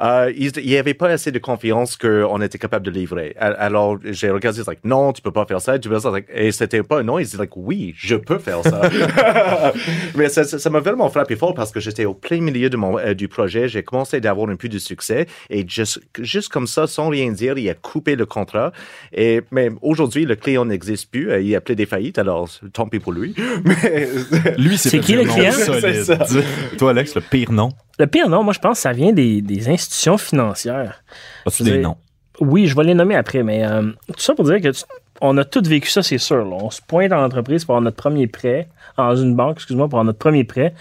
Euh, 0.02 0.32
il 0.36 0.52
n'y 0.66 0.78
avait 0.78 0.94
pas 0.94 1.10
assez 1.10 1.32
de 1.32 1.40
confiance 1.40 1.96
qu'on 1.98 2.42
était 2.42 2.58
capable 2.58 2.86
de 2.86 2.92
livrer. 2.92 3.36
A- 3.40 3.48
Alors, 3.52 3.98
j'ai 4.04 4.30
regardé, 4.32 4.60
c'est 4.60 4.68
like, 4.68 4.84
non, 4.84 5.14
tu 5.14 5.22
peux 5.22 5.32
pas 5.32 5.46
faire 5.46 5.62
ça. 5.62 5.78
Tu 5.78 5.90
peux 5.90 5.96
faire 5.96 6.02
ça. 6.04 6.12
Like, 6.12 6.28
Et 6.34 6.52
c'était 6.52 6.82
pas 6.84 7.00
un 7.00 7.04
non. 7.04 7.20
Il 7.20 7.26
disait, 7.26 7.38
like, 7.38 7.56
oui, 7.56 7.94
je 7.98 8.16
peux 8.16 8.40
faire 8.40 8.64
ça. 8.64 8.82
Mais 10.16 10.30
ça 10.30 10.44
ça- 10.44 10.60
ça 10.60 10.70
m'a 10.70 10.80
vraiment 10.80 11.10
frappé 11.10 11.36
fort 11.36 11.54
parce 11.54 11.72
que 11.72 11.80
j'étais 11.80 12.06
au 12.06 12.14
plein 12.14 12.42
milieu 12.42 12.70
de 12.70 12.78
mon, 12.78 12.98
euh, 12.98 13.14
du 13.14 13.28
projet. 13.28 13.68
J'ai 13.68 13.84
commencé 13.84 14.20
d'avoir 14.22 14.50
un 14.50 14.56
peu 14.56 14.70
de 14.70 14.80
succès. 14.80 15.28
Et 15.50 15.66
juste, 15.68 16.02
juste 16.20 16.50
comme 16.50 16.68
ça, 16.68 16.88
sans 16.88 17.10
rien 17.10 17.32
dire, 17.32 17.58
il 17.58 17.70
a 17.70 17.74
coupé 17.74 18.16
le 18.16 18.26
contrat. 18.26 18.72
Et, 19.14 19.42
mais 19.52 19.70
aujourd'hui, 19.82 20.26
le 20.26 20.36
client 20.36 20.66
n'existe 20.66 21.12
plus. 21.12 21.32
Euh, 21.32 21.42
Il 21.42 21.56
a 21.56 21.60
des 21.62 21.86
faillites, 21.86 22.18
alors 22.20 22.50
tant 22.74 22.88
pis 22.88 23.00
pour 23.00 23.14
lui. 23.14 23.34
Mais, 23.66 24.08
Lui, 24.58 24.78
C'est 24.78 25.00
qui 25.00 25.14
le 25.14 25.24
client? 25.34 25.52
C'est 25.52 26.04
ça. 26.04 26.18
Toi, 26.78 26.90
Alex, 26.92 27.16
le 27.16 27.22
pire 27.22 27.52
nom. 27.52 27.70
Le 28.00 28.08
pire, 28.08 28.30
non, 28.30 28.44
moi, 28.44 28.54
je 28.54 28.60
pense 28.60 28.78
que 28.78 28.82
ça 28.82 28.92
vient 28.94 29.12
des, 29.14 29.42
des 29.42 29.70
institutions 29.70 30.18
financières. 30.18 31.04
As-tu 31.46 31.64
veux 31.64 31.72
des 31.72 31.78
noms? 31.80 31.98
Oui, 32.40 32.66
je 32.68 32.76
vais 32.76 32.84
les 32.84 32.94
nommer 32.96 33.16
après, 33.16 33.44
mais 33.44 33.64
euh, 33.66 33.84
tout 34.08 34.20
ça 34.20 34.34
pour 34.34 34.46
dire 34.46 34.60
que 34.62 34.70
tu- 34.70 34.84
on 35.20 35.38
a 35.38 35.44
tous 35.46 35.62
vécu 35.68 35.90
ça, 35.90 36.02
c'est 36.02 36.18
sûr. 36.18 36.38
là. 36.44 36.56
On 36.60 36.72
se 36.72 36.82
pointe 36.82 37.12
en 37.12 37.24
entreprise 37.24 37.64
pour 37.66 37.74
avoir 37.76 37.84
notre 37.84 37.98
premier 37.98 38.26
prêt, 38.28 38.68
dans 38.98 39.16
une 39.16 39.36
banque, 39.36 39.58
excuse-moi, 39.58 39.88
pour 39.88 39.98
avoir 40.00 40.06
notre 40.06 40.18
premier 40.18 40.44
prêt. 40.44 40.74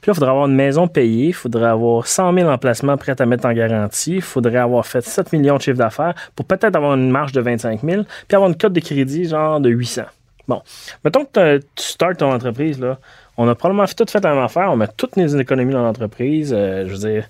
Puis 0.00 0.10
là, 0.10 0.12
il 0.12 0.14
faudrait 0.14 0.30
avoir 0.30 0.46
une 0.46 0.54
maison 0.54 0.86
payée, 0.86 1.28
il 1.28 1.32
faudrait 1.32 1.66
avoir 1.70 2.06
100 2.06 2.34
000 2.34 2.48
emplacements 2.50 2.96
prêts 2.98 3.20
à 3.20 3.26
mettre 3.26 3.46
en 3.46 3.52
garantie, 3.54 4.16
il 4.16 4.22
faudrait 4.22 4.58
avoir 4.58 4.86
fait 4.86 5.00
7 5.00 5.32
millions 5.32 5.56
de 5.56 5.62
chiffre 5.62 5.78
d'affaires 5.78 6.14
pour 6.36 6.44
peut-être 6.46 6.76
avoir 6.76 6.94
une 6.94 7.10
marge 7.10 7.32
de 7.32 7.40
25 7.40 7.80
000, 7.82 8.02
puis 8.28 8.36
avoir 8.36 8.48
une 8.50 8.56
cote 8.56 8.74
de 8.74 8.80
crédit 8.80 9.24
genre 9.28 9.58
de 9.60 9.70
800. 9.70 10.02
Bon, 10.46 10.60
mettons 11.04 11.24
que 11.24 11.56
tu 11.56 11.64
startes 11.82 12.18
ton 12.18 12.30
entreprise, 12.32 12.78
là, 12.78 12.98
on 13.36 13.48
a 13.48 13.54
probablement 13.54 13.86
tout 13.86 14.06
fait 14.08 14.22
la 14.22 14.34
même 14.34 14.44
affaire, 14.44 14.70
on 14.70 14.76
met 14.76 14.88
toutes 14.96 15.16
nos 15.16 15.26
économies 15.26 15.72
dans 15.72 15.82
l'entreprise, 15.82 16.52
euh, 16.52 16.84
je 16.86 16.92
veux 16.92 17.10
dire, 17.10 17.28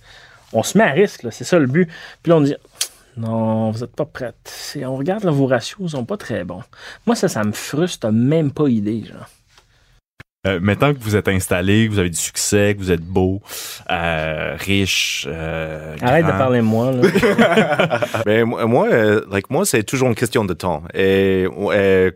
on 0.53 0.62
se 0.62 0.77
met 0.79 0.85
à 0.85 0.90
risque, 0.90 1.27
c'est 1.31 1.45
ça 1.45 1.59
le 1.59 1.67
but. 1.67 1.88
Puis 2.23 2.31
là, 2.31 2.37
on 2.37 2.40
dit, 2.40 2.55
non, 3.17 3.71
vous 3.71 3.81
n'êtes 3.81 3.95
pas 3.95 4.05
prête. 4.05 4.77
On 4.85 4.97
regarde 4.97 5.25
vos 5.25 5.47
ratios, 5.47 5.79
ils 5.81 5.90
sont 5.90 6.05
pas 6.05 6.17
très 6.17 6.45
bons. 6.45 6.62
Moi, 7.07 7.17
ça, 7.17 7.29
ça 7.29 7.45
me 7.45 7.53
frustre, 7.53 8.11
même 8.11 8.53
pas 8.53 8.69
idée, 8.69 9.05
genre. 9.05 9.29
Euh, 10.46 10.61
maintenant 10.61 10.92
que 10.92 10.98
vous 11.00 11.16
êtes 11.16 11.28
installé, 11.28 11.87
que 11.87 11.92
vous 11.92 11.98
avez 11.98 12.11
du 12.11 12.18
succès, 12.18 12.74
que 12.74 12.83
vous 12.83 12.90
êtes 12.90 13.04
beau, 13.04 13.40
euh, 13.90 14.57
riche, 14.59 15.26
euh, 15.28 15.96
Arrête 16.02 16.26
de 16.26 16.30
parler 16.33 16.59
de 16.59 16.64
moi, 16.64 16.92
là. 16.92 18.00
Ben, 18.26 18.44
moi, 18.44 18.66
moi, 18.66 18.88
euh, 18.90 19.22
like, 19.30 19.50
moi, 19.50 19.64
c'est 19.64 19.83
toujours 19.83 20.09
une 20.09 20.14
question 20.14 20.44
de 20.44 20.54
temps. 20.54 20.83
Et 20.92 21.46
euh, 21.48 22.11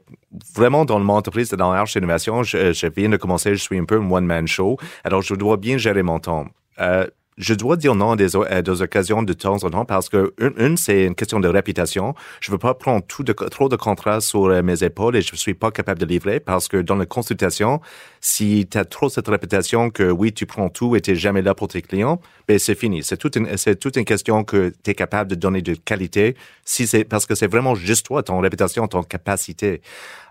vraiment, 0.55 0.85
dans 0.85 0.99
mon 0.99 1.15
entreprise, 1.15 1.51
dans 1.51 1.73
Arche 1.73 1.97
Innovation, 1.97 2.43
je, 2.43 2.73
je 2.73 2.87
viens 2.87 3.09
de 3.09 3.17
commencer, 3.17 3.55
je 3.55 3.63
suis 3.63 3.79
un 3.79 3.85
peu 3.85 3.97
un 3.97 4.11
one-man 4.11 4.47
show. 4.47 4.77
Alors, 5.05 5.23
je 5.23 5.35
dois 5.35 5.57
bien 5.57 5.79
gérer 5.79 6.03
mon 6.03 6.19
temps. 6.19 6.47
Euh, 6.81 7.07
je 7.39 7.55
dois 7.55 7.77
dire 7.77 7.95
non 7.95 8.13
à 8.13 8.17
des, 8.17 8.31
des, 8.63 8.83
occasions 8.83 9.23
de 9.23 9.33
temps 9.33 9.63
en 9.63 9.71
temps 9.71 9.85
parce 9.85 10.09
que 10.09 10.35
une, 10.39 10.77
c'est 10.77 11.05
une 11.05 11.15
question 11.15 11.41
de 11.41 11.49
réputation. 11.49 12.15
Je 12.41 12.51
veux 12.51 12.59
pas 12.59 12.75
prendre 12.75 13.05
tout 13.07 13.23
de, 13.23 13.33
trop 13.33 13.69
de 13.69 13.77
contrats 13.77 14.21
sur 14.21 14.47
euh, 14.47 14.63
mes 14.63 14.83
épaules 14.83 15.17
et 15.17 15.23
je 15.23 15.35
suis 15.37 15.55
pas 15.55 15.71
capable 15.71 16.01
de 16.01 16.07
livrer 16.07 16.41
parce 16.41 16.69
que 16.69 16.79
dans 16.79 16.97
la 16.97 17.07
consultation, 17.07 17.81
si 18.21 18.67
tu 18.71 18.79
as 18.79 18.85
trop 18.85 19.09
cette 19.09 19.29
réputation 19.29 19.91
que 19.91 20.11
oui, 20.11 20.33
tu 20.33 20.47
prends 20.47 20.69
tout 20.69 20.97
et 20.97 21.01
tu 21.01 21.17
jamais 21.17 21.43
là 21.43 21.55
pour 21.55 21.69
tes 21.69 21.83
clients, 21.83 22.21
ben 22.47 22.59
c'est 22.59 22.75
fini. 22.75 23.03
C'est 23.03 23.17
toute 23.17 23.37
une, 23.37 23.57
c'est 23.57 23.77
toute 23.77 23.97
une 23.97 24.05
question 24.05 24.45
que 24.45 24.73
tu 24.83 24.91
es 24.91 24.95
capable 24.95 25.31
de 25.31 25.35
donner 25.35 25.63
de 25.63 25.75
qualité 25.75 26.37
si 26.65 26.87
c'est 26.87 27.05
parce 27.05 27.27
que 27.27 27.35
c'est 27.35 27.47
vraiment 27.47 27.75
juste 27.75 28.07
toi, 28.07 28.23
ton 28.23 28.41
réputation, 28.41 28.87
ton 28.89 29.03
capacité. 29.03 29.81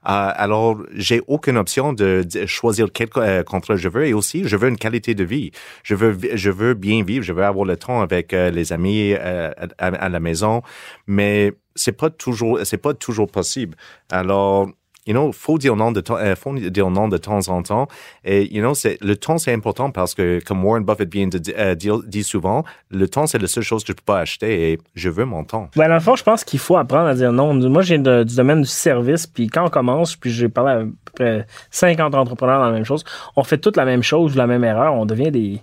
Euh, 0.08 0.32
alors, 0.36 0.78
j'ai 0.94 1.22
aucune 1.28 1.58
option 1.58 1.94
de, 1.94 2.26
choisir 2.46 2.88
quel 2.94 3.10
euh, 3.18 3.44
contrat 3.44 3.76
je 3.76 3.90
veux 3.90 4.06
et 4.06 4.14
aussi, 4.14 4.48
je 4.48 4.56
veux 4.56 4.70
une 4.70 4.78
qualité 4.78 5.16
de 5.16 5.24
vie. 5.24 5.52
Je 5.84 5.96
veux, 5.96 6.18
je 6.34 6.50
veux 6.50 6.74
bien 6.74 7.04
vivre, 7.04 7.24
je 7.24 7.34
veux 7.34 7.44
avoir 7.44 7.66
le 7.66 7.78
temps 7.78 8.02
avec 8.02 8.34
euh, 8.34 8.50
les 8.50 8.72
amis 8.72 9.14
à, 9.14 9.54
à, 9.78 10.10
la 10.10 10.20
maison, 10.20 10.62
mais 11.08 11.54
c'est 11.76 11.92
pas 11.92 12.10
toujours, 12.10 12.60
c'est 12.64 12.78
pas 12.78 12.94
toujours 12.94 13.30
possible. 13.30 13.76
Alors, 14.10 14.70
you 15.08 15.14
know, 15.14 15.32
faut 15.32 15.58
dire 15.58 15.76
non 15.76 15.92
de 15.92 16.02
temps, 16.02 16.18
euh, 16.18 16.36
faut 16.36 16.54
dire 16.54 16.90
non 16.90 17.08
de 17.08 17.18
temps 17.18 17.48
en 17.48 17.64
temps. 17.64 17.88
Et, 18.24 18.54
you 18.54 18.62
know, 18.62 18.74
le 19.02 19.16
temps, 19.16 19.38
c'est 19.38 19.54
important 19.54 19.90
parce 19.90 20.14
que, 20.14 20.40
comme 20.46 20.64
Warren 20.64 20.84
Buffett 20.84 21.12
vient 21.12 21.28
de 21.28 21.42
euh, 21.58 21.76
dire, 21.76 22.00
dit 22.06 22.24
souvent, 22.24 22.64
le 22.92 23.08
temps, 23.08 23.26
c'est 23.26 23.40
la 23.40 23.48
seule 23.48 23.64
chose 23.64 23.84
que 23.84 23.94
je 23.94 23.98
peux 23.98 24.04
pas 24.06 24.20
acheter 24.20 24.72
et 24.72 24.80
je 24.96 25.10
veux 25.10 25.26
mon 25.26 25.44
temps. 25.44 25.70
Ben, 25.76 25.88
dans 25.88 25.96
le 25.96 26.00
fond, 26.00 26.16
je 26.16 26.24
pense 26.24 26.44
qu'il 26.44 26.60
faut 26.60 26.78
apprendre 26.78 27.08
à 27.08 27.16
dire 27.16 27.32
non. 27.32 27.54
Moi, 27.54 27.82
j'ai 27.82 27.98
du 27.98 28.36
domaine 28.36 28.62
du 28.62 28.68
service, 28.68 29.26
puis 29.26 29.48
quand 29.48 29.66
on 29.66 29.70
commence, 29.70 30.16
puis 30.16 30.32
j'ai 30.32 30.50
parlé 30.50 30.72
à 30.72 30.80
peu 30.80 30.92
près 31.16 31.48
50 31.72 32.14
entrepreneurs 32.14 32.60
dans 32.60 32.68
la 32.68 32.74
même 32.74 32.86
chose, 32.86 33.04
on 33.36 33.44
fait 33.44 33.58
toute 33.58 33.78
la 33.78 33.86
même 33.86 34.04
chose, 34.04 34.36
la 34.36 34.48
même 34.48 34.64
erreur, 34.64 34.94
on 34.94 35.06
devient 35.06 35.32
des, 35.32 35.62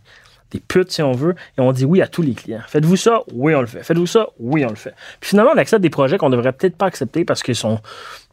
des 0.55 0.61
putes, 0.61 0.91
si 0.93 1.03
on 1.03 1.13
veut, 1.13 1.35
et 1.59 1.61
on 1.61 1.73
dit 1.73 1.85
oui 1.85 2.01
à 2.01 2.07
tous 2.07 2.23
les 2.23 2.35
clients. 2.35 2.63
Faites-vous 2.67 2.97
ça? 2.97 3.23
Oui, 3.33 3.55
on 3.55 3.61
le 3.61 3.67
fait. 3.67 3.83
Faites-vous 3.83 4.07
ça? 4.07 4.29
Oui, 4.39 4.65
on 4.65 4.71
le 4.71 4.77
fait. 4.77 4.95
Puis 5.21 5.31
finalement, 5.31 5.53
on 5.55 5.59
accepte 5.59 5.83
des 5.83 5.91
projets 5.91 6.17
qu'on 6.17 6.31
devrait 6.31 6.53
peut-être 6.53 6.77
pas 6.77 6.87
accepter 6.87 7.25
parce 7.25 7.43
qu'ils 7.43 7.57
sont 7.57 7.81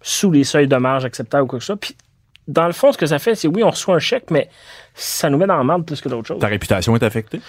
sous 0.02 0.32
les 0.32 0.44
seuils 0.44 0.68
de 0.68 0.76
marge 0.76 1.06
acceptables 1.06 1.44
ou 1.44 1.48
quoi 1.48 1.60
que 1.60 1.64
ce 1.64 1.68
soit. 1.68 1.78
Puis 1.78 1.96
dans 2.48 2.66
le 2.66 2.74
fond, 2.74 2.92
ce 2.92 2.98
que 2.98 3.06
ça 3.06 3.20
fait, 3.20 3.36
c'est 3.36 3.48
oui, 3.48 3.64
on 3.64 3.70
reçoit 3.70 3.96
un 3.96 4.00
chèque, 4.00 4.32
mais 4.32 4.50
ça 4.94 5.30
nous 5.30 5.38
met 5.38 5.48
dans 5.48 5.58
la 5.58 5.64
merde 5.64 5.86
plus 5.86 6.02
que 6.02 6.10
d'autres 6.10 6.28
choses. 6.28 6.40
Ta 6.40 6.48
réputation 6.48 6.96
est 6.96 7.04
affectée? 7.04 7.42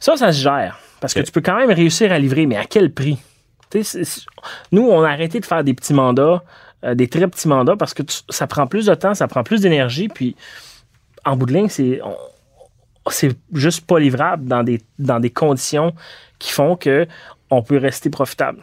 Ça, 0.00 0.16
ça 0.16 0.32
se 0.32 0.42
gère. 0.42 0.78
Parce 1.00 1.14
que 1.14 1.20
tu 1.20 1.32
peux 1.32 1.40
quand 1.40 1.56
même 1.56 1.70
réussir 1.70 2.12
à 2.12 2.18
livrer, 2.18 2.46
mais 2.46 2.56
à 2.56 2.64
quel 2.64 2.92
prix? 2.92 3.18
nous, 4.70 4.82
on 4.82 5.02
a 5.02 5.08
arrêté 5.08 5.40
de 5.40 5.46
faire 5.46 5.64
des 5.64 5.72
petits 5.72 5.94
mandats, 5.94 6.44
euh, 6.84 6.94
des 6.94 7.08
très 7.08 7.26
petits 7.26 7.48
mandats, 7.48 7.74
parce 7.74 7.94
que 7.94 8.02
ça 8.28 8.46
prend 8.46 8.66
plus 8.66 8.84
de 8.84 8.94
temps, 8.94 9.14
ça 9.14 9.26
prend 9.28 9.42
plus 9.42 9.62
d'énergie, 9.62 10.08
puis 10.08 10.36
en 11.24 11.36
bout 11.36 11.46
de 11.46 11.54
ligne, 11.54 11.68
c'est 11.70 12.00
c'est 13.10 13.36
juste 13.52 13.86
pas 13.86 13.98
livrable 13.98 14.44
dans 14.44 14.62
des, 14.62 14.80
dans 14.98 15.18
des 15.18 15.30
conditions 15.30 15.92
qui 16.38 16.52
font 16.52 16.76
que 16.76 17.06
on 17.50 17.62
peut 17.62 17.78
rester 17.78 18.10
profitable. 18.10 18.60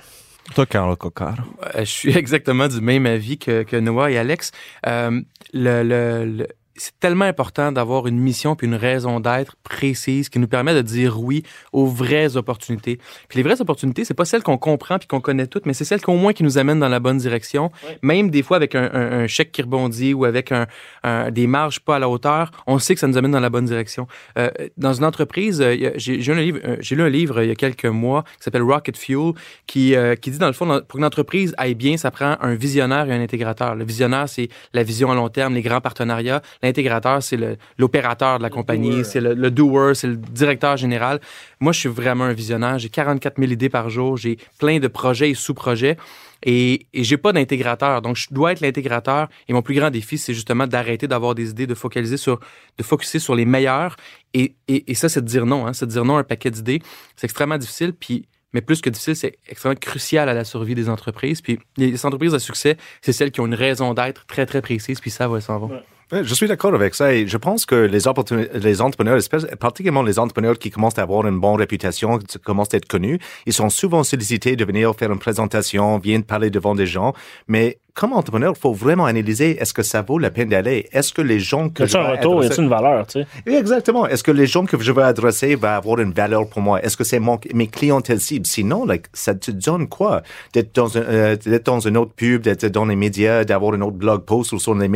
Toi, 0.56 0.66
Cocard. 0.96 1.38
Je 1.78 1.84
suis 1.84 2.12
exactement 2.18 2.68
du 2.68 2.82
même 2.82 3.06
avis 3.06 3.38
que, 3.38 3.64
que 3.64 3.78
Noah 3.78 4.12
et 4.12 4.18
Alex. 4.18 4.52
Euh, 4.86 5.22
le, 5.54 5.84
le, 5.84 6.48
c'est 6.80 6.98
tellement 7.00 7.26
important 7.26 7.72
d'avoir 7.72 8.08
une 8.08 8.20
mission 8.20 8.56
puis 8.56 8.68
une 8.68 8.76
raison 8.76 9.20
d'être 9.20 9.56
précise 9.64 10.30
qui 10.30 10.40
nous 10.40 10.48
permet 10.48 10.74
de 10.74 10.82
dire 10.82 11.22
oui 11.22 11.44
aux 11.74 11.86
vraies 11.86 12.38
opportunités. 12.38 13.00
Puis 13.28 13.38
les 13.38 13.44
vraies 13.44 13.62
opportunités, 13.62 14.06
c'est 14.06 14.14
pas 14.14 14.26
celles 14.26 14.44
qu'on 14.44 14.58
comprend 14.58 14.98
puis 14.98 15.08
qu'on 15.08 15.22
connaît 15.22 15.48
toutes, 15.48 15.66
mais 15.66 15.74
c'est 15.74 15.86
celles 15.86 16.02
qu'au 16.02 16.16
moins 16.16 16.34
qui 16.34 16.44
nous 16.44 16.58
amènent 16.58 16.80
dans 16.80 16.90
la 16.90 17.00
bonne 17.00 17.18
direction. 17.18 17.72
Même 18.02 18.30
des 18.30 18.44
fois 18.44 18.58
avec 18.58 18.76
un, 18.76 19.28
chèque 19.28 19.52
qui 19.52 19.62
rebondit 19.62 20.14
ou 20.14 20.26
avec 20.26 20.52
un, 20.52 21.32
des 21.32 21.48
marges 21.48 21.80
pas 21.80 21.98
à 21.98 22.00
la 22.00 22.10
hauteur, 22.10 22.52
on 22.68 22.80
sait 22.80 22.94
que 22.94 23.00
ça 23.00 23.08
nous 23.08 23.18
amène 23.18 23.32
dans 23.32 23.40
la 23.40 23.50
bonne 23.50 23.66
direction. 23.66 24.08
Euh, 24.38 24.50
dans 24.78 24.94
une 24.94 25.06
entreprise, 25.06 25.62
euh, 25.62 25.92
j'ai 25.96 26.18
lu, 26.18 26.32
un 26.32 26.42
livre, 26.42 26.60
euh, 26.66 26.78
j'ai 26.80 26.96
lu 26.96 27.04
un 27.04 27.10
livre 27.10 27.42
il 27.44 27.50
y 27.50 27.52
a 27.52 27.56
quelques 27.56 27.86
mois 27.86 28.24
qui 28.38 28.44
s'appelle 28.44 28.64
Rocket 28.64 28.98
Fuel 28.98 29.34
qui, 29.68 29.96
qui 30.22 30.32
dit 30.32 30.38
dans 30.38 30.48
le 30.48 30.54
fond, 30.54 30.68
pour 30.88 30.98
qu'une 30.98 31.06
entreprise 31.06 31.54
aille 31.58 31.76
bien, 31.76 31.98
ça 31.98 32.12
prend 32.12 32.38
un 32.42 32.56
visionnaire 32.56 33.10
et 33.10 33.14
un 33.14 33.22
intégrateur. 33.22 33.76
Le 33.76 33.84
visionnaire, 33.84 34.28
c'est 34.30 34.50
la 34.74 34.84
vision 34.84 35.12
à 35.12 35.16
long 35.16 35.30
terme, 35.30 35.54
les 35.54 35.62
grands 35.62 35.82
partenariats 35.82 36.42
l'intégrateur, 36.70 37.22
c'est 37.22 37.38
l'opérateur 37.78 38.38
de 38.38 38.44
la 38.44 38.50
compagnie, 38.50 39.04
c'est 39.04 39.22
le, 39.22 39.34
le 39.34 39.52
doer, 39.52 39.96
c'est 39.96 40.08
le 40.08 40.16
directeur 40.16 40.78
général. 40.78 41.20
Moi, 41.60 41.74
je 41.74 41.80
suis 41.80 41.90
vraiment 41.90 42.26
un 42.26 42.34
visionnaire. 42.34 42.80
J'ai 42.80 42.90
44 42.90 43.38
000 43.38 43.52
idées 43.52 43.70
par 43.70 43.90
jour. 43.90 44.18
J'ai 44.18 44.38
plein 44.60 44.80
de 44.80 44.88
projets 44.88 45.30
et 45.30 45.34
sous-projets. 45.34 45.98
Et, 46.46 46.88
et 46.94 47.04
j'ai 47.04 47.18
pas 47.18 47.34
d'intégrateur. 47.34 48.02
Donc, 48.02 48.16
je 48.16 48.28
dois 48.32 48.54
être 48.54 48.62
l'intégrateur. 48.62 49.28
Et 49.48 49.54
mon 49.54 49.62
plus 49.62 49.76
grand 49.76 49.90
défi, 49.90 50.18
c'est 50.18 50.34
justement 50.34 50.68
d'arrêter 50.68 51.08
d'avoir 51.08 51.36
des 51.36 51.50
idées, 51.50 51.68
de 51.68 51.76
focaliser 51.76 52.18
sur, 52.18 52.40
de 52.78 52.84
focuser 52.84 53.20
sur 53.20 53.36
les 53.36 53.46
meilleurs. 53.46 53.96
Et, 54.34 54.56
et, 54.68 54.94
ça, 54.96 55.10
c'est 55.10 55.22
de 55.22 55.28
dire 55.28 55.46
non. 55.46 55.68
Hein. 55.68 55.74
C'est 55.74 55.86
de 55.86 55.92
dire 55.92 56.06
non 56.06 56.18
à 56.18 56.20
un 56.22 56.24
paquet 56.24 56.52
d'idées. 56.52 56.82
C'est 57.16 57.26
extrêmement 57.26 57.58
difficile. 57.58 57.94
Puis, 57.94 58.28
mais 58.54 58.62
plus 58.62 58.82
que 58.82 58.90
difficile, 58.90 59.16
c'est 59.16 59.38
extrêmement 59.48 59.78
crucial 59.80 60.30
à 60.30 60.34
la 60.34 60.44
survie 60.44 60.76
des 60.76 60.90
entreprises. 60.90 61.42
Puis, 61.42 61.60
les 61.78 62.06
entreprises 62.06 62.34
à 62.34 62.40
succès, 62.40 62.78
c'est 63.02 63.14
celles 63.14 63.32
qui 63.32 63.42
ont 63.42 63.48
une 63.48 63.56
raison 63.56 63.94
d'être 63.94 64.26
très, 64.26 64.46
très 64.46 64.62
précise, 64.62 65.00
puis 65.00 65.12
ça 65.12 65.28
va 65.28 65.42
s'en 65.42 65.60
va. 65.60 65.84
Je 66.12 66.34
suis 66.34 66.48
d'accord 66.48 66.74
avec 66.74 66.96
ça 66.96 67.14
et 67.14 67.28
je 67.28 67.38
pense 67.38 67.68
que 67.68 67.76
les, 67.76 68.08
entrepreneurs, 68.08 69.20
particulièrement 69.60 70.02
les 70.02 70.18
entrepreneurs 70.18 70.58
qui 70.58 70.72
commencent 70.72 70.98
à 70.98 71.04
avoir 71.04 71.28
une 71.28 71.40
bonne 71.40 71.58
réputation, 71.58 72.18
qui 72.18 72.40
commencent 72.40 72.74
à 72.74 72.78
être 72.78 72.88
connus, 72.88 73.20
ils 73.46 73.54
sont 73.54 73.70
souvent 73.70 74.04
sollicités 74.04 74.56
de 74.56 74.66
venir 74.66 74.96
faire 74.96 75.12
une 75.12 75.20
présentation, 75.20 76.00
viennent 76.00 76.24
parler 76.24 76.50
devant 76.50 76.74
des 76.74 76.88
gens, 76.88 77.14
mais 77.48 77.78
comme 78.00 78.14
entrepreneur, 78.14 78.54
il 78.56 78.60
faut 78.60 78.72
vraiment 78.72 79.04
analyser 79.04 79.62
est-ce 79.62 79.74
que 79.74 79.84
ça 79.84 80.02
vaut 80.02 80.20
la 80.20 80.32
peine 80.32 80.48
d'aller? 80.48 80.88
Est-ce 80.94 81.12
que 81.12 81.22
les 81.22 81.42
gens 81.42 81.68
que 81.68 81.86
je 81.86 81.98
un 81.98 82.12
retour, 82.12 82.40
adresser... 82.40 82.62
une 82.62 82.70
valeur, 82.70 83.06
tu 83.06 83.24
sais? 83.24 83.28
Exactement. 83.46 84.08
Est-ce 84.08 84.24
que 84.24 84.32
les 84.32 84.48
gens 84.48 84.64
que 84.64 84.80
je 84.80 84.94
veux 84.94 85.04
adresser 85.04 85.56
vont 85.56 85.68
avoir 85.68 86.00
une 86.00 86.14
valeur 86.14 86.48
pour 86.48 86.62
moi? 86.62 86.82
Est-ce 86.82 86.96
que 86.96 87.04
c'est 87.04 87.20
mon, 87.20 87.38
mes 87.54 87.68
clientèles 87.68 88.22
cibles? 88.22 88.46
Sinon, 88.46 88.86
like, 88.86 89.08
ça 89.12 89.36
te 89.36 89.52
donne 89.52 89.90
quoi? 89.90 90.22
D'être 90.54 90.74
dans, 90.74 90.98
un, 90.98 91.02
euh, 91.02 91.36
dans 91.66 91.82
une 91.82 91.98
autre 91.98 92.14
pub, 92.14 92.44
d'être 92.44 92.68
dans 92.68 92.86
les 92.86 92.96
médias, 92.96 93.44
d'avoir 93.44 93.74
un 93.74 93.82
autre 93.82 93.98
blog 93.98 94.24
post 94.24 94.54
ou 94.54 94.60
sur 94.60 94.76
les 94.76 94.88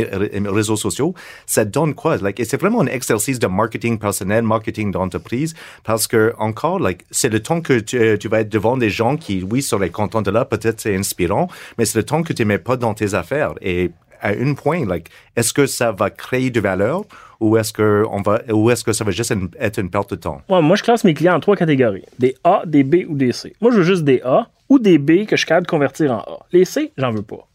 réseaux 0.45 0.77
sociaux. 0.77 1.13
Ça 1.45 1.65
donne 1.65 1.95
quoi? 1.95 2.15
Like, 2.15 2.39
et 2.39 2.45
c'est 2.45 2.61
vraiment 2.61 2.83
un 2.83 2.87
exercice 2.87 3.37
de 3.37 3.47
marketing 3.47 3.99
personnel, 3.99 4.43
marketing 4.43 4.91
d'entreprise, 4.91 5.55
parce 5.83 6.07
que, 6.07 6.33
encore, 6.39 6.79
like, 6.79 7.03
c'est 7.11 7.27
le 7.27 7.41
temps 7.41 7.59
que 7.59 7.79
tu, 7.79 7.97
euh, 7.97 8.15
tu 8.15 8.29
vas 8.29 8.39
être 8.39 8.49
devant 8.49 8.77
des 8.77 8.89
gens 8.89 9.17
qui, 9.17 9.43
oui, 9.43 9.61
seraient 9.61 9.89
contents 9.89 10.21
de 10.21 10.31
là, 10.31 10.45
peut-être 10.45 10.79
c'est 10.79 10.95
inspirant, 10.95 11.49
mais 11.77 11.83
c'est 11.83 11.99
le 11.99 12.05
temps 12.05 12.23
que 12.23 12.31
tu 12.31 12.45
mets 12.45 12.59
pas 12.59 12.77
dans 12.77 12.92
tes 12.93 13.13
affaires. 13.13 13.53
Et 13.62 13.91
à 14.21 14.34
une 14.34 14.56
point, 14.56 14.86
like, 14.86 15.10
est-ce 15.36 15.53
que 15.53 15.65
ça 15.65 15.91
va 15.91 16.10
créer 16.10 16.49
de 16.49 16.60
valeur 16.60 17.01
ou 17.39 17.58
est-ce 17.58 17.73
que 17.73 18.06
on 18.10 18.21
va 18.21 18.41
ou 18.49 18.71
est-ce 18.71 18.84
que 18.84 18.93
ça 18.93 19.03
va 19.03 19.12
juste 19.12 19.34
être 19.60 19.77
une 19.79 19.89
perte 19.89 20.12
de 20.12 20.15
temps? 20.15 20.41
moi, 20.47 20.75
je 20.75 20.84
classe 20.84 21.03
mes 21.03 21.13
clients 21.13 21.36
en 21.36 21.39
trois 21.39 21.58
catégories 21.58 22.06
des 22.19 22.36
A, 22.43 22.63
des 22.65 22.84
B 22.84 23.06
ou 23.08 23.15
des 23.15 23.34
C. 23.34 23.53
Moi, 23.62 23.71
je 23.71 23.77
veux 23.77 23.84
juste 23.84 24.03
des 24.03 24.21
A 24.23 24.47
ou 24.69 24.79
des 24.79 24.97
B 24.97 25.25
que 25.25 25.36
je 25.36 25.38
suis 25.38 25.45
capable 25.45 25.67
de 25.67 25.71
convertir 25.71 26.12
en 26.12 26.19
A. 26.19 26.45
Les 26.51 26.65
C, 26.65 26.93
j'en 26.97 27.12
veux 27.12 27.21
pas. 27.21 27.47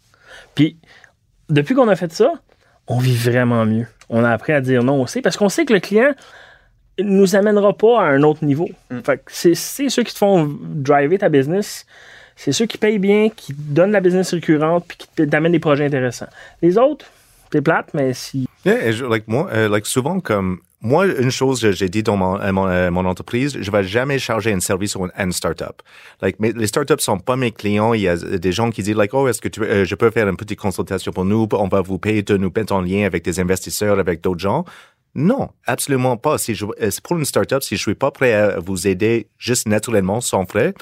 Puis, 0.55 0.77
depuis 1.48 1.74
qu'on 1.74 1.88
a 1.88 1.96
fait 1.96 2.12
ça, 2.12 2.33
on 2.87 2.98
vit 2.98 3.16
vraiment 3.16 3.64
mieux. 3.64 3.87
On 4.11 4.22
a 4.24 4.31
appris 4.31 4.53
à 4.53 4.61
dire 4.61 4.83
non 4.83 5.03
aussi 5.03 5.22
parce 5.22 5.37
qu'on 5.37 5.48
sait 5.48 5.64
que 5.64 5.72
le 5.72 5.81
client 5.81 6.12
nous 6.98 7.37
amènera 7.37 7.72
pas 7.77 8.03
à 8.03 8.05
un 8.05 8.22
autre 8.22 8.44
niveau. 8.44 8.68
Mm. 8.90 9.01
Fait 9.01 9.22
c'est 9.29 9.55
ceux 9.55 10.03
qui 10.03 10.12
te 10.12 10.18
font 10.18 10.55
driver 10.61 11.18
ta 11.18 11.29
business 11.29 11.87
c'est 12.38 12.53
ceux 12.53 12.66
qui 12.66 12.79
payent 12.79 13.01
bien, 13.01 13.29
qui 13.29 13.53
donnent 13.53 13.90
la 13.90 14.01
business 14.01 14.33
récurrente, 14.33 14.85
puis 14.87 14.96
qui 14.96 15.29
t'amènent 15.29 15.53
des 15.53 15.59
projets 15.59 15.85
intéressants. 15.85 16.29
Les 16.62 16.79
autres, 16.79 17.05
c'est 17.53 17.61
plate, 17.61 17.88
mais 17.94 18.14
si. 18.14 18.46
Yeah, 18.64 18.92
like 19.09 19.27
moi, 19.27 19.48
euh, 19.53 19.68
like 19.68 19.87
souvent 19.87 20.20
comme 20.20 20.61
moi, 20.81 21.07
une 21.07 21.33
chose 21.33 21.68
j'ai 21.72 21.88
dit 21.88 22.05
dans 22.05 22.16
mon, 22.16 22.38
euh, 22.40 22.53
euh, 22.53 22.94
entreprise, 22.94 23.59
je 23.61 23.70
vais 23.72 23.83
jamais 23.83 24.20
charger 24.20 24.53
un 24.53 24.61
service 24.61 24.92
sur 24.92 25.05
une, 25.05 25.33
startup. 25.33 25.83
Like, 26.22 26.37
mais 26.38 26.53
les 26.53 26.68
startups 26.68 27.01
sont 27.01 27.18
pas 27.18 27.35
mes 27.35 27.51
clients. 27.51 27.94
Il 27.94 28.03
y 28.03 28.09
a 28.09 28.16
des 28.16 28.53
gens 28.53 28.70
qui 28.70 28.85
disent 28.85 28.94
like, 28.94 29.12
oh, 29.12 29.27
est-ce 29.27 29.40
que 29.40 29.48
tu, 29.48 29.61
je 29.61 29.94
peux 29.96 30.12
faire 30.12 30.29
une 30.29 30.37
petite 30.37 30.61
consultation 30.61 31.11
pour 31.11 31.24
nous? 31.24 31.48
On 31.51 31.66
va 31.66 31.81
vous 31.81 31.98
payer 31.98 32.22
de 32.22 32.37
nous 32.37 32.53
mettre 32.55 32.72
en 32.72 32.81
lien 32.81 33.05
avec 33.05 33.24
des 33.24 33.40
investisseurs, 33.40 33.98
avec 33.98 34.20
d'autres 34.20 34.38
gens. 34.38 34.64
Non, 35.16 35.48
absolument 35.66 36.16
pas. 36.16 36.38
Si 36.38 36.57
pour 37.03 37.18
une 37.18 37.24
startup, 37.24 37.64
si 37.64 37.77
je 37.77 37.83
suis 37.83 37.96
pas 37.96 38.12
prêt 38.12 38.33
à 38.35 38.61
vous 38.61 38.87
aider 38.87 39.27
juste 39.38 39.66
naturellement, 39.66 40.20
sans 40.20 40.46
frais, 40.46 40.74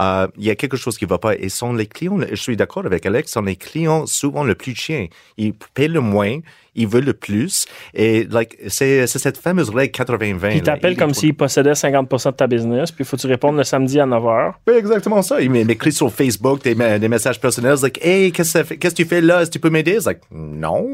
euh, 0.00 0.26
il 0.36 0.44
y 0.44 0.50
a 0.50 0.54
quelque 0.54 0.76
chose 0.76 0.98
qui 0.98 1.04
ne 1.04 1.10
va 1.10 1.18
pas. 1.18 1.34
Et 1.36 1.48
sont 1.48 1.72
les 1.72 1.86
clients, 1.86 2.18
je 2.30 2.36
suis 2.36 2.56
d'accord 2.56 2.86
avec 2.86 3.06
Alex, 3.06 3.32
sont 3.32 3.42
les 3.42 3.56
clients 3.56 4.06
souvent 4.06 4.44
le 4.44 4.54
plus 4.54 4.74
chiens. 4.74 5.06
Ils 5.36 5.54
paient 5.74 5.88
le 5.88 6.00
moins, 6.00 6.38
ils 6.74 6.86
veulent 6.86 7.04
le 7.04 7.14
plus. 7.14 7.66
Et 7.94 8.24
like, 8.30 8.56
c'est 8.68 9.06
cette 9.06 9.38
fameuse 9.38 9.70
règle 9.70 9.92
80-20. 9.92 10.56
Ils 10.56 10.62
t'appellent 10.62 10.96
comme 10.96 11.14
s'ils 11.14 11.34
possédaient 11.34 11.74
50 11.74 12.10
de 12.10 12.30
ta 12.30 12.46
business, 12.46 12.92
puis 12.92 13.02
il 13.02 13.06
faut 13.06 13.16
que 13.16 13.22
tu 13.22 13.26
répondes 13.26 13.56
le 13.56 13.64
samedi 13.64 13.98
à 13.98 14.06
9 14.06 14.22
h. 14.22 14.52
Oui, 14.68 14.74
exactement 14.74 15.22
ça. 15.22 15.40
Ils 15.40 15.50
m'écrivent 15.50 15.92
sur 15.94 16.12
Facebook 16.12 16.62
des, 16.62 16.74
des, 16.74 17.08
messages 17.08 17.40
personnels, 17.40 17.78
like, 17.82 17.98
hey, 18.04 18.30
qu'est-ce 18.32 18.62
que 18.62 18.88
tu 18.88 19.04
fais 19.04 19.20
là? 19.20 19.40
Est-ce 19.40 19.50
que 19.50 19.54
tu 19.54 19.60
peux 19.60 19.70
m'aider? 19.70 19.98
Like, 20.04 20.20
non. 20.30 20.92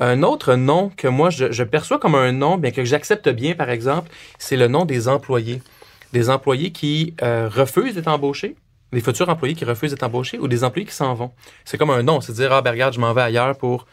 un 0.00 0.22
autre 0.22 0.54
nom 0.54 0.90
que 0.96 1.08
moi, 1.08 1.30
je, 1.30 1.50
je 1.50 1.64
perçois 1.64 1.98
comme 1.98 2.14
un 2.14 2.32
nom, 2.32 2.58
bien 2.58 2.70
que 2.70 2.84
j'accepte 2.84 3.28
bien, 3.30 3.54
par 3.54 3.70
exemple, 3.70 4.10
c'est 4.38 4.56
le 4.56 4.68
nom 4.68 4.84
des 4.84 5.08
employés 5.08 5.60
des 6.12 6.30
employés 6.30 6.70
qui 6.72 7.14
euh, 7.22 7.48
refusent 7.52 7.94
d'être 7.94 8.08
embauchés, 8.08 8.56
des 8.92 9.00
futurs 9.00 9.28
employés 9.28 9.54
qui 9.54 9.64
refusent 9.64 9.90
d'être 9.90 10.02
embauchés 10.04 10.38
ou 10.38 10.48
des 10.48 10.64
employés 10.64 10.86
qui 10.86 10.94
s'en 10.94 11.12
vont. 11.14 11.30
C'est 11.64 11.76
comme 11.78 11.90
un 11.90 12.02
nom, 12.02 12.20
c'est 12.20 12.32
dire, 12.32 12.52
ah 12.52 12.62
ben 12.62 12.70
regarde, 12.70 12.94
je 12.94 13.00
m'en 13.00 13.12
vais 13.12 13.22
ailleurs 13.22 13.56
pour 13.56 13.86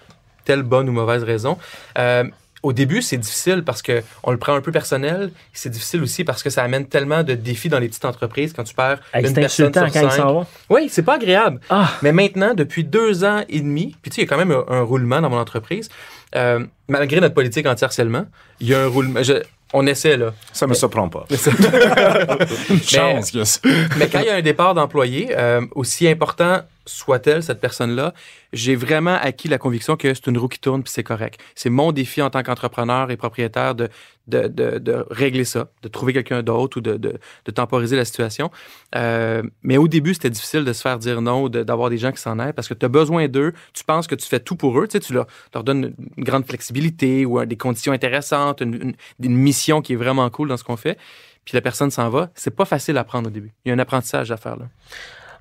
telle 0.46 0.64
bonne 0.64 0.88
ou 0.88 0.92
mauvaise 0.94 1.24
raison. 1.24 1.58
Euh, 1.98 2.24
au 2.64 2.74
début, 2.74 3.04
c'est 3.04 3.18
difficile 3.18 3.64
parce 3.64 3.84
que 3.84 4.02
on 4.24 4.32
le 4.32 4.38
prend 4.38 4.56
un 4.56 4.62
peu 4.62 4.72
personnel. 4.72 5.32
C'est 5.54 5.70
difficile 5.70 6.02
aussi 6.02 6.24
parce 6.24 6.42
que 6.42 6.50
ça 6.50 6.64
amène 6.64 6.88
tellement 6.88 7.22
de 7.24 7.36
défis 7.36 7.70
dans 7.70 7.78
les 7.78 7.88
petites 7.90 8.06
entreprises 8.06 8.54
quand 8.54 8.64
tu 8.64 8.74
perds 8.74 9.02
Hey, 9.14 9.22
une 9.22 9.28
c'est 9.36 9.42
personne 9.42 9.72
sur 9.74 9.84
quand 9.84 9.86
ils 10.02 10.12
cinq. 10.12 10.24
vont. 10.24 10.48
Oui, 10.72 10.88
c'est 10.90 11.04
pas 11.04 11.16
agréable. 11.16 11.60
Ah, 11.70 11.92
Mais 12.02 12.12
maintenant, 12.12 12.56
depuis 12.56 12.84
deux 12.84 13.24
ans 13.24 13.44
et 13.50 13.60
demi, 13.60 13.96
puis 14.02 14.10
tu 14.10 14.16
sais, 14.16 14.22
il 14.22 14.26
y 14.26 14.28
a 14.28 14.30
quand 14.30 14.44
même 14.44 14.52
un, 14.52 14.64
un 14.68 14.82
roulement 14.82 15.22
dans 15.22 15.30
mon 15.30 15.38
entreprise. 15.40 15.90
euh, 16.36 16.66
malgré 16.88 17.22
notre 17.22 17.36
politique 17.36 17.68
anti-harcèlement, 17.68 18.26
il 18.60 18.68
y 18.70 18.74
a 18.74 18.82
un 18.82 18.88
roulement. 18.88 19.22
je- 19.22 19.44
on 19.74 19.86
essaie, 19.88 20.18
là. 20.18 20.34
Ça 20.54 20.68
me 20.68 20.74
surprend 20.74 21.10
pas. 21.10 21.26
Une 22.70 22.82
chance. 22.82 23.62
Mais 23.98 24.08
quand 24.08 24.20
il 24.20 24.26
y 24.26 24.30
a 24.30 24.36
un 24.36 24.42
départ 24.42 24.74
d'employé, 24.74 25.30
euh, 25.32 25.62
aussi 25.74 26.08
important 26.08 26.62
soit-elle, 26.86 27.44
cette 27.44 27.60
personne-là, 27.60 28.14
j'ai 28.54 28.76
vraiment 28.76 29.16
acquis 29.16 29.48
la 29.48 29.58
conviction 29.58 29.96
que 29.96 30.14
c'est 30.14 30.28
une 30.28 30.38
roue 30.38 30.48
qui 30.48 30.60
tourne 30.60 30.84
puis 30.84 30.92
c'est 30.92 31.04
correct. 31.04 31.40
C'est 31.56 31.70
mon 31.70 31.92
défi 31.92 32.22
en 32.22 32.30
tant 32.30 32.44
qu'entrepreneur 32.44 33.12
et 33.12 33.18
propriétaire 33.18 33.76
de, 33.76 33.90
de, 34.28 34.48
de, 34.48 35.06
régler 35.10 35.44
ça, 35.44 35.70
de 35.82 35.88
trouver 35.88 36.14
quelqu'un 36.14 36.44
d'autre 36.44 36.78
ou 36.78 36.82
de, 36.82 36.98
de, 36.98 37.52
temporiser 37.52 37.96
la 37.96 38.06
situation. 38.06 38.52
Euh, 38.96 39.44
mais 39.64 39.78
au 39.78 39.88
début, 39.88 40.14
c'était 40.14 40.30
difficile 40.30 40.66
de 40.66 40.74
se 40.74 40.82
faire 40.82 40.98
dire 40.98 41.22
non, 41.22 41.50
d'avoir 41.50 41.90
des 41.90 41.98
gens 41.98 42.12
qui 42.12 42.22
s'en 42.22 42.40
aillent 42.40 42.54
parce 42.54 42.68
que 42.68 42.74
tu 42.74 42.86
as 42.86 42.90
besoin 42.90 43.28
d'eux. 43.28 43.54
Tu 43.74 43.84
penses 43.84 44.08
que 44.08 44.16
tu 44.16 44.28
fais 44.28 44.40
tout 44.40 44.56
pour 44.56 44.80
eux. 44.80 44.88
Tu, 44.88 44.94
sais, 44.94 45.00
tu 45.00 45.14
leur, 45.14 45.28
donnes 45.64 45.94
une 46.18 46.24
grande 46.24 46.46
flexibilité 46.46 47.26
ou 47.26 47.44
des 47.46 47.58
conditions 47.58 47.94
intéressantes, 47.94 48.62
une, 48.62 48.94
une, 49.22 49.36
mission 49.36 49.82
qui 49.82 49.94
est 49.94 49.98
vraiment 49.98 50.30
cool 50.30 50.50
dans 50.50 50.58
ce 50.58 50.64
qu'on 50.64 50.78
fait. 50.78 50.98
Puis 51.46 51.56
la 51.56 51.62
personne 51.62 51.92
s'en 51.92 52.10
va. 52.10 52.30
C'est 52.36 52.56
pas 52.56 52.66
facile 52.66 52.98
à 52.98 53.02
apprendre 53.02 53.28
au 53.28 53.32
début. 53.32 53.54
Il 53.64 53.70
y 53.70 53.72
a 53.72 53.76
un 53.76 53.80
apprentissage 53.80 54.32
à 54.32 54.38
faire 54.38 54.58
là. 54.58 54.66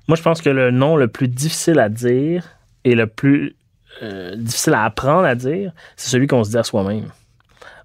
Moi, 0.07 0.15
je 0.15 0.21
pense 0.21 0.41
que 0.41 0.49
le 0.49 0.71
nom 0.71 0.95
le 0.95 1.07
plus 1.07 1.27
difficile 1.27 1.79
à 1.79 1.89
dire 1.89 2.43
et 2.83 2.95
le 2.95 3.07
plus 3.07 3.55
euh, 4.03 4.35
difficile 4.35 4.73
à 4.73 4.83
apprendre 4.83 5.25
à 5.25 5.35
dire, 5.35 5.71
c'est 5.95 6.09
celui 6.09 6.27
qu'on 6.27 6.43
se 6.43 6.51
dit 6.51 6.57
à 6.57 6.63
soi-même. 6.63 7.11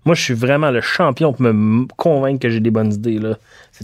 Moi, 0.05 0.15
je 0.15 0.23
suis 0.23 0.35
vraiment 0.35 0.71
le 0.71 0.81
champion 0.81 1.33
pour 1.33 1.43
me 1.43 1.87
convaincre 1.97 2.41
que 2.41 2.49
j'ai 2.49 2.61
des 2.61 2.71
bonnes 2.71 2.93
idées. 2.93 3.19
Là. 3.19 3.37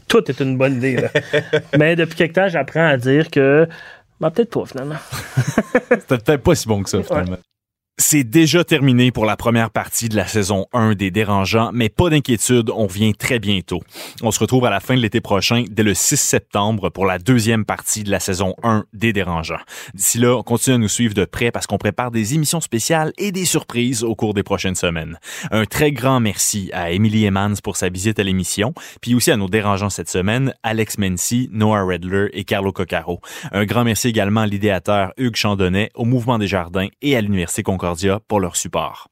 Tout 0.09 0.30
est 0.30 0.41
une 0.41 0.57
bonne 0.57 0.76
idée. 0.76 0.97
Là. 0.97 1.09
Mais 1.78 1.95
depuis 1.95 2.16
quelque 2.16 2.34
temps, 2.34 2.49
j'apprends 2.49 2.87
à 2.87 2.97
dire 2.97 3.30
que. 3.30 3.68
Ben, 4.20 4.30
peut-être 4.30 4.51
pas, 4.51 4.64
finalement. 4.64 4.97
C'était 5.91 6.18
peut-être 6.18 6.43
pas 6.43 6.55
si 6.55 6.66
bon 6.66 6.82
que 6.82 6.89
ça, 6.89 7.03
finalement. 7.03 7.37
C'est 7.99 8.24
déjà 8.24 8.62
terminé 8.62 9.11
pour 9.11 9.24
la 9.24 9.38
première 9.38 9.70
partie 9.70 10.11
de 10.11 10.16
la 10.16 10.26
saison 10.26 10.66
1 10.74 10.97
des 10.97 11.11
Dérangeants, 11.11 11.70
mais 11.72 11.88
pas 11.88 12.11
d'inquiétude, 12.11 12.68
on 12.68 12.86
revient 12.88 13.14
très 13.14 13.38
bientôt. 13.38 13.80
On 14.22 14.30
se 14.30 14.38
retrouve 14.38 14.66
à 14.66 14.70
la 14.70 14.80
fin 14.80 14.97
de 14.97 15.01
l'été 15.01 15.22
prochain, 15.22 15.64
dès 15.70 15.82
le 15.82 15.94
6 15.94 16.18
septembre, 16.18 16.90
pour 16.90 17.07
la 17.07 17.18
deuxième 17.18 17.64
partie 17.64 18.05
de 18.05 18.11
la 18.11 18.20
saison 18.20 18.55
1 18.62 18.84
des 18.92 19.14
Dérangeants. 19.14 19.62
D'ici 19.94 20.18
là, 20.18 20.36
on 20.36 20.42
continue 20.42 20.76
à 20.76 20.78
nous 20.78 20.88
suivre 20.88 21.14
de 21.14 21.24
près 21.24 21.51
parce 21.51 21.66
qu'on 21.66 21.78
prépare 21.78 22.11
des 22.11 22.34
émissions 22.34 22.61
spéciales 22.61 23.14
et 23.16 23.32
des 23.32 23.47
surprises 23.47 24.05
au 24.05 24.14
cours 24.14 24.34
des 24.34 24.42
prochaines 24.42 24.74
semaines. 24.74 25.18
Un 25.51 25.64
très 25.64 25.90
grand 25.90 26.20
merci 26.20 26.68
à 26.74 26.90
Emily 26.90 27.26
Emmans 27.26 27.62
pour 27.64 27.78
sa 27.78 27.88
visite 27.88 28.18
à 28.18 28.24
l'émission, 28.24 28.74
puis 29.01 29.14
aussi 29.14 29.30
à 29.30 29.38
nos 29.38 29.49
Dérangeants 29.49 29.88
cette 29.88 30.11
semaine, 30.11 30.53
Alex 30.62 30.99
Mency, 30.99 31.49
Noah 31.51 31.84
Redler 31.84 32.26
et 32.34 32.44
Carlo 32.44 32.72
Coccaro. 32.72 33.22
Un 33.53 33.64
grand 33.64 33.84
merci 33.84 34.09
également 34.09 34.42
à 34.42 34.47
l'idéateur 34.47 35.14
Hugues 35.16 35.36
Chandonnet, 35.36 35.88
au 35.94 36.05
Mouvement 36.05 36.38
des 36.38 36.47
Jardins 36.47 36.88
et 37.01 37.16
à 37.16 37.22
l'Université 37.22 37.62
Concordia 37.62 37.86
pour 38.28 38.41
leur 38.41 38.57
support. 38.57 39.09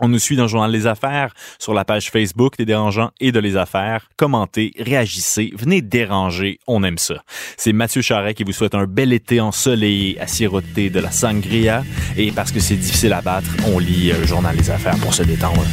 On 0.00 0.08
nous 0.08 0.20
suit 0.20 0.36
dans 0.36 0.44
le 0.44 0.48
Journal 0.48 0.70
Les 0.70 0.86
Affaires, 0.86 1.34
sur 1.58 1.74
la 1.74 1.84
page 1.84 2.10
Facebook 2.10 2.56
des 2.56 2.64
Dérangeants 2.64 3.10
et 3.20 3.32
de 3.32 3.40
Les 3.40 3.56
Affaires. 3.56 4.08
Commentez, 4.16 4.72
réagissez, 4.78 5.50
venez 5.56 5.82
déranger, 5.82 6.60
on 6.68 6.84
aime 6.84 6.98
ça. 6.98 7.16
C'est 7.56 7.72
Mathieu 7.72 8.00
Charret 8.00 8.34
qui 8.34 8.44
vous 8.44 8.52
souhaite 8.52 8.76
un 8.76 8.86
bel 8.86 9.12
été 9.12 9.40
ensoleillé 9.40 10.20
à 10.20 10.28
siroter 10.28 10.88
de 10.88 11.00
la 11.00 11.10
sangria. 11.10 11.82
Et 12.16 12.30
parce 12.30 12.52
que 12.52 12.60
c'est 12.60 12.76
difficile 12.76 13.12
à 13.12 13.22
battre, 13.22 13.50
on 13.66 13.80
lit 13.80 14.12
euh, 14.12 14.24
Journal 14.24 14.56
Les 14.56 14.70
Affaires 14.70 14.96
pour 14.98 15.12
se 15.12 15.24
détendre. 15.24 15.64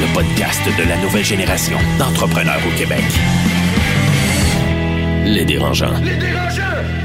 Le 0.00 0.14
podcast 0.14 0.62
de 0.78 0.88
la 0.88 0.96
nouvelle 1.02 1.24
génération 1.24 1.76
d'entrepreneurs 1.98 2.60
au 2.66 2.78
Québec. 2.78 3.04
Les 5.26 5.44
dérangeants. 5.44 5.98
Les 6.02 6.16
dérangeants! 6.16 7.03